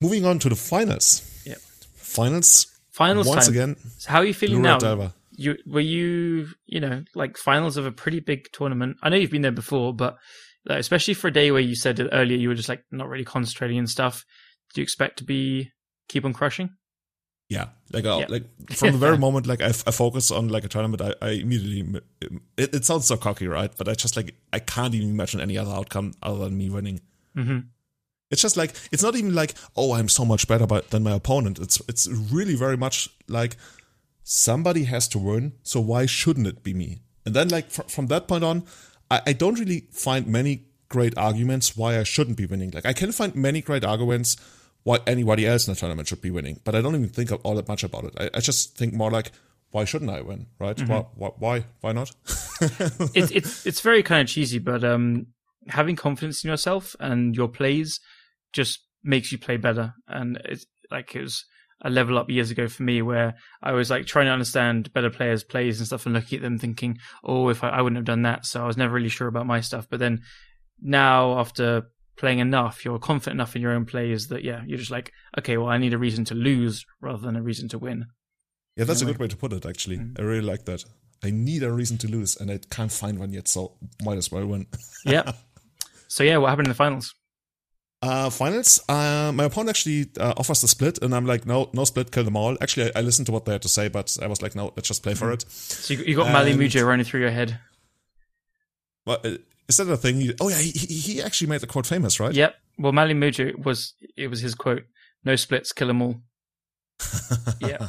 [0.00, 1.22] Moving on to the finals.
[1.46, 1.56] Yeah.
[1.94, 2.66] Finals.
[2.90, 3.26] Finals.
[3.26, 3.54] Once time.
[3.54, 3.76] again.
[3.98, 5.12] So how are you feeling now?
[5.34, 8.98] You were you you know like finals of a pretty big tournament.
[9.02, 10.16] I know you've been there before, but
[10.66, 13.78] especially for a day where you said earlier you were just like not really concentrating
[13.78, 14.24] and stuff.
[14.74, 15.70] Do you expect to be
[16.08, 16.70] keep on crushing?
[17.52, 17.66] Yeah.
[17.92, 18.26] Like uh, yeah.
[18.28, 21.30] like from the very moment like I, I focus on like a tournament I, I
[21.32, 22.00] immediately
[22.56, 23.70] it, it, sounds so cocky right?
[23.76, 27.00] But i just like i can't even imagine any other outcome other than me winning.
[27.36, 27.60] Mm-hmm.
[28.30, 31.12] it's just like it's not even like oh i'm so much better by, than my
[31.12, 31.58] opponent.
[31.58, 33.56] It's it's really very much like
[34.22, 37.02] somebody has to win so why shouldn't it be me?
[37.26, 38.64] And then like fr- from that point on
[39.10, 42.70] I, I don't really find many great arguments why i shouldn't be winning.
[42.70, 44.36] Like i can find many great arguments
[44.84, 46.60] why anybody else in the tournament should be winning.
[46.64, 48.14] But I don't even think all that much about it.
[48.18, 49.32] I, I just think more like,
[49.70, 50.46] why shouldn't I win?
[50.58, 50.76] Right?
[50.76, 50.92] Mm-hmm.
[51.16, 51.64] Why, why?
[51.80, 52.12] Why not?
[53.14, 55.26] it's it's it's very kind of cheesy, but um,
[55.68, 58.00] having confidence in yourself and your plays
[58.52, 59.94] just makes you play better.
[60.08, 61.44] And it's like it was
[61.84, 65.10] a level up years ago for me where I was like trying to understand better
[65.10, 68.04] players' plays and stuff and looking at them thinking, oh, if I, I wouldn't have
[68.04, 68.46] done that.
[68.46, 69.88] So I was never really sure about my stuff.
[69.90, 70.22] But then
[70.80, 71.88] now after
[72.22, 75.56] playing enough, you're confident enough in your own plays that yeah, you're just like, okay,
[75.56, 78.06] well, I need a reason to lose rather than a reason to win.
[78.76, 79.66] Yeah, that's a good way to put it.
[79.66, 80.18] Actually, mm.
[80.18, 80.84] I really like that.
[81.24, 83.72] I need a reason to lose, and I can't find one yet, so
[84.04, 84.68] might as well win.
[85.04, 85.32] yeah.
[86.06, 87.12] So yeah, what happened in the finals?
[88.00, 88.80] Uh, finals.
[88.88, 92.22] Uh, my opponent actually uh, offers the split, and I'm like, no, no split, kill
[92.22, 92.56] them all.
[92.60, 94.72] Actually, I, I, listened to what they had to say, but I was like, no,
[94.76, 95.34] let's just play for mm.
[95.34, 95.50] it.
[95.50, 97.58] So you, you got and, Mali Mujo running through your head.
[99.06, 99.20] Well,
[99.68, 100.20] is that a thing?
[100.20, 102.34] He, oh yeah, he, he actually made the quote famous, right?
[102.34, 102.54] Yep.
[102.78, 104.84] Well, Mali Mujo was it was his quote:
[105.24, 106.22] "No splits, kill them all."
[107.60, 107.88] yeah,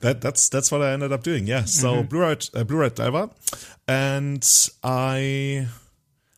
[0.00, 1.46] that that's that's what I ended up doing.
[1.46, 1.64] Yeah.
[1.64, 2.08] So mm-hmm.
[2.08, 3.30] blue red uh, blue red Delver,
[3.88, 5.68] and I.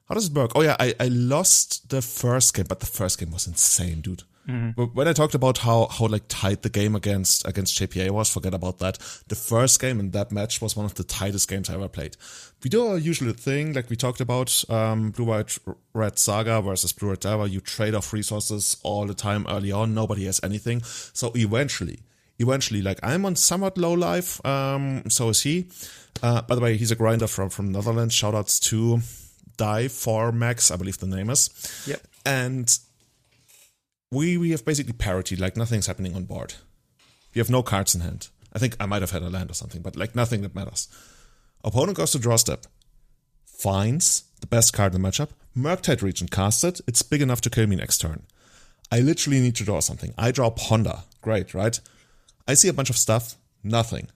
[0.08, 0.52] How does it work?
[0.54, 4.24] Oh yeah, I, I lost the first game, but the first game was insane, dude.
[4.48, 4.82] Mm-hmm.
[4.82, 8.54] When I talked about how how like tight the game against against JPA was, forget
[8.54, 8.98] about that.
[9.28, 12.16] The first game in that match was one of the tightest games I ever played.
[12.62, 15.56] We do our usual thing, like we talked about, um, blue white
[15.94, 17.46] red saga versus blue red Delver.
[17.46, 19.94] You trade off resources all the time early on.
[19.94, 22.00] Nobody has anything, so eventually,
[22.38, 24.44] eventually, like I'm on somewhat low life.
[24.44, 25.68] Um, so is he.
[26.22, 28.14] Uh, by the way, he's a grinder from from Netherlands.
[28.14, 29.00] Shoutouts to
[29.56, 31.50] Die for Max, I believe the name is.
[31.86, 32.00] Yep.
[32.24, 32.78] And
[34.12, 36.54] we we have basically parity, like nothing's happening on board.
[37.34, 38.28] We have no cards in hand.
[38.52, 40.88] I think I might have had a land or something, but like nothing that matters.
[41.64, 42.66] Opponent goes to draw step,
[43.46, 46.80] finds the best card in the matchup, Murktide Regent casted.
[46.86, 48.24] It's big enough to kill me next turn.
[48.90, 50.12] I literally need to draw something.
[50.18, 51.04] I draw Ponder.
[51.22, 51.80] Great, right?
[52.46, 53.36] I see a bunch of stuff.
[53.64, 54.08] Nothing.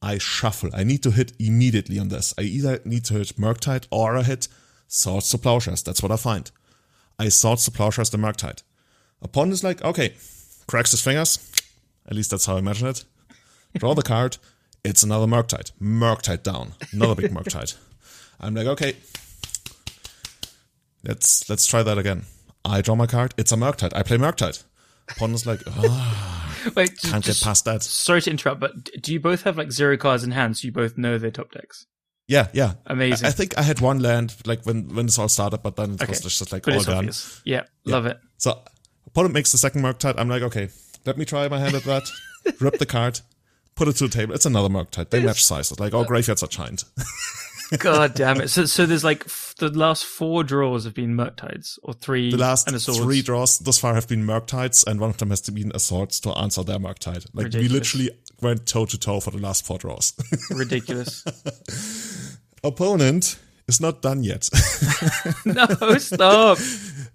[0.00, 0.70] I shuffle.
[0.72, 2.34] I need to hit immediately on this.
[2.38, 4.46] I either need to hit Murktide or I hit
[4.86, 5.82] Swords to Plowshares.
[5.82, 6.50] That's what I find.
[7.18, 8.62] I Swords to Plowshares the Murktide.
[9.22, 10.14] Opponent is like, okay,
[10.66, 11.38] cracks his fingers.
[12.06, 13.04] At least that's how I imagine it.
[13.78, 14.36] Draw the card.
[14.84, 15.70] It's another Murktide.
[15.80, 16.72] Murktide down.
[16.92, 17.76] Another big Murktide.
[18.40, 18.96] I'm like, okay,
[21.04, 22.24] let's let's try that again.
[22.64, 23.34] I draw my card.
[23.36, 23.92] It's a Murktide.
[23.94, 24.62] I play Murktide.
[25.20, 27.82] is like, oh, Wait, can't just- get past that.
[27.82, 28.72] sorry to interrupt, but
[29.02, 31.50] do you both have like zero cards in hand, so you both know their top
[31.52, 31.86] decks?
[32.28, 32.74] Yeah, yeah.
[32.86, 33.26] Amazing.
[33.26, 35.92] I, I think I had one land like when when this all started, but then
[35.94, 36.10] it Okay.
[36.10, 36.96] was just like But all done.
[36.98, 37.42] obvious.
[37.44, 38.18] Yeah, love it.
[38.38, 38.62] So
[39.12, 40.14] opponent makes the second Murktide.
[40.18, 40.68] I'm like, okay,
[41.06, 42.10] let me try my hand at that.
[42.60, 43.20] Rip the card,
[43.74, 44.34] put it to the table.
[44.34, 45.10] It's another Murktide.
[45.10, 45.78] They match sizes.
[45.78, 46.84] Like, all graveyards are giant.
[47.78, 48.48] God damn it!
[48.48, 52.30] So, so there's like f- the last four draws have been Murktides, or three.
[52.30, 53.00] The last and a swords.
[53.00, 56.20] three draws thus far have been Murktides, and one of them has been a swords
[56.20, 57.26] to answer their Murktide.
[57.32, 58.10] Like we literally
[58.42, 60.12] went toe to toe for the last four draws.
[60.50, 61.24] Ridiculous.
[62.62, 64.50] Opponent is not done yet.
[65.46, 66.58] no, stop.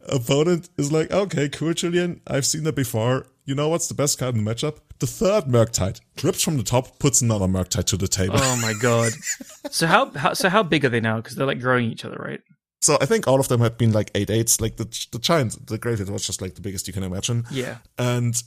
[0.09, 2.21] Opponent is like, okay, cool, Julian.
[2.27, 3.27] I've seen that before.
[3.45, 4.77] You know what's the best card in the matchup?
[4.99, 6.01] The third Murktide.
[6.23, 8.35] Rips from the top, puts another Murktide to the table.
[8.37, 9.11] Oh my god.
[9.69, 11.17] So how, how so how big are they now?
[11.17, 12.39] Because they're like growing each other, right?
[12.81, 14.61] So I think all of them had been like eight eights.
[14.61, 17.43] Like the the giant, the graveyard was just like the biggest you can imagine.
[17.51, 17.79] Yeah.
[17.97, 18.41] And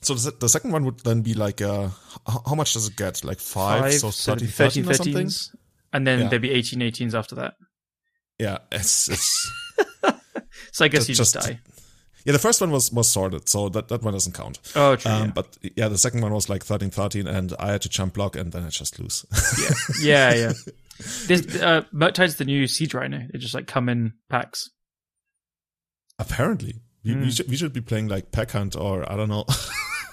[0.00, 1.90] so the, the second one would then be like, uh,
[2.46, 3.22] how, much does it get?
[3.22, 5.26] Like five, Five, so so 30, 13, 13 or something?
[5.26, 5.54] 13s,
[5.92, 6.28] and then Yeah.
[6.28, 7.54] there'd be 18, 18s after that.
[8.38, 9.52] Yeah, it's, it's
[10.72, 11.60] So I guess Just- you just, just- die.
[12.24, 12.32] yeah.
[12.32, 14.58] The first one was was sorted, so that that one doesn't count.
[14.76, 15.10] Oh, true.
[15.10, 15.32] Um, yeah.
[15.34, 18.36] But yeah, the second one was like 13, 13, and I had to jump block,
[18.36, 19.24] and then I just lose.
[20.02, 20.34] yeah, yeah.
[20.34, 20.52] yeah.
[21.26, 23.26] This uh, Murktide's the new Siege Rhino.
[23.32, 24.68] They just like come in packs.
[26.18, 26.74] Apparently,
[27.04, 27.20] we, Hmm.
[27.22, 29.44] we should we should be playing like Pack Hunt or I don't know.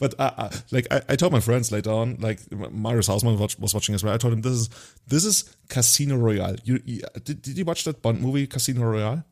[0.00, 3.58] but uh, uh, like I, I told my friends later on, like Marius Hausmann watch,
[3.58, 4.14] was watching as well.
[4.14, 4.70] I told him this is
[5.06, 6.56] this is Casino Royale.
[6.64, 9.24] You, you did, did you watch that Bond movie Casino Royale?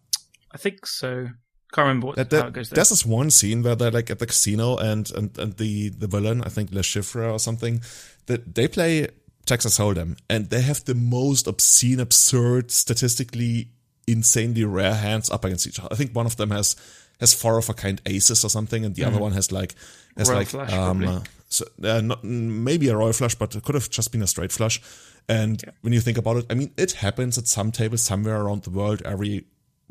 [0.57, 1.29] I think so.
[1.75, 2.77] Can't remember what, That, how it goes there.
[2.77, 6.07] there's this one scene where they're like at the casino and and, and the the
[6.07, 7.83] villain, I think Le Chiffre or something,
[8.27, 9.09] that they play
[9.45, 13.69] Texas Hold'em and they have the most obscene, absurd, statistically
[14.07, 15.89] insanely rare hands up against each other.
[15.91, 16.77] I think one of them has
[17.21, 19.75] has four of a kind aces or something, and the other one has like
[20.17, 20.31] has Mm-hmm.
[20.31, 23.75] Royal like flush, um uh, so, uh, not, maybe a royal flush, but it could
[23.75, 24.81] have just been a straight flush.
[25.29, 28.63] And when you think about it, I mean, it happens at some tables somewhere around
[28.63, 29.45] the world every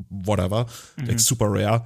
[0.08, 1.06] whatever, Mm-hmm.
[1.08, 1.82] like super rare.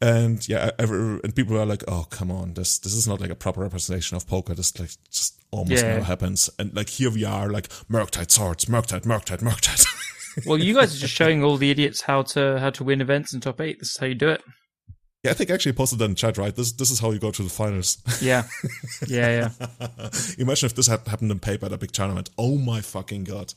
[0.00, 3.30] And yeah, every, and people are like, "Oh, come on, this this is not like
[3.30, 4.52] a proper representation of poker.
[4.54, 5.92] This like just almost Yeah.
[5.94, 9.86] never happens." And like here we are, like Murktide swords, Murktide, Murktide, Murktide.
[10.46, 13.32] well, you guys are just showing all the idiots how to how to win events
[13.32, 13.78] in top eight.
[13.78, 14.42] This is how you do it.
[15.22, 16.54] yeah, I think I actually posted that in chat, right?
[16.54, 17.96] This this is how you go to the finals.
[18.20, 18.42] Yeah,
[19.08, 20.08] yeah, yeah.
[20.38, 22.28] Imagine if this had happened in paper at a big tournament.
[22.36, 23.54] Oh my fucking god!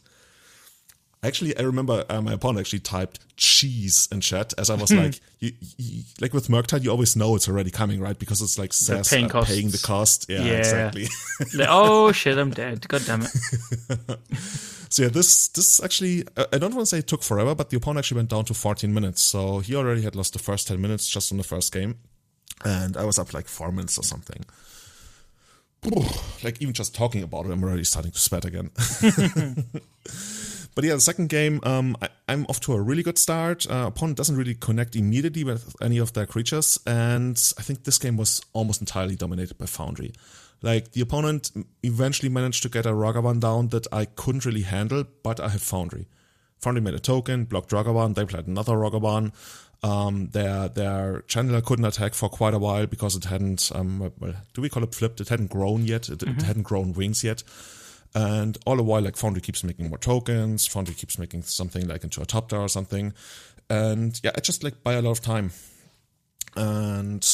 [1.24, 5.20] Actually, I remember uh, my opponent actually typed cheese in chat as I was like,
[5.40, 8.18] you, you, like with Murktide, you always know it's already coming, right?
[8.18, 10.28] Because it's like says paying uh, paying the cost.
[10.30, 10.54] Yeah, Yeah.
[10.54, 11.08] exactly.
[11.56, 12.88] Like, oh shit, I'm dead.
[12.88, 13.28] God damn it.
[14.90, 17.72] so yeah, this this actually uh, I don't want to say it took forever, but
[17.72, 19.22] the opponent actually went down to 14 minutes.
[19.24, 21.96] So he already had lost the first 10 minutes just on the first game,
[22.64, 24.46] and I was up like four minutes or something.
[26.44, 28.70] Like even just talking about it, I'm already starting to sweat again.
[30.78, 33.66] But yeah, the second game, um, I, I'm off to a really good start.
[33.68, 37.98] Uh, opponent doesn't really connect immediately with any of their creatures, and I think this
[37.98, 40.14] game was almost entirely dominated by Foundry.
[40.62, 41.50] Like the opponent
[41.82, 45.64] eventually managed to get a Ragavan down that I couldn't really handle, but I have
[45.64, 46.06] Foundry.
[46.60, 49.34] Foundry made a token, blocked Ragavan, they played another Ragavan.
[49.82, 54.34] Um, their their Channeler couldn't attack for quite a while because it hadn't, um, well,
[54.54, 55.22] do we call it flipped?
[55.22, 56.08] It hadn't grown yet.
[56.08, 57.42] It, it hadn't grown wings yet.
[58.16, 60.66] And all the while, like Foundry keeps making more tokens.
[60.68, 63.14] Foundry keeps making something like into a top or something.
[63.70, 65.52] And yeah, I just like buy a lot of time.
[66.56, 67.28] And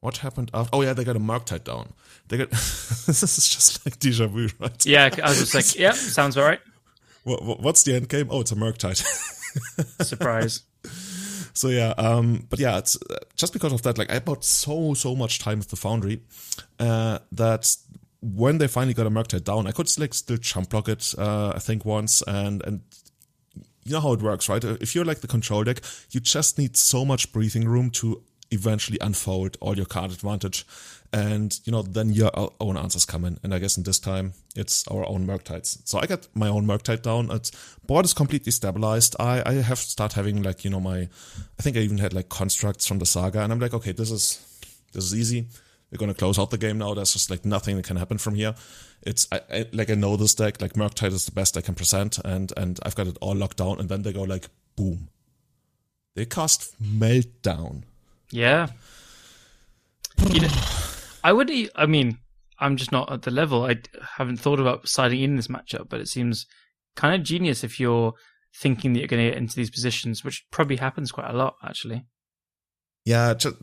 [0.00, 0.70] what happened after?
[0.76, 1.92] Oh yeah, they got a Murktide down.
[2.28, 4.86] They got this is just like deja vu, right?
[4.86, 6.60] Yeah, I was just like, yeah, sounds all right.
[7.24, 8.28] What, what- what's the end game?
[8.30, 8.96] Oh, it's a Murktide.
[10.02, 10.62] Surprise.
[11.52, 13.98] So yeah, um, but yeah, it's uh, just because of that.
[13.98, 16.22] Like I bought so so much time with the Foundry
[16.78, 17.76] uh, that
[18.20, 21.14] when they finally got a Murktide down, I could like still jump block it.
[21.16, 22.80] Uh, I think once, and and
[23.84, 24.62] you know how it works, right?
[24.62, 25.80] If you're like the control deck,
[26.10, 30.66] you just need so much breathing room to eventually unfold all your card advantage.
[31.12, 32.30] And, you know, then your
[32.60, 33.38] own answers come in.
[33.42, 35.86] And I guess in this time, it's our own Murktides.
[35.86, 37.30] So I got my own Murktide down.
[37.30, 37.50] It's,
[37.86, 39.16] board is completely stabilized.
[39.18, 41.08] I, I have start having like, you know, my,
[41.58, 43.40] I think I even had like constructs from the saga.
[43.40, 44.38] And I'm like, okay, this is,
[44.92, 45.46] this is easy.
[45.90, 46.92] We're going to close out the game now.
[46.94, 48.54] There's just like nothing that can happen from here.
[49.02, 50.60] It's I, I, like I know this deck.
[50.60, 53.56] Like Murktide is the best I can present, and and I've got it all locked
[53.56, 53.80] down.
[53.80, 55.08] And then they go like boom.
[56.14, 57.84] They cast Meltdown.
[58.30, 58.68] Yeah.
[60.30, 60.48] you know,
[61.24, 61.50] I would.
[61.74, 62.18] I mean,
[62.58, 63.64] I'm just not at the level.
[63.64, 63.76] I
[64.16, 66.46] haven't thought about siding in this matchup, but it seems
[66.96, 68.12] kind of genius if you're
[68.54, 71.54] thinking that you're going to get into these positions, which probably happens quite a lot,
[71.64, 72.04] actually.
[73.04, 73.56] Yeah, just,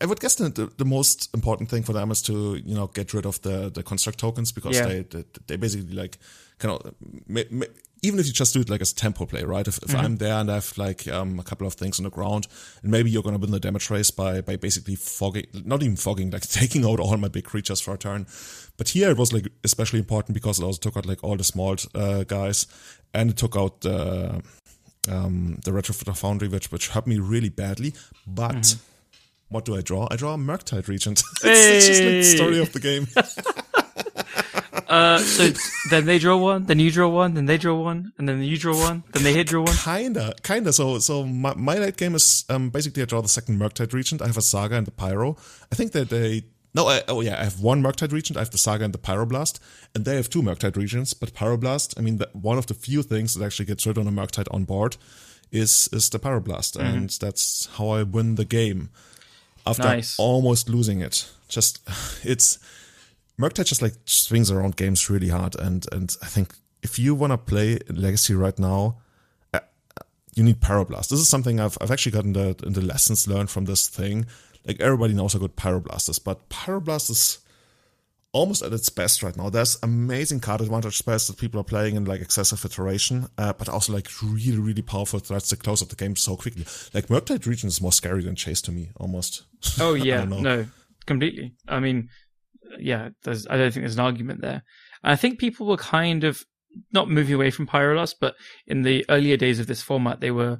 [0.00, 2.88] I would guess the, the, the most important thing for them is to you know
[2.88, 4.86] get rid of the the construct tokens because yeah.
[4.86, 6.18] they, they, they basically like
[6.58, 6.94] kind of
[8.04, 9.66] even if you just do it like as tempo play, right?
[9.66, 9.96] If, if mm-hmm.
[9.96, 12.46] I'm there and I have like um, a couple of things on the ground,
[12.82, 15.96] and maybe you're going to win the damage race by by basically fogging, not even
[15.96, 18.26] fogging, like taking out all my big creatures for a turn.
[18.76, 21.44] But here it was like especially important because it also took out like all the
[21.44, 22.66] small uh, guys,
[23.14, 24.42] and it took out the
[25.08, 27.94] um, the retrofitter foundry, which which hurt me really badly,
[28.26, 28.54] but.
[28.54, 28.90] Mm-hmm
[29.48, 30.08] what do I draw?
[30.10, 31.22] I draw a Murktide Regent.
[31.42, 33.06] it's, just like the story of the game.
[34.88, 35.50] uh, so
[35.90, 38.56] then they draw one, then you draw one, then they draw one, and then you
[38.56, 39.74] draw one, then they hit draw one.
[39.76, 40.72] Kinda, kinda.
[40.72, 44.22] So, so my, my late game is um, basically I draw the second Murktide Regent.
[44.22, 45.36] I have a Saga and the Pyro.
[45.70, 46.44] I think that they
[46.74, 48.36] no, I, oh yeah, I have one Murktide Regent.
[48.36, 49.60] I have the Saga and the Pyroblast,
[49.94, 51.14] and they have two Murktide Regents.
[51.14, 54.08] But Pyroblast, I mean, the, one of the few things that actually gets rid on
[54.08, 54.96] a Murktide on board
[55.52, 56.86] is is the Pyroblast, mm-hmm.
[56.86, 58.90] and that's how I win the game
[59.66, 60.18] after nice.
[60.18, 61.30] almost losing it.
[61.48, 61.80] Just
[62.24, 62.58] it's
[63.38, 67.32] Murktide just like swings around games really hard, and and I think if you want
[67.32, 68.98] to play Legacy right now,
[69.52, 69.60] uh,
[70.34, 71.08] you need Pyroblast.
[71.08, 74.26] This is something I've I've actually gotten the in the lessons learned from this thing.
[74.66, 77.38] Like everybody knows how good Pyroblast is, but Pyroblast is
[78.34, 79.48] almost at its best right now.
[79.48, 83.68] There's amazing card advantage spells that people are playing in like Expressive Iteration, uh, but
[83.68, 86.66] also like really, really powerful threats that close out the game so quickly.
[86.92, 89.44] Like Murktide Regent is more scary than Chase to me, almost.
[89.80, 90.66] Oh yeah, no,
[91.06, 91.54] completely.
[91.66, 92.10] I mean,
[92.78, 93.46] yeah, there's.
[93.46, 94.62] I don't think there's an argument there.
[95.02, 96.44] And I think people were kind of
[96.92, 98.34] not moving away from Pyroblast, but
[98.66, 100.58] in the earlier days of this format, they were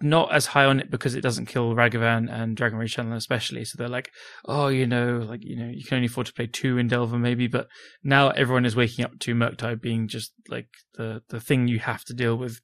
[0.00, 3.64] not as high on it because it doesn't kill Ragavan and Dragon Rage Channeler especially.
[3.64, 4.10] So they're like,
[4.44, 7.18] oh, you know, like, you know, you can only afford to play two in Delver
[7.18, 7.68] maybe, but
[8.02, 12.04] now everyone is waking up to Murktide being just like the, the thing you have
[12.04, 12.60] to deal with.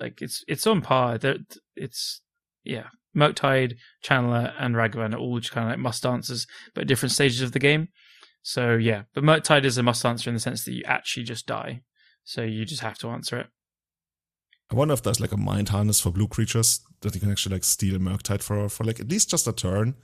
[0.00, 1.18] Like it's, it's on par.
[1.18, 1.38] That
[1.76, 2.20] it's,
[2.64, 7.12] yeah, Murktide, Channeler and Ragavan are all just kind of like must answers, but different
[7.12, 7.88] stages of the game.
[8.42, 11.46] So yeah, but Murktide is a must answer in the sense that you actually just
[11.46, 11.82] die.
[12.24, 13.46] So you just have to answer it.
[14.70, 17.54] I wonder if there's like a mind harness for blue creatures that you can actually
[17.54, 19.94] like steal Murktide for for like at least just a turn.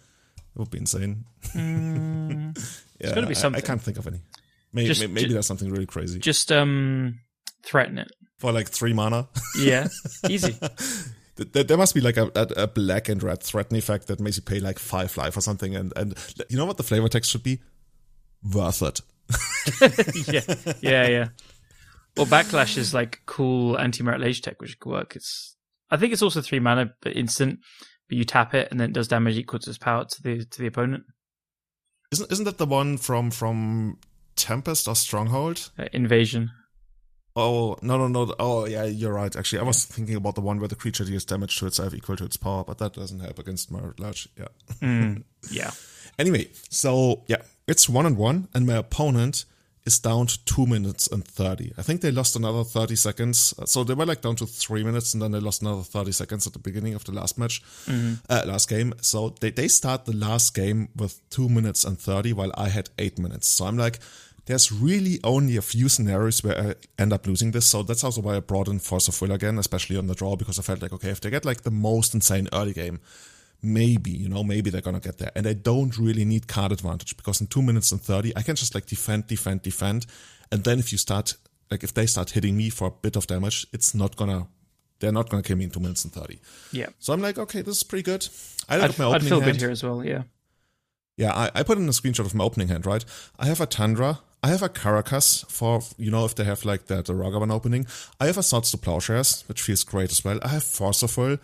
[0.54, 1.24] It would be insane.
[1.54, 2.56] Mm,
[3.00, 3.60] yeah, it's gonna be something.
[3.60, 4.20] I, I, can't think of any.
[4.72, 6.18] Maybe, just, maybe just, there's something really crazy.
[6.18, 7.20] Just um,
[7.64, 9.28] threaten it for like three mana.
[9.58, 9.88] yeah,
[10.28, 10.56] easy.
[11.36, 14.60] there must be like a, a, black and red threaten effect that makes you pay
[14.60, 15.74] like five life or something.
[15.74, 16.14] And and
[16.48, 17.60] you know what the flavor text should be?
[18.52, 19.00] Worth it.
[20.28, 21.28] yeah, yeah, yeah.
[22.16, 25.16] Well, backlash is like cool anti-merit tech, which could work.
[25.16, 25.56] It's
[25.90, 27.60] I think it's also three mana, but instant.
[28.08, 30.44] But you tap it, and then it does damage equal to its power to the
[30.44, 31.04] to the opponent.
[32.10, 33.98] Isn't isn't that the one from from
[34.36, 35.70] Tempest or Stronghold?
[35.78, 36.50] Uh, invasion.
[37.34, 38.34] Oh no no no!
[38.38, 39.34] Oh yeah, you're right.
[39.34, 42.16] Actually, I was thinking about the one where the creature deals damage to itself equal
[42.16, 44.28] to its power, but that doesn't help against my large.
[44.38, 44.48] Yeah.
[44.82, 45.70] Mm, yeah.
[46.18, 49.46] anyway, so yeah, it's one and one, and my opponent
[49.84, 51.72] is down to two minutes and 30.
[51.76, 53.54] I think they lost another 30 seconds.
[53.66, 56.46] So they were like down to three minutes and then they lost another 30 seconds
[56.46, 58.14] at the beginning of the last match, mm-hmm.
[58.30, 58.94] uh, last game.
[59.00, 62.90] So they, they start the last game with two minutes and 30 while I had
[62.98, 63.48] eight minutes.
[63.48, 63.98] So I'm like,
[64.46, 67.66] there's really only a few scenarios where I end up losing this.
[67.66, 70.36] So that's also why I brought in Force of Will again, especially on the draw,
[70.36, 73.00] because I felt like, okay, if they get like the most insane early game,
[73.62, 75.30] maybe, you know, maybe they're gonna get there.
[75.34, 78.56] And I don't really need card advantage because in two minutes and 30, I can
[78.56, 80.06] just like defend, defend, defend.
[80.50, 81.34] And then if you start,
[81.70, 84.48] like if they start hitting me for a bit of damage, it's not gonna,
[84.98, 86.40] they're not gonna kill me in two minutes and 30.
[86.72, 86.88] Yeah.
[86.98, 88.28] So I'm like, okay, this is pretty good.
[88.68, 89.52] I I'd, my I'd feel hand.
[89.52, 90.22] good here as well, yeah.
[91.16, 93.04] Yeah, I, I put in a screenshot of my opening hand, right?
[93.38, 96.86] I have a Tundra, I have a Karakas for, you know, if they have like
[96.86, 97.86] the, the Ragavan opening.
[98.18, 100.40] I have a Swords to Plowshares, which feels great as well.
[100.42, 101.36] I have Forceful,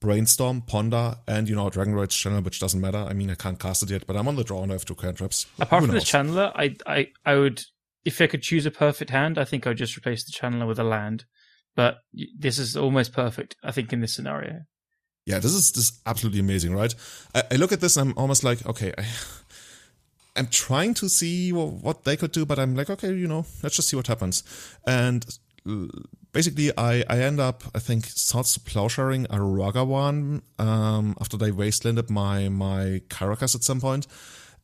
[0.00, 2.98] Brainstorm, Ponder, and you know Dragon Rage Channel, which doesn't matter.
[2.98, 4.84] I mean, I can't cast it yet, but I'm on the draw and I have
[4.84, 5.46] two cantrips.
[5.58, 6.10] Apart Who from knows?
[6.10, 7.62] the Channeler, I, I, I would,
[8.04, 10.78] if I could choose a perfect hand, I think I'd just replace the Channeler with
[10.78, 11.24] a land.
[11.76, 11.98] But
[12.38, 14.62] this is almost perfect, I think, in this scenario.
[15.26, 16.94] yeah, this is this is absolutely amazing, right?
[17.34, 19.04] I, I look at this and I'm almost like, okay, I,
[20.36, 23.44] I'm trying to see what, what they could do, but I'm like, okay, you know,
[23.62, 24.42] let's just see what happens.
[24.86, 25.24] And
[26.32, 32.10] basically, I, I end up, I think, starts plowsharing a Ragavan um, after they wastelanded
[32.10, 34.06] my my Karakas at some point,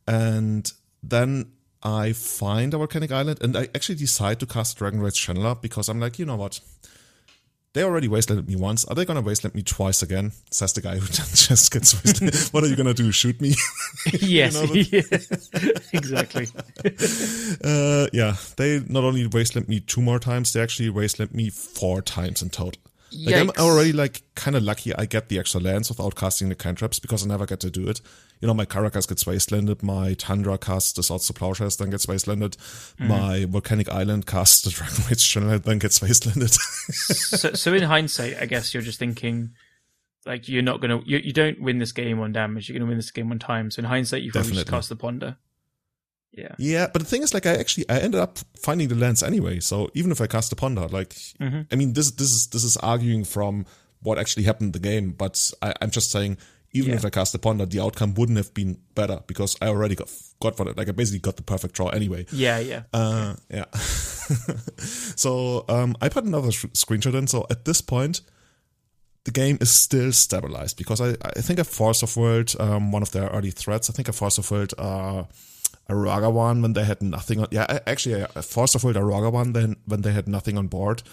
[0.07, 0.71] and
[1.03, 1.51] then
[1.83, 5.89] I find a volcanic island, and I actually decide to cast Dragon Rage Channeler because
[5.89, 6.59] I'm like, you know what?
[7.77, 8.85] They already wastelanded me once.
[8.85, 10.31] Are they gonna wasteland me twice again?
[10.49, 12.51] Says the guy who just gets wastelanded.
[12.51, 13.11] what are you gonna do?
[13.11, 13.53] Shoot me?
[14.13, 14.55] yes,
[14.91, 15.01] yeah.
[15.93, 16.47] exactly.
[17.63, 22.01] Uh, yeah, they not only wasteland me two more times, they actually wasteland me four
[22.01, 22.81] times in total.
[23.11, 26.55] Like I'm already like kind of lucky I get the extra lands without casting the
[26.55, 28.01] cantrips because I never get to do it.
[28.41, 32.05] You know, my Karakas gets wastelanded, my Tundra cast the Swords to Plowshares, then gets
[32.05, 33.07] wastelanded, mm-hmm.
[33.07, 36.53] my Volcanic Island cast the Dragon Rage Channel, then gets wastelanded.
[36.53, 39.51] so, so in hindsight, I guess you're just thinking,
[40.25, 42.69] like you're not gonna, you, you don't win this game on damage.
[42.69, 43.71] You're gonna win this game on time.
[43.71, 45.37] So in hindsight, you probably just cast the ponder.
[46.31, 46.53] Yeah.
[46.59, 49.59] yeah, but the thing is, like, I actually I ended up finding the lens anyway.
[49.59, 52.77] So even if I cast a Ponder, like, I mean, this this is this is
[52.77, 53.65] arguing from
[54.03, 56.37] what actually happened in the game, but I, I'm just saying.
[56.73, 56.97] Even Yeah.
[56.97, 60.11] if I cast a ponder, the outcome wouldn't have been better because I already got
[60.41, 62.25] got for what like I basically got the perfect draw anyway.
[62.29, 62.83] Yeah, yeah.
[62.93, 63.65] Uh, yeah.
[65.15, 67.27] so um, I put another sh- screenshot in.
[67.27, 68.21] So at this point,
[69.23, 73.01] the game is still stabilized because I, I think a Force of Will, um, one
[73.01, 75.23] of their early threats, I think a Force of Will, uh,
[75.89, 77.47] a one when they had nothing on.
[77.51, 81.03] Yeah, actually, a Force of Will, a one then when they had nothing on board.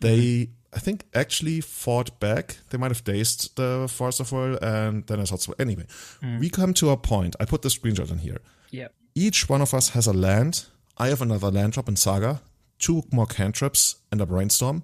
[0.00, 2.58] They, I think, actually fought back.
[2.70, 5.54] They might have dazed the first of all, and then I thought so.
[5.58, 5.86] Anyway,
[6.22, 6.40] mm.
[6.40, 7.36] we come to a point.
[7.38, 8.40] I put the screenshot in here
[8.70, 8.88] Yeah.
[9.14, 10.66] each one of us has a land.
[10.96, 12.40] I have another land drop in Saga,
[12.78, 14.82] two more cantrips, and a brainstorm.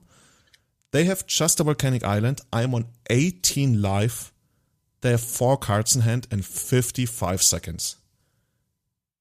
[0.92, 2.40] They have just a volcanic island.
[2.52, 4.32] I'm on 18 life.
[5.02, 7.96] They have four cards in hand and 55 seconds.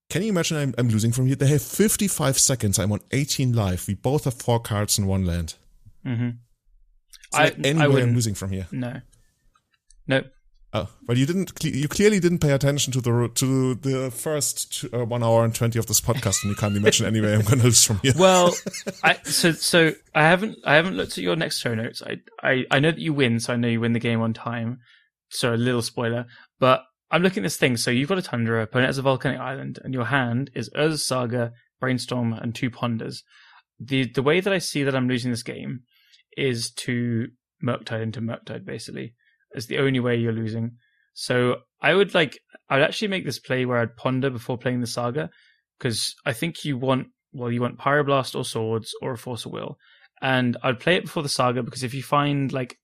[0.10, 1.36] Can you imagine I'm, I'm losing from here?
[1.36, 2.80] They have 55 seconds.
[2.80, 3.88] I'm on 18 life.
[3.88, 5.56] We both have four cards and one land.
[6.06, 6.30] Mm-hmm.
[7.34, 8.68] I, any I way I'm losing from here.
[8.72, 9.02] No.
[10.08, 10.24] No.
[10.72, 11.52] Oh, well, you didn't.
[11.64, 15.54] You clearly didn't pay attention to the to the first two, uh, one hour and
[15.54, 17.34] twenty of this podcast, and you can't imagine anyway.
[17.34, 18.14] I'm going to lose from here.
[18.16, 18.54] Well,
[19.04, 22.04] I so so I haven't I haven't looked at your next show notes.
[22.04, 24.34] I, I I know that you win, so I know you win the game on
[24.34, 24.80] time.
[25.30, 26.28] So a little spoiler,
[26.60, 27.78] but I'm looking at this thing.
[27.78, 31.06] So you've got a Tundra, opponent has a volcanic island, and your hand is Urza's
[31.06, 33.24] Saga, Brainstorm, and two Ponders.
[33.80, 35.82] The the way that I see that I'm losing this game
[36.38, 37.28] is to
[37.64, 39.14] Murktide into Murktide, basically.
[39.56, 40.74] Is the only way you're losing.
[41.14, 44.88] So I would like I'd actually make this play where I'd ponder before playing the
[44.88, 45.30] Saga,
[45.80, 49.52] because I think you want well you want Pyroblast or Swords or a Force of
[49.52, 49.78] Will,
[50.22, 52.78] and I'd play it before the Saga because if you find like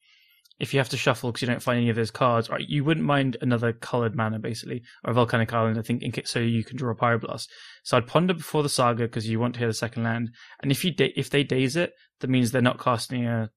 [0.60, 2.84] if you have to shuffle because you don't find any of those cards, right, you
[2.84, 6.78] wouldn't mind another colored mana basically, or volcanic island, I think, in, so you can
[6.78, 7.48] draw a pyroblast.
[7.84, 10.30] So I'd ponder before the saga because you want to hear the second land,
[10.62, 13.50] and if you da- if they daze it, that means they're not casting a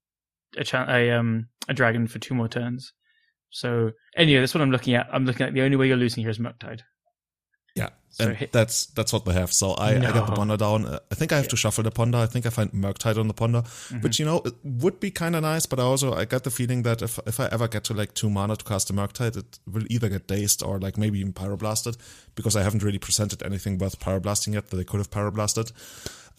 [0.57, 2.93] a, cha- a um a dragon for two more turns.
[3.51, 5.07] So anyway, that's what I'm looking at.
[5.13, 6.81] I'm looking at the only way you're losing here is Murktide.
[7.75, 9.53] Yeah, So and that's that's what they have.
[9.53, 10.37] So I, I got the No.
[10.37, 10.85] ponder down.
[10.87, 12.19] Uh, I think I have to shuffle the ponder.
[12.19, 14.01] I think I find Murktide on the ponder, Mm-hmm.
[14.01, 15.67] which you know it would be kind of nice.
[15.67, 18.15] But I also I got the feeling that if if I ever get to like
[18.15, 21.33] two mana to cast a Murktide, it will either get dazed or like maybe even
[21.33, 21.97] pyroblasted
[22.35, 25.71] because I haven't really presented anything worth pyroblasting yet that they could have pyroblasted.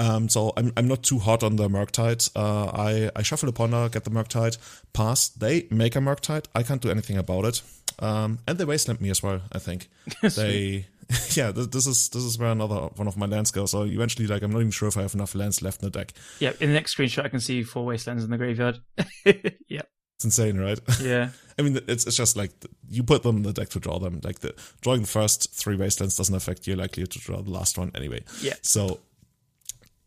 [0.02, 2.30] Um, so I'm I'm not too hot on the Murktide.
[2.36, 4.58] Uh, I I shuffle the ponder, get the Murktide,
[4.92, 5.30] pass.
[5.30, 6.46] They make a Murktide.
[6.54, 7.62] I can't do anything about it.
[8.00, 9.42] Um, and they wasteland me as well.
[9.52, 9.90] I think
[10.36, 10.86] they.
[11.32, 13.72] yeah, this, this is this is where another one of my lands goes.
[13.72, 15.98] So eventually, like, I'm not even sure if I have enough lands left in the
[16.00, 16.14] deck.
[16.40, 18.80] Yeah, in the next screenshot, I can see four wastelands in the graveyard.
[19.68, 19.82] yeah,
[20.16, 20.80] It's insane, right?
[21.02, 22.52] yeah, I mean, it's it's just like
[22.88, 24.22] you put them in the deck to draw them.
[24.24, 27.78] Like the drawing the first three wastelands doesn't affect your likelihood to draw the last
[27.78, 28.24] one anyway.
[28.42, 28.54] yeah.
[28.62, 29.00] So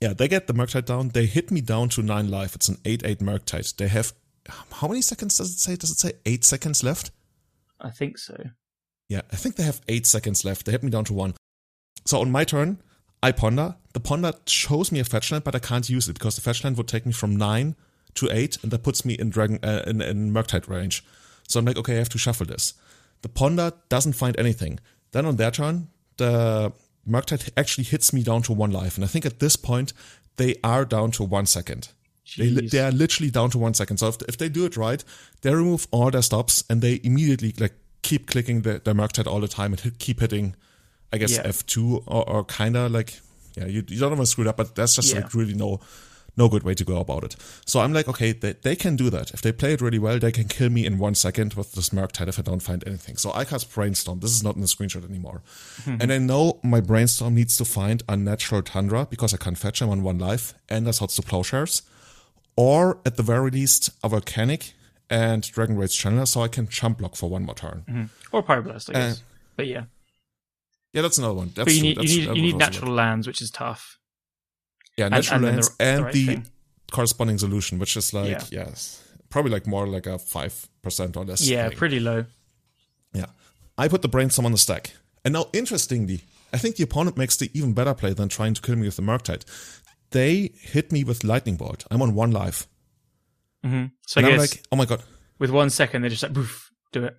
[0.00, 1.08] yeah, they get the Murktide down.
[1.08, 2.54] They hit me down to nine life.
[2.54, 3.74] It's an eight eight Murktide.
[3.76, 4.12] They have
[4.72, 5.74] how many seconds does it say?
[5.76, 7.10] Does it say eight seconds left?
[7.80, 8.36] I think so.
[9.12, 10.64] Yeah, I think they have eight seconds left.
[10.64, 11.34] They hit me down to one.
[12.06, 12.82] So on my turn,
[13.22, 13.76] I ponder.
[13.92, 16.64] The ponder shows me a fetch land, but I can't use it because the fetch
[16.64, 17.76] land would take me from nine
[18.14, 21.04] to eight, and that puts me in dragon uh, in, in Murktide range.
[21.46, 22.72] So I'm like, okay, I have to shuffle this.
[23.20, 24.80] The ponder doesn't find anything.
[25.10, 26.72] Then on their turn, the
[27.06, 29.92] Murktide actually hits me down to one life, and I think at this point
[30.36, 31.90] they are down to one second.
[32.38, 33.98] They, they are literally down to one second.
[33.98, 35.04] So if, if they do it right,
[35.42, 39.40] they remove all their stops and they immediately like keep clicking the, their Murktide all
[39.40, 40.54] the time and hit, keep hitting,
[41.12, 41.46] I guess Yeah.
[41.46, 43.20] F2 or, or kind of like,
[43.56, 45.20] yeah, you, you don't want to screw it up, but that's just Yeah.
[45.20, 45.80] like really no,
[46.36, 47.36] no good way to go about it.
[47.66, 49.32] So I'm like, okay, they, they can do that.
[49.32, 51.90] If they play it really well, they can kill me in one second with this
[51.90, 53.16] Murktide if I don't find anything.
[53.18, 54.20] So I cast Brainstorm.
[54.20, 55.42] This is not in the screenshot anymore.
[55.84, 55.96] Hmm.
[56.00, 59.90] and I know my Brainstorm needs to find Unnatural Tundra because I can't fetch him
[59.90, 61.82] on one life and there's Hots to Plowshares.
[62.56, 64.72] Or at the very least, a Volcanic
[65.12, 67.84] and Dragon Rage Channeler so I can chump block for one more turn.
[67.88, 68.04] Mm-hmm.
[68.36, 69.22] Or Pyroblast, I uh, guess.
[69.56, 69.84] but yeah.
[70.94, 71.52] Yeah, that's another one.
[71.54, 73.98] That's But you need, That's- you need, you need natural lands, which is tough.
[74.96, 76.42] Yeah, natural and lands the- the and right the
[76.90, 78.44] corresponding solution, which is like Yeah.
[78.66, 81.46] yes, probably like more like a five percent or less.
[81.46, 81.78] Yeah, thing.
[81.78, 82.24] pretty low.
[83.14, 83.26] yeah.
[83.78, 84.92] I put the brainstorm on the stack,
[85.24, 86.20] and now interestingly,
[86.52, 88.96] I think the opponent makes the even better play than trying to kill me with
[88.96, 89.44] the Murktide.
[90.10, 91.86] They hit me with lightning bolt.
[91.90, 92.66] I'm on one life,
[93.64, 95.02] So I and guess I'm like, oh my god.
[95.38, 97.16] with one second, they're just like, poof, do it.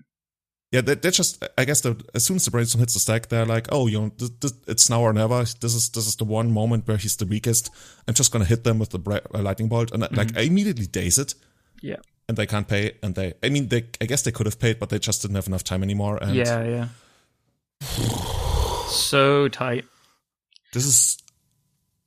[0.71, 1.43] Yeah, they, they're just.
[1.57, 3.99] I guess that as soon as the brainstorm hits the stack, they're like, "Oh, you
[4.01, 5.43] know, this, this, it's now or never.
[5.43, 7.69] This is this is the one moment where he's the weakest.
[8.07, 10.41] I'm just gonna hit them with the bra- uh, lightning bolt, and I- like I
[10.41, 11.35] immediately daze it,
[11.83, 11.97] Yeah.
[12.27, 12.93] and they can't pay.
[13.03, 15.35] And they, I mean, they, I guess they could have paid, but they just didn't
[15.35, 16.17] have enough time anymore.
[16.19, 16.87] And Yeah, yeah.
[18.89, 19.85] so tight.
[20.73, 21.17] this is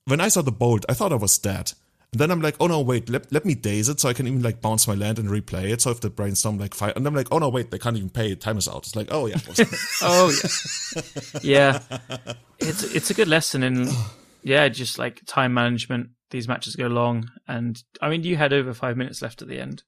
[0.06, 1.72] when I saw the bolt, I thought I was dead.
[2.16, 4.26] And then I'm like, oh no, wait, let, let me daze it so I can
[4.26, 5.82] even like bounce my land and replay it.
[5.82, 8.08] So if the brainstorm like fire, and I'm like, oh no, wait, they can't even
[8.08, 8.34] pay.
[8.34, 8.86] Time is out.
[8.86, 9.36] It's like, oh yeah,
[10.00, 10.34] Oh
[11.42, 12.32] yeah, yeah.
[12.58, 13.90] It's it's a good lesson in
[14.42, 16.08] yeah, just like time management.
[16.30, 19.60] These matches go long, and I mean, you had over five minutes left at the
[19.60, 19.82] end.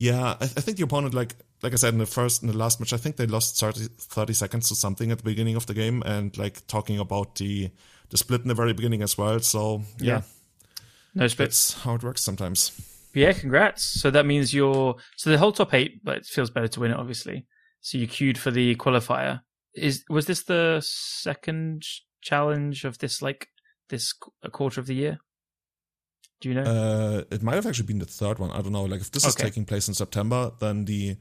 [0.00, 0.36] yeah.
[0.40, 2.80] I, I think the opponent, like like I said in the first in the last
[2.80, 5.74] match, I think they lost 30, 30 seconds to something at the beginning of the
[5.74, 7.70] game, and like talking about the
[8.10, 9.38] the split in the very beginning as well.
[9.38, 10.22] So yeah, Yeah.
[11.14, 11.72] No splits.
[11.74, 12.72] that's how it works sometimes.
[13.14, 14.00] Yeah, congrats.
[14.00, 16.90] So that means you're so the whole top eight, but it feels better to win
[16.92, 17.46] it, obviously.
[17.80, 19.40] So you queued for the qualifier.
[19.74, 21.84] Is was this the second
[22.22, 23.48] challenge of this like
[23.90, 25.18] this a quarter of the year?
[26.40, 26.62] Do you know?
[26.62, 28.50] Uh, it might have actually been the third one.
[28.50, 28.84] I don't know.
[28.84, 31.16] Like if this is taking place in September, then the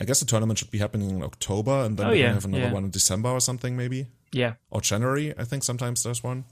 [0.00, 2.44] I guess the tournament should be happening in October, and then Oh, we're yeah, have
[2.44, 2.72] another yeah.
[2.72, 5.34] one in December or something, maybe yeah, or January.
[5.38, 6.44] I think sometimes there's one.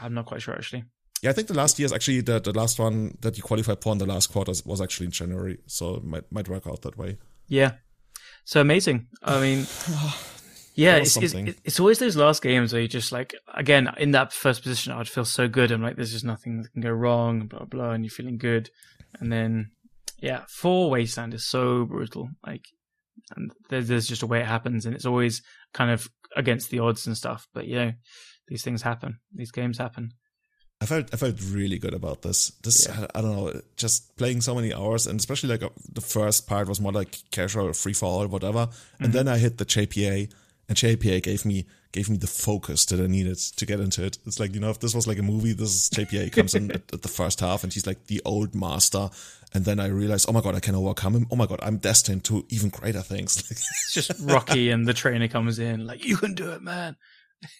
[0.00, 0.84] I'm not quite sure actually.
[1.22, 3.82] Yeah, I think the last year is actually the the last one that you qualified
[3.82, 6.82] for in the last quarter was actually in January, so it might might work out
[6.82, 7.18] that way.
[7.48, 7.72] Yeah.
[8.44, 9.08] So amazing.
[9.22, 9.66] I mean,
[10.74, 14.32] yeah, it's, it's, it's always those last games where you just like, again, in that
[14.32, 15.70] first position, I'd feel so good.
[15.70, 18.70] I'm like, there's just nothing that can go wrong, blah, blah, and you're feeling good.
[19.20, 19.72] And then,
[20.20, 22.30] yeah, four Wasteland is so brutal.
[22.46, 22.64] Like,
[23.36, 25.42] and there's, there's just a way it happens, and it's always
[25.74, 27.48] kind of against the odds and stuff.
[27.52, 27.92] But, you know,
[28.46, 29.18] these things happen.
[29.34, 30.12] These games happen.
[30.80, 32.50] I felt I felt really good about this.
[32.62, 33.06] This Yeah.
[33.14, 36.46] I, I don't know, just playing so many hours, and especially like uh, the first
[36.46, 38.68] part was more like casual, free for all, whatever.
[39.00, 40.32] And then I hit the JPA,
[40.68, 44.18] and JPA gave me gave me the focus that I needed to get into it.
[44.24, 46.70] It's like you know, if this was like a movie, this is JPA comes in
[46.70, 49.10] at, at the first half, and he's like the old master.
[49.54, 51.26] And then I realized, oh my god, I can overcome him.
[51.30, 53.50] Oh my god, I'm destined to even greater things.
[53.50, 56.96] It's just Rocky, and the trainer comes in, like, you can do it, man.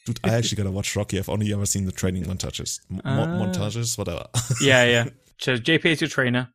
[0.07, 1.19] Dude, I actually gotta watch Rocky.
[1.19, 3.27] I've only ever seen the training montages, Mo- Ah.
[3.27, 4.27] montages, whatever.
[4.61, 5.09] yeah, yeah.
[5.39, 6.51] So JP is your trainer.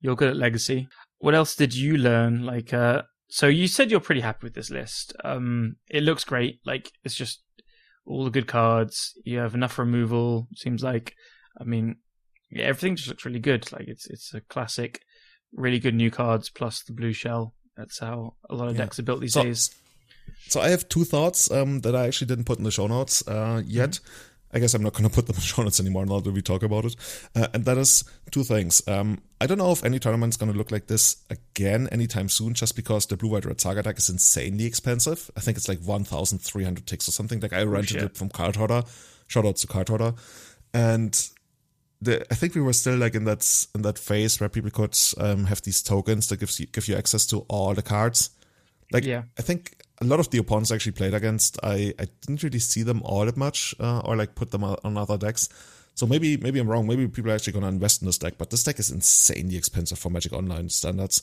[0.00, 0.88] You're good at legacy.
[1.18, 2.44] What else did you learn?
[2.44, 5.14] Like, uh, so you said you're pretty happy with this list.
[5.22, 6.60] Um, it looks great.
[6.64, 7.42] Like, it's just
[8.06, 9.12] all the good cards.
[9.24, 10.48] You have enough removal.
[10.56, 11.14] Seems like,
[11.60, 11.96] I mean,
[12.50, 13.70] yeah, everything just looks really good.
[13.70, 15.00] Like, it's it's a classic,
[15.52, 17.54] really good new cards plus the blue shell.
[17.76, 18.82] That's how a lot of Yeah.
[18.84, 19.70] decks are built these So- days.
[20.48, 23.26] So I have two thoughts um, that I actually didn't put in the show notes
[23.26, 24.00] uh, yet.
[24.54, 26.30] I guess I'm not going to put them in the show notes anymore now that
[26.30, 26.96] we talk about it.
[27.34, 28.86] Uh, and that is two things.
[28.86, 32.54] Um, I don't know if any tournament's going to look like this again anytime soon,
[32.54, 35.30] just because the blue white red saga deck is insanely expensive.
[35.36, 37.40] I think it's like 1,300 ticks or something.
[37.40, 38.02] Like I rented shit.
[38.02, 38.86] it from Cardhoarder.
[39.26, 40.16] Shout out to Cardhoarder.
[40.74, 41.28] And
[42.00, 44.98] the, I think we were still like in that in that phase where people could
[45.18, 48.30] um, have these tokens that gives you give you access to all the cards.
[48.92, 49.22] Like Yeah.
[49.38, 52.58] I think a lot of the opponents I actually played against, I, I didn't really
[52.58, 55.48] see them all that much, uh, or like put them on other decks.
[55.94, 56.86] So maybe maybe I'm wrong.
[56.86, 59.98] Maybe people are actually gonna invest in this deck, but this deck is insanely expensive
[59.98, 61.22] for Magic Online standards.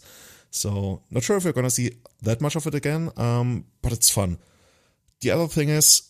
[0.52, 1.92] So not sure if we're gonna see
[2.22, 3.12] that much of it again.
[3.18, 4.38] Um, but it's fun.
[5.22, 6.04] The other thing is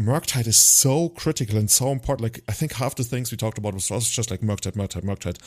[0.00, 2.22] Murktide is so critical and so important.
[2.22, 5.04] Like I think half the things we talked about was was just like Murktide, Murktide,
[5.04, 5.38] Murktide.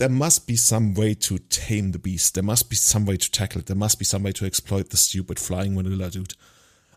[0.00, 2.32] There must be some way to tame the beast.
[2.32, 3.66] There must be some way to tackle it.
[3.66, 6.32] There must be some way to exploit the stupid flying vanilla dude.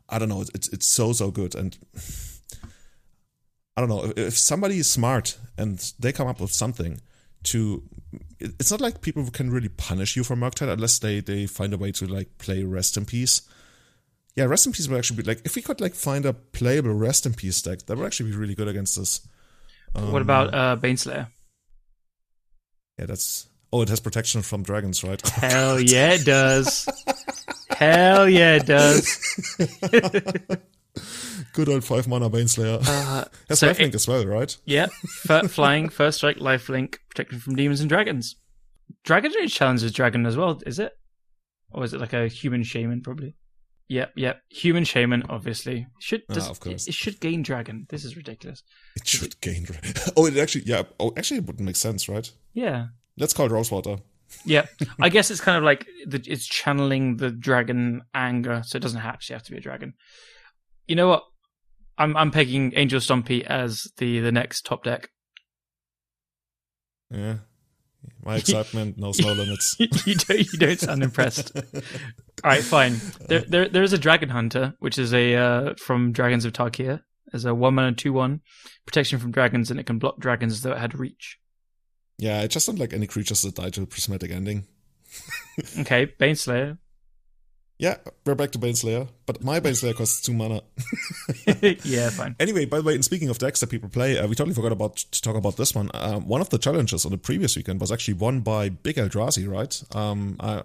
[0.08, 0.46] I don't know.
[0.56, 1.78] It's it's so so good, and
[3.76, 7.02] I don't know if, if somebody is smart and they come up with something
[7.44, 7.84] to.
[8.40, 11.78] It's not like people can really punish you for Murktide unless they they find a
[11.78, 13.42] way to like play Rest in Peace.
[14.38, 16.94] Yeah, Rest in Peace would actually be like if we could like find a playable
[16.94, 19.28] Rest in Peace deck, that would actually be really good against this.
[19.94, 21.28] what about uh, Baneslayer?
[23.00, 23.48] Yeah, that's.
[23.72, 25.20] Oh, it has protection from dragons, right?
[25.30, 26.88] Hell yeah, it does.
[27.72, 29.18] Hell yeah, it does.
[31.54, 32.80] Good old five mana Baneslayer.
[32.88, 34.56] Uh, Has so lifelink it- as well, right?
[34.66, 34.88] yeah,
[35.48, 38.36] flying, first strike, lifelink, protected from demons and dragons.
[39.04, 40.94] Dragon Age challenges dragon as well, is it?
[41.72, 43.36] Or is it like a human shaman, probably?
[43.90, 44.42] Yep, yep.
[44.50, 45.88] Human shaman, obviously.
[46.00, 46.88] Should Ah, of course.
[46.88, 47.86] It, it should gain dragon.
[47.90, 48.64] This is ridiculous.
[48.96, 49.64] It should gain.
[49.64, 49.78] dra-
[50.18, 50.84] Oh, it actually, yeah.
[51.00, 52.32] Oh, actually, it would make sense, right?
[52.54, 52.88] Yeah.
[53.18, 53.98] Let's call it Rosewater.
[54.46, 54.66] Yeah,
[55.00, 59.00] I guess it's kind of like the, it's channeling the dragon anger, so it doesn't
[59.02, 59.94] actually have to be a dragon.
[60.88, 61.24] You know what?
[62.00, 65.10] I'm I'm pegging Angel Stompy as the the next top deck.
[67.12, 67.36] Yeah.
[68.26, 69.76] My excitement knows no limits.
[69.80, 71.52] you don't you don't sound impressed.
[72.44, 73.00] All right, fine.
[73.28, 77.02] There there there is a dragon hunter, which is a uh, from Dragons of Tarkir.
[77.32, 78.42] As a one mana two one
[78.86, 81.40] protection from dragons, and it can block dragons as though it had reach.
[82.20, 84.68] Yeah, I just don't like any creatures that die to a prismatic ending.
[85.80, 86.80] Okay, Baneslayer.
[87.78, 90.62] Yeah, we're back to Baneslayer, but my Baneslayer costs two mana.
[91.84, 92.36] yeah, fine.
[92.40, 94.72] Anyway, by the way, and speaking of decks that people play, uh, we totally forgot
[94.72, 95.92] about to talk about this one.
[95.94, 99.48] Um, one of the challenges on the previous weekend was actually won by Big Eldrazi,
[99.48, 99.84] right?
[99.96, 100.64] Um, I,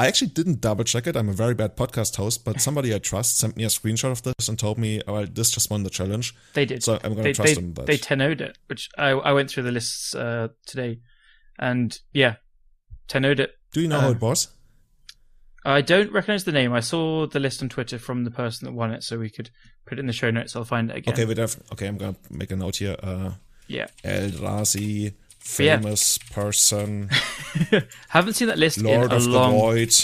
[0.00, 1.16] I actually didn't double check it.
[1.16, 4.22] I'm a very bad podcast host, but somebody I trust sent me a screenshot of
[4.22, 6.84] this and told me, "Oh, well, this just won the challenge." They did.
[6.84, 7.74] So I'm going to trust they, them.
[7.74, 7.86] That.
[7.86, 11.00] they 10 it, which I, I went through the lists uh, today,
[11.58, 12.36] and yeah,
[13.08, 13.50] 10 it.
[13.72, 14.48] Do you know how uh, it was?
[15.64, 16.72] I don't recognize the name.
[16.72, 19.50] I saw the list on Twitter from the person that won it, so we could
[19.84, 20.54] put it in the show notes.
[20.54, 21.14] I'll find it again.
[21.14, 22.96] Okay, we I've- Okay, I'm going to make a note here.
[23.02, 23.32] Uh,
[23.66, 23.88] Yeah.
[24.04, 25.10] Eldrazi, yeah.
[25.38, 27.10] Famous person,
[28.08, 29.94] Haven't seen that list Lord in a of the long, Void.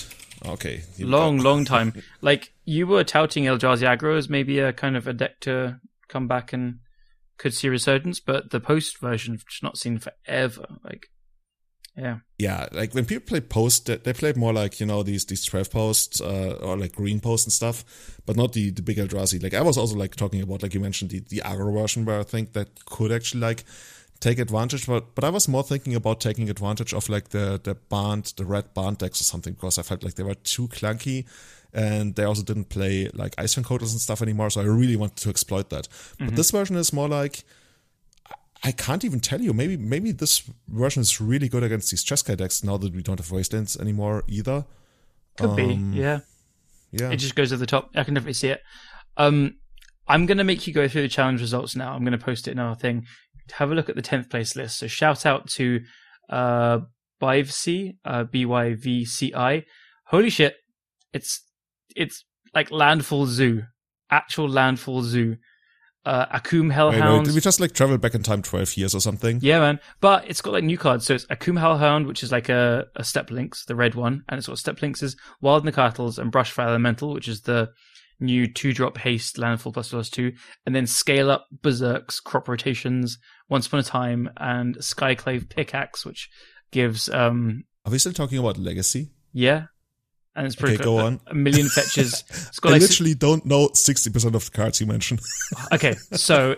[0.46, 1.94] Okay, long, long time.
[2.20, 6.28] Like you were touting Eldrazi aggro as maybe a kind of a deck to come
[6.28, 6.80] back and
[7.38, 10.66] could see resurgence, but the post version I've just not seen forever.
[10.84, 11.08] Like,
[11.96, 15.24] yeah, yeah, like when people play post, they, they play more like you know these
[15.26, 18.98] these twelve posts uh, or like green posts and stuff, but not the the big
[18.98, 19.42] Eldrazi.
[19.42, 22.20] Like I was also like talking about like you mentioned the the aggro version where
[22.20, 23.64] I think that could actually like
[24.20, 27.74] take advantage, but but I was more thinking about taking advantage of like the the
[27.74, 31.26] band the red band decks or something because I felt like they were too clunky.
[31.76, 35.16] And they also didn't play like Icewind Coders and stuff anymore, so I really wanted
[35.16, 35.88] to exploit that.
[36.20, 37.42] But this version is more like
[38.62, 39.52] I can't even tell you.
[39.52, 43.18] Maybe maybe this version is really good against these Jeskai decks now that we don't
[43.18, 44.64] have wastelands anymore either.
[45.36, 45.98] could Um, be.
[46.00, 46.20] Yeah.
[46.92, 47.10] Yeah.
[47.10, 47.90] It just goes to the top.
[47.94, 48.62] I can definitely see it.
[49.16, 49.56] Um,
[50.06, 51.92] I'm going to make you go through the challenge results now.
[51.92, 53.06] I'm going to post it in our thing.
[53.52, 54.78] Have a look at the 10th place list.
[54.78, 55.80] So shout out to
[56.30, 56.80] uh,
[57.20, 59.64] Byvci, uh, B-Y-V-C-I.
[60.06, 60.56] Holy shit.
[61.12, 61.42] It's,
[61.94, 63.64] it's like Landfall Zoo.
[64.10, 65.36] Actual Landfall Zoo.
[66.06, 67.24] Uh, Akoum wait, Hellhound.
[67.24, 69.38] did we just like travel back in time twelve years or something?
[69.40, 69.80] Yeah, man.
[70.02, 71.06] But it's got like new cards.
[71.06, 74.22] So it's Akoum Hellhound, which is like a, a Steppe Lynx, the red one.
[74.28, 77.70] And it's got Steppe Lynx is Wild Nacatls and Brushfire Elemental, which is the
[78.20, 80.32] new two drop haste landfall plus plus two.
[80.66, 83.18] And then Scale Up Berserks, Crop Rotations,
[83.48, 86.28] Once Upon a Time, and Skyclave Pickaxe, which
[86.70, 89.10] gives, um, Are we still talking about legacy?
[89.32, 89.66] yeah.
[90.36, 91.20] And it's pretty Okay, go on.
[91.28, 92.24] A million fetches.
[92.28, 95.20] It's got I like literally don't know sixty percent of the cards you mentioned.
[95.72, 96.56] okay, so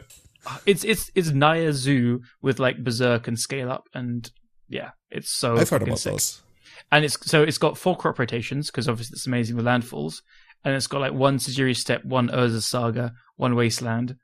[0.64, 4.30] it's it's it's Naya Zoo with like Berserk and Scale Up, and
[4.70, 6.12] yeah, it's so I've heard about sick.
[6.12, 6.40] those.
[6.90, 10.22] And it's so it's got four crop rotations because obviously it's amazing with landfalls,
[10.66, 14.16] and it's got like one Sejiri Steppe, one Urza Saga, one Wasteland.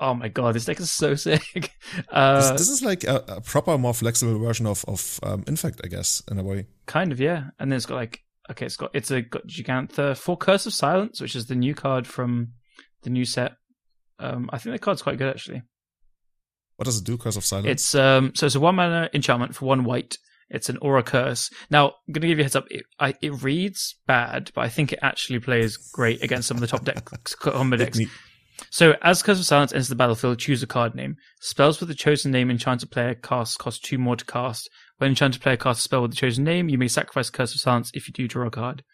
[0.00, 1.42] Oh my god, this deck is so sick.
[1.52, 1.70] This,
[2.10, 5.88] Uh, this is like a, a proper, more flexible version of of um, Infect, I
[5.88, 6.66] guess, in a way.
[6.86, 8.20] kind of yeah, and then it's got like
[8.50, 11.74] okay, it's got it's a got Gigantha for Curse of Silence, which is the new
[11.74, 12.52] card from
[13.02, 13.52] the new set.
[14.18, 15.62] Um, I think the card's quite good actually.
[16.76, 17.18] What does it do?
[17.18, 17.68] Curse of Silence.
[17.68, 20.16] It's um so it's a one mana enchantment for one white.
[20.52, 21.50] It's an aura curse.
[21.70, 22.66] Now, I'm gonna give you a heads up.
[22.70, 26.60] It, I, it reads bad, but I think it actually plays great against some of
[26.60, 27.04] the top deck
[27.40, 27.98] combo decks.
[28.70, 31.16] So, as Curse of Silence enters the battlefield, choose a card name.
[31.40, 34.70] Spells with the chosen name enchanted player cast cost two more to cast.
[34.98, 37.60] When enchanted player casts a spell with the chosen name, you may sacrifice Curse of
[37.60, 38.84] Silence if you do draw a card.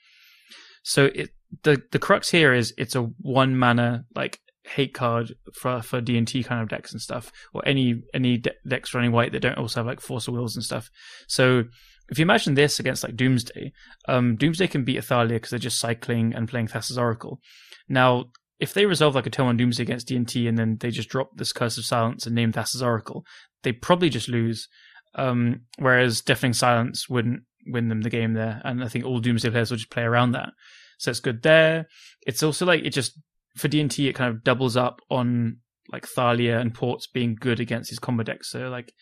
[0.82, 1.30] So, it
[1.64, 6.16] the the crux here is it's a one mana like hate card for for D
[6.18, 9.40] and T kind of decks and stuff, or any any de- decks running white that
[9.40, 10.90] don't also have like Force of Wills and stuff.
[11.26, 11.64] So
[12.10, 13.72] if you imagine this against like Doomsday,
[14.08, 17.40] um, Doomsday can beat Athalia because they're just cycling and playing Thassa's Oracle.
[17.88, 18.26] Now,
[18.60, 20.90] if they resolve like a turn on Doomsday against D and T, and then they
[20.90, 23.24] just drop this Curse of Silence and name Thassa's Oracle,
[23.62, 24.68] they probably just lose.
[25.14, 29.50] Um, whereas Deafening Silence wouldn't win them the game there, and I think all Doomsday
[29.50, 30.50] players will just play around that.
[30.98, 31.86] So it's good there.
[32.26, 33.18] It's also like it just
[33.56, 35.58] for D and T, it kind of doubles up on
[35.90, 38.50] like Thalia and Ports being good against these combo decks.
[38.50, 38.92] So like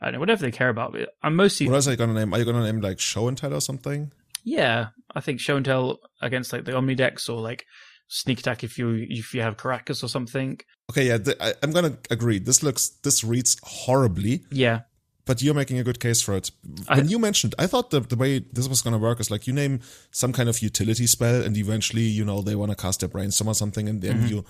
[0.00, 0.92] I don't know whatever they care about.
[0.92, 2.32] But I'm mostly What else are you gonna name?
[2.34, 4.12] Are you gonna name like Show and Tell or something?
[4.44, 4.88] yeah.
[5.14, 7.64] I think show and tell against like the Omni decks or like
[8.08, 10.60] sneak attack if you if you have Karakas or something.
[10.90, 12.38] Okay, yeah, th- I, I'm gonna agree.
[12.38, 14.82] This looks, this reads horribly, Yeah,
[15.26, 16.50] but you're making a good case for it.
[16.88, 19.46] I- When you mentioned, I thought the, the way this was gonna work is like
[19.46, 19.80] you name
[20.10, 23.48] some kind of utility spell, and eventually, you know, they want to cast their brainstorm
[23.48, 24.44] or something, and then you.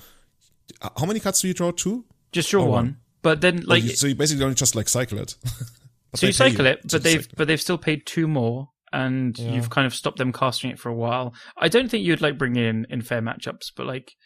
[0.83, 1.73] uh, How many cards do you draw?
[1.73, 2.05] Two.
[2.33, 2.71] just draw one.
[2.73, 2.97] one.
[3.23, 5.35] But then Like, like so you basically don't just like cycle it.
[6.15, 9.37] So you pay cycle it, but they've cycle but they've still paid two more, and
[9.39, 9.53] Yeah.
[9.53, 11.35] you've kind of stopped them casting it for a while.
[11.59, 14.17] I don't think you'd like bring in in fair matchups, but like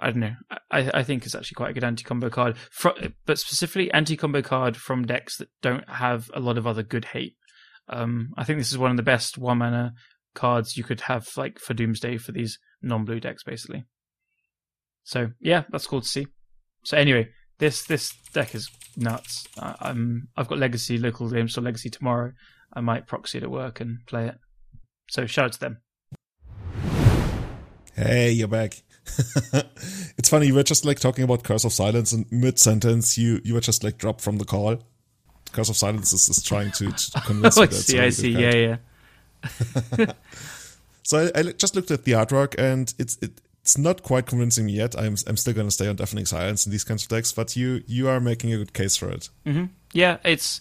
[0.00, 0.34] I don't know.
[0.70, 2.56] I I think it's actually quite a good anti combo card,
[3.26, 7.04] but specifically anti combo card from decks that don't have a lot of other good
[7.04, 7.36] hate.
[7.88, 9.92] Um, I think this is one of the best one mana
[10.34, 13.84] cards you could have like for Doomsday for these non blue decks, basically.
[15.04, 16.26] So yeah, that's cool to see.
[16.84, 17.28] So anyway,
[17.58, 19.46] this this deck is nuts.
[19.58, 22.32] I, I'm I've got Legacy local games for Legacy tomorrow.
[22.72, 24.36] I might proxy it at work and play it.
[25.10, 25.78] So shout out to them.
[27.94, 28.82] Hey, you're back.
[30.18, 33.40] it's funny, you were just like talking about Curse of Silence and mid sentence you
[33.44, 34.78] you were just like dropped from the call.
[35.52, 38.30] Curse of Silence is, is trying to, to convince Oh, you that see, I see.
[38.30, 38.76] Yeah,
[39.98, 40.12] yeah.
[41.02, 44.66] So I, I just looked at the artwork and it's it, it's not quite convincing
[44.66, 44.96] me yet.
[44.96, 47.82] I'm I'm still gonna stay on Deafening Silence in these kinds of decks, but you
[47.88, 49.28] you are making a good case for it.
[49.44, 49.64] Mm-hmm.
[49.92, 50.60] Yeah, it's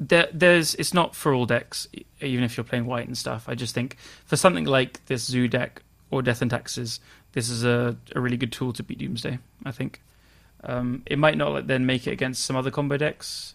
[0.00, 1.86] there, there's it's not for all decks,
[2.20, 3.46] even if you're playing white and stuff.
[3.46, 7.00] I just think for something like this Zoo deck or Death and Taxes,
[7.38, 9.38] this is a, a really good tool to beat Doomsday.
[9.64, 10.02] I think
[10.64, 13.54] um, it might not then make it against some other combo decks,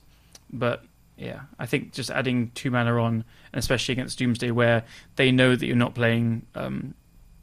[0.50, 0.86] but
[1.18, 4.86] yeah, I think just adding two mana on, and especially against Doomsday, where
[5.18, 6.94] they know that you're not playing um,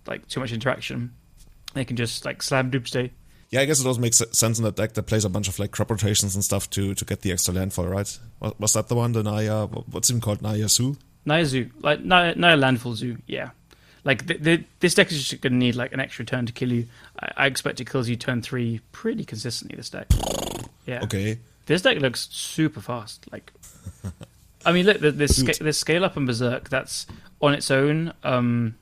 [0.06, 1.12] like too much interaction,
[1.74, 3.12] they can just like slam Doomsday.
[3.50, 5.58] Yeah, I guess it also makes sense in that deck that plays a bunch of
[5.58, 8.18] like crop rotations and stuff to to get the extra landfall, right?
[8.40, 9.66] Was, was that the one, the Naya?
[9.66, 10.40] What's it even called?
[10.40, 10.96] Naya Su?
[11.26, 13.50] Naya Zoo, like Naya, Naya Landfall Zoo, yeah.
[14.04, 16.52] Like the, the, this deck is just going to need like an extra turn to
[16.52, 16.86] kill you.
[17.20, 19.76] I, I expect it kills you turn three pretty consistently.
[19.76, 20.06] This deck,
[20.86, 21.02] yeah.
[21.04, 21.38] Okay.
[21.66, 23.26] This deck looks super fast.
[23.30, 23.52] Like,
[24.64, 26.68] I mean, look, this sca- this scale up and berserk.
[26.68, 27.06] That's
[27.40, 28.76] on its own, um,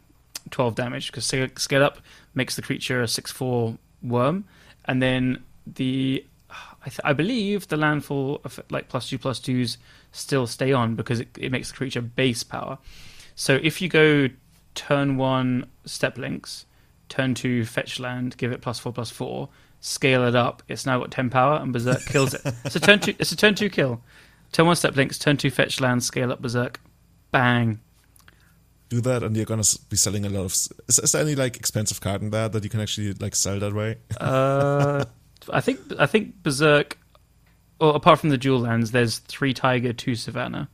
[0.50, 1.98] twelve damage because scale up
[2.34, 4.44] makes the creature a six four worm,
[4.84, 9.78] and then the I, th- I believe the landfall of like plus two plus twos
[10.12, 12.78] still stay on because it, it makes the creature base power.
[13.34, 14.28] So if you go
[14.78, 16.64] turn one Steppe Lynx,
[17.08, 19.48] turn two fetch land, give it plus four plus four,
[19.80, 22.42] scale it up, it's now got ten power and berserk kills it.
[22.70, 24.00] So turn two it's a turn two kill.
[24.52, 26.80] Turn one Steppe Lynx, turn two fetch land, scale up berserk.
[27.32, 27.80] Bang.
[28.88, 30.52] Do that, and you're gonna be selling a lot of.
[30.52, 33.58] Is, is there any like expensive card in there that you can actually like sell
[33.58, 33.96] that way?
[34.18, 35.04] Uh,
[35.52, 36.96] I think I think Berserk,
[37.80, 40.70] or apart from the dual lands, there's three Tiger, two Savannah.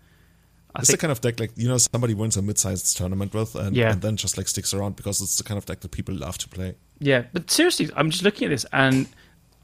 [0.77, 3.55] I It's the kind of deck like you know somebody wins a mid-sized tournament with,
[3.55, 3.93] and, Yeah.
[3.93, 6.37] and then just like sticks around because it's the kind of deck that people love
[6.39, 6.75] to play.
[6.99, 9.07] yeah, but seriously, I'm just looking at this and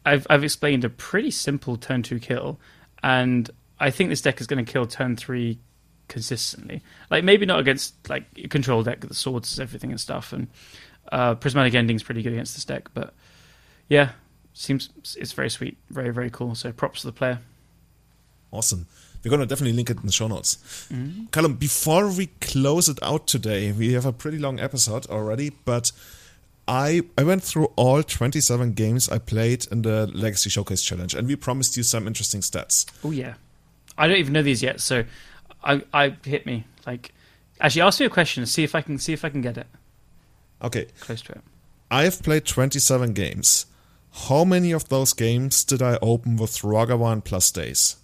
[0.06, 2.58] I've I've explained a pretty simple turn two kill,
[3.02, 3.50] and
[3.80, 5.58] I think this deck is going to kill turn three
[6.08, 6.82] consistently.
[7.10, 10.46] Like maybe not against like a control deck, the swords, everything and stuff, and
[11.12, 13.14] uh, prismatic ending's pretty good against this deck, but
[13.88, 14.10] yeah,
[14.54, 16.54] seems it's very sweet, very very cool.
[16.54, 17.40] So props to the player.
[18.52, 18.86] Awesome.
[19.22, 20.56] We're gonna definitely link it in the show notes.
[20.92, 21.26] Mm-hmm.
[21.26, 25.92] Callum, before we close it out today, we have a pretty long episode already, but
[26.66, 31.26] I I went through all 27 games I played in the Legacy Showcase Challenge, and
[31.26, 32.86] we promised you some interesting stats.
[33.04, 33.34] Oh yeah,
[33.98, 34.80] I don't even know these yet.
[34.80, 35.04] So,
[35.62, 37.12] I I hit me like.
[37.62, 38.46] Actually, ask me a question.
[38.46, 39.66] See if I can see if I can get it
[40.62, 41.40] Okay, close to it.
[41.90, 43.66] I have played 27 games.
[44.12, 47.96] How many of those games did I open with Ragavan plus Daze?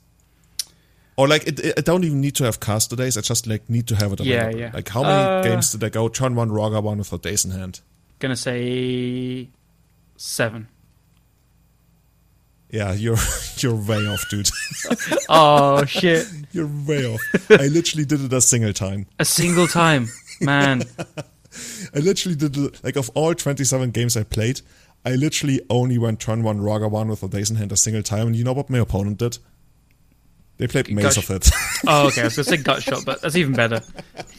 [1.17, 3.17] Or like, it, it, I don't even need to have cast Daze.
[3.17, 4.61] I just like need to have it Yeah, available.
[4.61, 4.71] yeah.
[4.75, 7.53] Like, how many Uh, games did I go turn one Ragavan with a Daze in
[7.53, 7.81] hand?
[8.19, 9.49] Gonna say
[10.17, 10.69] seven.
[12.71, 13.17] Yeah, you're
[13.59, 14.51] you're way off, dude.
[15.29, 16.27] Oh shit!
[16.53, 17.21] you're way off.
[17.51, 19.07] I literally did it a single time.
[19.19, 20.09] A single time,
[20.41, 20.83] man.
[21.95, 24.61] I literally did it, like of all 27 games I played,
[25.05, 28.27] I literally only went turn one Ragavan with a Daze in hand a single time.
[28.29, 29.39] And you know what my opponent did?
[30.59, 31.51] They played Maze of Ith.
[31.87, 32.23] Oh, okay.
[32.23, 33.81] I was gonna say gut shot, but that's even better.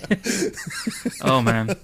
[1.21, 1.75] oh man.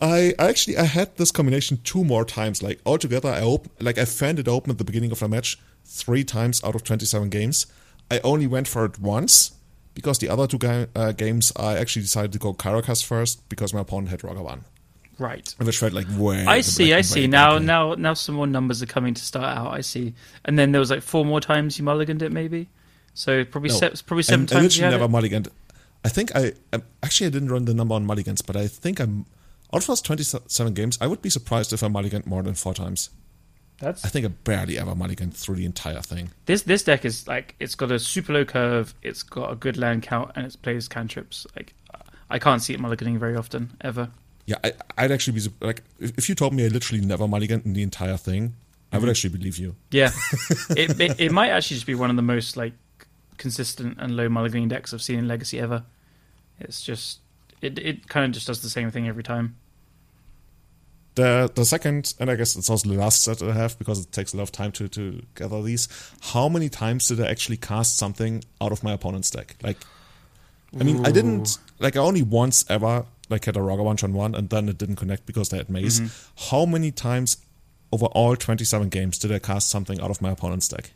[0.00, 2.62] I I actually I had this combination two more times.
[2.62, 5.58] Like altogether, I op- like I fanned it open at the beginning of the match
[5.84, 7.66] three times out of twenty seven games.
[8.10, 9.52] I only went for it once
[9.94, 13.72] because the other two ga- uh, games I actually decided to go Karakas first because
[13.72, 14.60] my opponent had Ragavan.
[15.18, 15.54] Right.
[15.58, 16.46] which felt like way.
[16.46, 17.26] I see, I see.
[17.26, 19.70] Now, now, now, some more numbers are coming to start out.
[19.74, 20.14] I see.
[20.46, 22.68] And then there was like four more times you mulliganed it, maybe.
[23.14, 23.76] So probably No.
[23.76, 25.48] se- probably seven I, I times you literally never mulliganed.
[26.04, 29.00] I think I um, actually I didn't run the number on mulligans, but I think
[29.00, 29.26] I'm
[29.72, 30.96] out of those twenty-seven games.
[31.00, 33.10] I would be surprised if I mulliganed more than four times.
[33.80, 36.30] That's I think I barely ever mulliganed through the entire thing.
[36.46, 38.94] this this deck is like it's got a super low curve.
[39.02, 41.46] It's got a good land count, and it plays cantrips.
[41.56, 41.74] Like
[42.30, 44.10] I can't see it mulliganing very often ever.
[44.46, 47.64] Yeah, I, I'd actually be like if, if you told me I literally never mulliganed
[47.66, 48.54] in the entire thing,
[48.92, 49.00] I Mm-hmm.
[49.06, 49.76] would actually believe you.
[49.90, 50.10] Yeah,
[50.70, 52.72] it, it it might actually just be one of the most like
[53.40, 55.82] consistent and low mulliganing decks I've seen in Legacy ever.
[56.60, 57.18] It's just
[57.60, 59.56] it it kind of just does the same thing every time.
[61.16, 64.12] The the second, and I guess it's also the last set I have because it
[64.12, 65.88] takes a lot of time to, to gather these.
[66.20, 69.56] How many times did I actually cast something out of my opponent's deck?
[69.62, 69.78] Like,
[70.78, 74.34] I mean, I didn't like I only once ever like had a Ragavan on one,
[74.34, 76.00] and then it didn't connect because they had Maze.
[76.00, 76.50] Mm-hmm.
[76.50, 77.38] How many times
[77.90, 80.92] over all twenty seven games did I cast something out of my opponent's deck?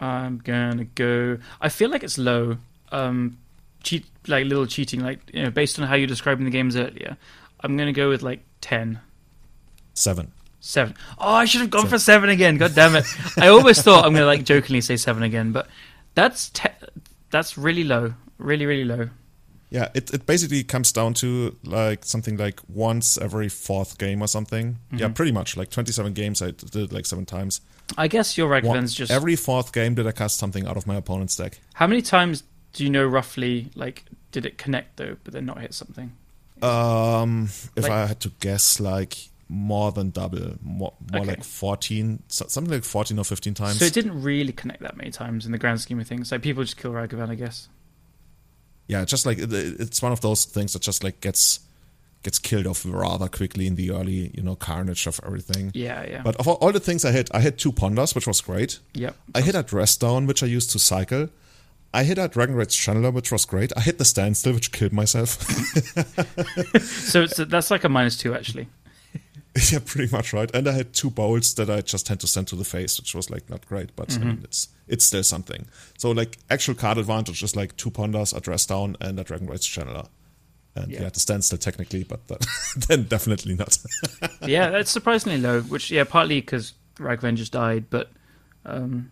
[0.00, 1.38] I'm gonna go.
[1.60, 2.56] I feel like it's low.
[2.90, 3.38] Um,
[3.82, 7.16] cheat like little cheating, like you know, based on how you're describing the games earlier.
[7.60, 9.00] I'm gonna go with like ten.
[9.94, 10.32] Seven.
[10.60, 10.94] Seven.
[11.18, 12.56] Oh, I should have gone for seven again.
[12.56, 13.04] God damn it!
[13.36, 15.68] I always thought I'm gonna like jokingly say seven again, but
[16.14, 16.68] that's te-
[17.30, 19.08] that's really low, really really low.
[19.70, 24.26] Yeah, it, it basically comes down to like something like once every fourth game or
[24.26, 24.78] something.
[24.92, 26.42] Yeah, pretty much like twenty seven games.
[26.42, 27.60] I did like seven times.
[27.96, 29.12] I guess your One- Ragavan's just.
[29.12, 31.60] every fourth game did I cast something out of my opponent's deck.
[31.74, 32.42] How many times
[32.72, 33.70] do you know roughly?
[33.76, 36.12] Like, did it connect though, but then not hit something?
[36.62, 37.44] Um,
[37.76, 39.16] if Like- I had to guess, like
[39.48, 41.30] more than double, more, more Okay.
[41.30, 43.78] like fourteen, something like fourteen or fifteen times.
[43.78, 46.30] So it didn't really connect that many times in the grand scheme of things.
[46.32, 47.68] Like people just kill Ragavan, I guess.
[48.90, 51.60] Yeah, just like it's one of those things that just like gets
[52.24, 55.70] gets killed off rather quickly in the early, you know, carnage of everything.
[55.74, 56.22] Yeah, yeah.
[56.22, 58.80] But of all, all the things I hit, I hit two ponders, which was great.
[58.94, 59.16] yep.
[59.34, 61.28] I hit a Dress down, which I used to cycle.
[61.94, 63.72] I hit a Dragon's Rage Channeler, which was great.
[63.76, 65.38] I hit the standstill, which killed myself.
[66.82, 68.68] So it's that's like a minus two actually.
[69.72, 70.50] yeah, pretty much right.
[70.54, 73.14] And I had two bowls that I just had to send to the face, which
[73.14, 75.66] was like not great, but I mean it's it's still something.
[75.98, 79.50] So like actual card advantage is like two ponders, a dress down, and a Dragon's
[79.50, 80.06] Rage Channeler.
[80.76, 81.02] And Yeah.
[81.02, 82.46] yeah, the standstill technically, but that,
[82.88, 83.76] then definitely not.
[84.46, 85.62] yeah, that's surprisingly low.
[85.62, 88.10] Which yeah, partly because Ragavan just died, but
[88.64, 89.10] um,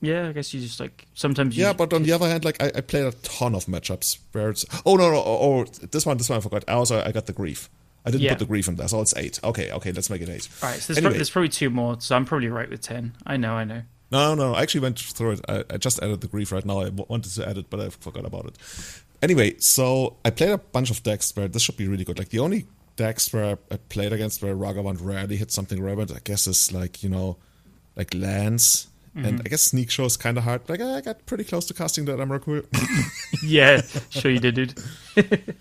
[0.00, 1.56] yeah, I guess you just like sometimes.
[1.56, 4.18] You, yeah, but on the other hand, like I, I played a ton of matchups
[4.32, 6.64] where it's oh no no oh, oh this one this one I forgot.
[6.66, 7.70] I also I got the grief.
[8.04, 8.30] I didn't Yeah.
[8.32, 9.40] put the grief in there, so it's eight.
[9.42, 10.48] Okay, okay, let's make it eight.
[10.62, 10.78] all right.
[10.80, 11.10] So there's, Anyway.
[11.12, 11.96] pro- there's probably two more.
[12.00, 13.14] So I'm probably right with ten.
[13.26, 13.82] I know, I know.
[14.10, 15.40] No, no, I actually went through it.
[15.48, 16.80] I, I just added the grief right now.
[16.80, 18.58] I w- wanted to add it, but I forgot about it.
[19.22, 22.18] Anyway, so I played a bunch of decks where this should be really good.
[22.18, 22.66] Like the only
[22.96, 27.02] decks where I played against where Ragavan rarely hit something relevant, I guess is like,
[27.02, 27.38] you know,
[27.96, 28.88] like lands.
[29.16, 29.40] And mm-hmm.
[29.46, 30.68] I guess Sneak Show is kind of hard.
[30.68, 32.66] Like I got pretty close to casting that Emrakul.
[33.42, 34.74] yeah, sure you did, dude.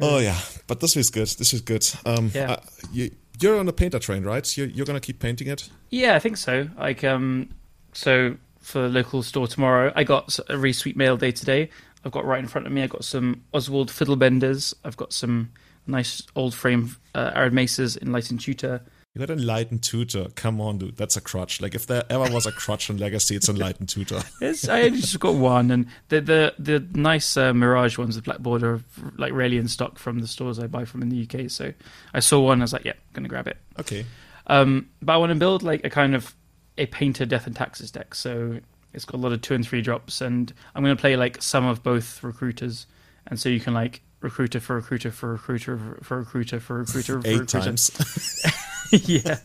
[0.00, 1.28] oh yeah, but this is good.
[1.28, 1.86] This is good.
[2.06, 2.52] Um, Yeah.
[2.52, 2.56] uh,
[2.92, 3.10] you,
[3.40, 4.56] you're on the painter train, right?
[4.56, 5.68] You're, you're gonna keep painting it.
[5.90, 6.68] Yeah, I think so.
[6.78, 7.48] Like, um,
[7.92, 11.70] so for the local store tomorrow, I got a really sweet mail day today.
[12.04, 12.82] I've got right in front of me.
[12.82, 14.74] I've got some Oswald Fiddlebenders.
[14.84, 15.50] I've got some
[15.86, 18.82] nice old frame uh, Arid Mesas in Light and Tutor.
[19.14, 20.28] You got Enlightened Tutor.
[20.34, 20.96] Come on, dude.
[20.96, 21.60] That's a crutch.
[21.60, 24.22] Like if there ever was a crutch in Legacy, it's Enlightened Tutor.
[24.40, 28.24] It's, I only just got one, and the the the nice uh, Mirage ones with
[28.24, 28.82] black border, are
[29.16, 31.50] like rarely in stock from the stores I buy from in the UK.
[31.50, 31.72] So
[32.14, 33.56] I saw one, I was like, yeah, gonna grab it.
[33.80, 34.04] Okay.
[34.46, 36.34] Um, but I want to build like a kind of
[36.78, 38.14] a painter death and taxes deck.
[38.14, 38.60] So
[38.94, 41.42] it's got a lot of two and three drops, and I'm going to play like
[41.42, 42.86] some of both recruiters,
[43.26, 47.26] and so you can like recruiter for recruiter for recruiter for recruiter for recruiter for
[47.28, 47.60] Eight recruiter.
[47.60, 48.42] times.
[48.92, 49.38] yeah.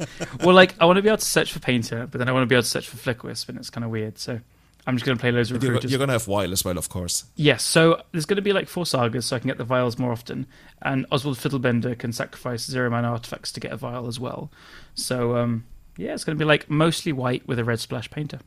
[0.43, 2.43] Well, like I want to be able to search for painter, but then I want
[2.43, 4.17] to be able to search for Flickerwisp, and it's kind of weird.
[4.17, 4.39] So
[4.85, 5.91] I'm just going to play loads of recruiters.
[5.91, 7.25] you're gonna have Vial as well, of course.
[7.35, 9.97] Yes, so there's going to be like four sagas, so I can get the vials
[9.97, 10.45] more often.
[10.81, 14.51] And Oswald Fiddlebender can sacrifice zero mana artifacts to get a vial as well.
[14.95, 15.65] So um,
[15.97, 18.39] yeah, it's going to be like mostly white with a red splash painter.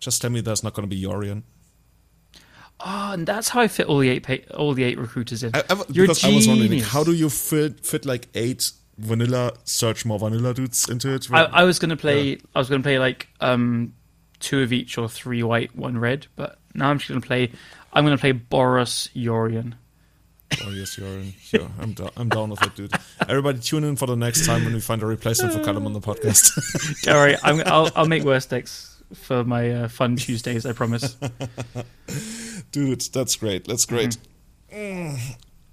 [0.00, 1.42] Just tell me there's not gonna be Yorion.
[2.84, 5.54] Oh, and that's how I fit all the eight pa- all the eight recruiters in.
[5.54, 6.88] I, I, You're because I was wondering, like, genius.
[6.88, 11.30] how do you fit fit like eight vanilla search more vanilla dudes into it?
[11.30, 12.38] I, I was going to play.
[12.54, 13.94] I was going to play like um,
[14.40, 16.26] two of each or three white, one red.
[16.34, 17.52] But now I'm just going to play.
[17.92, 19.74] I'm going to play Boros Yorion.
[20.64, 21.34] oh yes, Yorion.
[21.52, 22.10] Yeah, I'm down.
[22.16, 22.92] I'm down with it, dude.
[23.28, 25.92] Everybody, tune in for the next time when we find a replacement for Callum on
[25.92, 27.02] the podcast.
[27.02, 30.66] Don't worry, I'm, I'll, I'll make worse decks for my uh, fun Tuesdays.
[30.66, 31.16] I promise.
[32.72, 33.66] dude, that's great.
[33.66, 34.16] That's great.
[34.72, 35.18] Mm.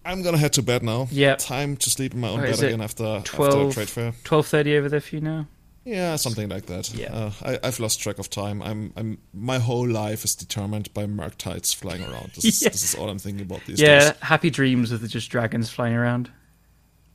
[0.05, 1.07] I'm gonna head to bed now.
[1.11, 1.35] Yeah.
[1.35, 3.53] Time to sleep in my own Oh, bed again after, 12?
[3.53, 4.13] after trade fair.
[4.23, 5.47] Twelve thirty over there for you now.
[5.85, 6.93] Yeah, something like that.
[6.93, 7.13] Yeah.
[7.13, 8.61] Uh, I, I've lost track of time.
[8.61, 12.31] I'm, I'm, my whole life is determined by Murktides flying around.
[12.35, 12.69] This is, Yeah.
[12.69, 14.07] this is all I'm thinking about these yeah, days.
[14.09, 16.29] Yeah, happy dreams with just dragons flying around.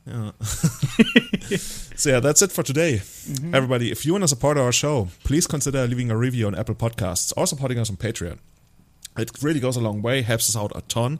[0.05, 0.31] Yeah.
[1.95, 2.95] so yeah, that's it for today.
[2.95, 3.55] Mm-hmm.
[3.55, 6.75] Everybody, if you want to support our show, please consider leaving a review on Apple
[6.75, 8.39] Podcasts or supporting us on Patreon.
[9.17, 11.19] It really goes a long way, helps us out a ton.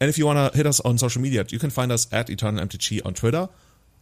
[0.00, 2.26] And if you want to hit us on social media, you can find us at
[2.26, 3.48] EternalMTG on Twitter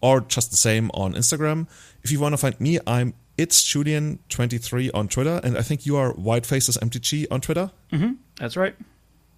[0.00, 1.68] or just the same on Instagram.
[2.02, 5.96] If you want to find me, I'm it's Julian23 on Twitter, and I think you
[5.96, 7.70] are WhiteFacesMTG on Twitter.
[8.36, 8.74] That's right.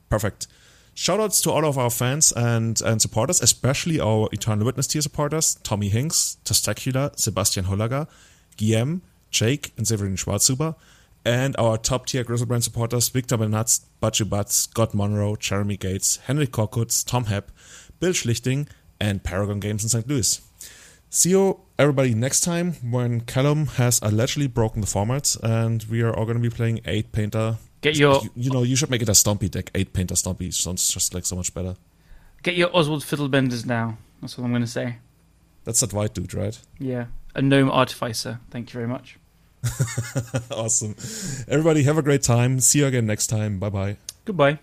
[0.09, 0.49] Perfect.
[0.94, 5.55] Shoutouts to all of our fans and, and supporters, especially our Eternal Witness tier supporters,
[5.62, 8.06] Tommy Hinks, Testacular, Sebastian Hollager,
[8.56, 9.01] Guillaume,
[9.31, 10.74] Jake, and Severin Schwarzhuber,
[11.24, 16.47] and our top tier Griselbrand supporters, Victor Benatz, Butchu Butts, Scott Monroe, Jeremy Gates, Henry
[16.47, 17.44] Korkutz, Tom Hepp,
[17.98, 18.69] Bill Schlichting,
[19.01, 20.06] and Paragon Games in St.
[20.06, 20.40] Louis.
[21.09, 26.14] See you, everybody, next time when Callum has allegedly broken the format and we are
[26.14, 29.02] all going to be playing 8 Painter Get your you, you know, you should make
[29.02, 29.70] it a Stumpy deck.
[29.74, 31.76] Eight painter Stumpy sounds just like so much better.
[32.42, 33.98] get your Oswald Fiddlebenders now.
[34.20, 34.96] That's what I'm going to say.
[35.64, 36.59] That's that white dude, right?
[36.78, 38.40] Yeah, a gnome artificer.
[38.50, 39.18] Thank you very much.
[40.50, 40.96] awesome.
[41.48, 42.59] Everybody, have a great time.
[42.60, 43.59] See you again next time.
[43.59, 43.96] Bye bye.
[44.24, 44.59] Goodbye.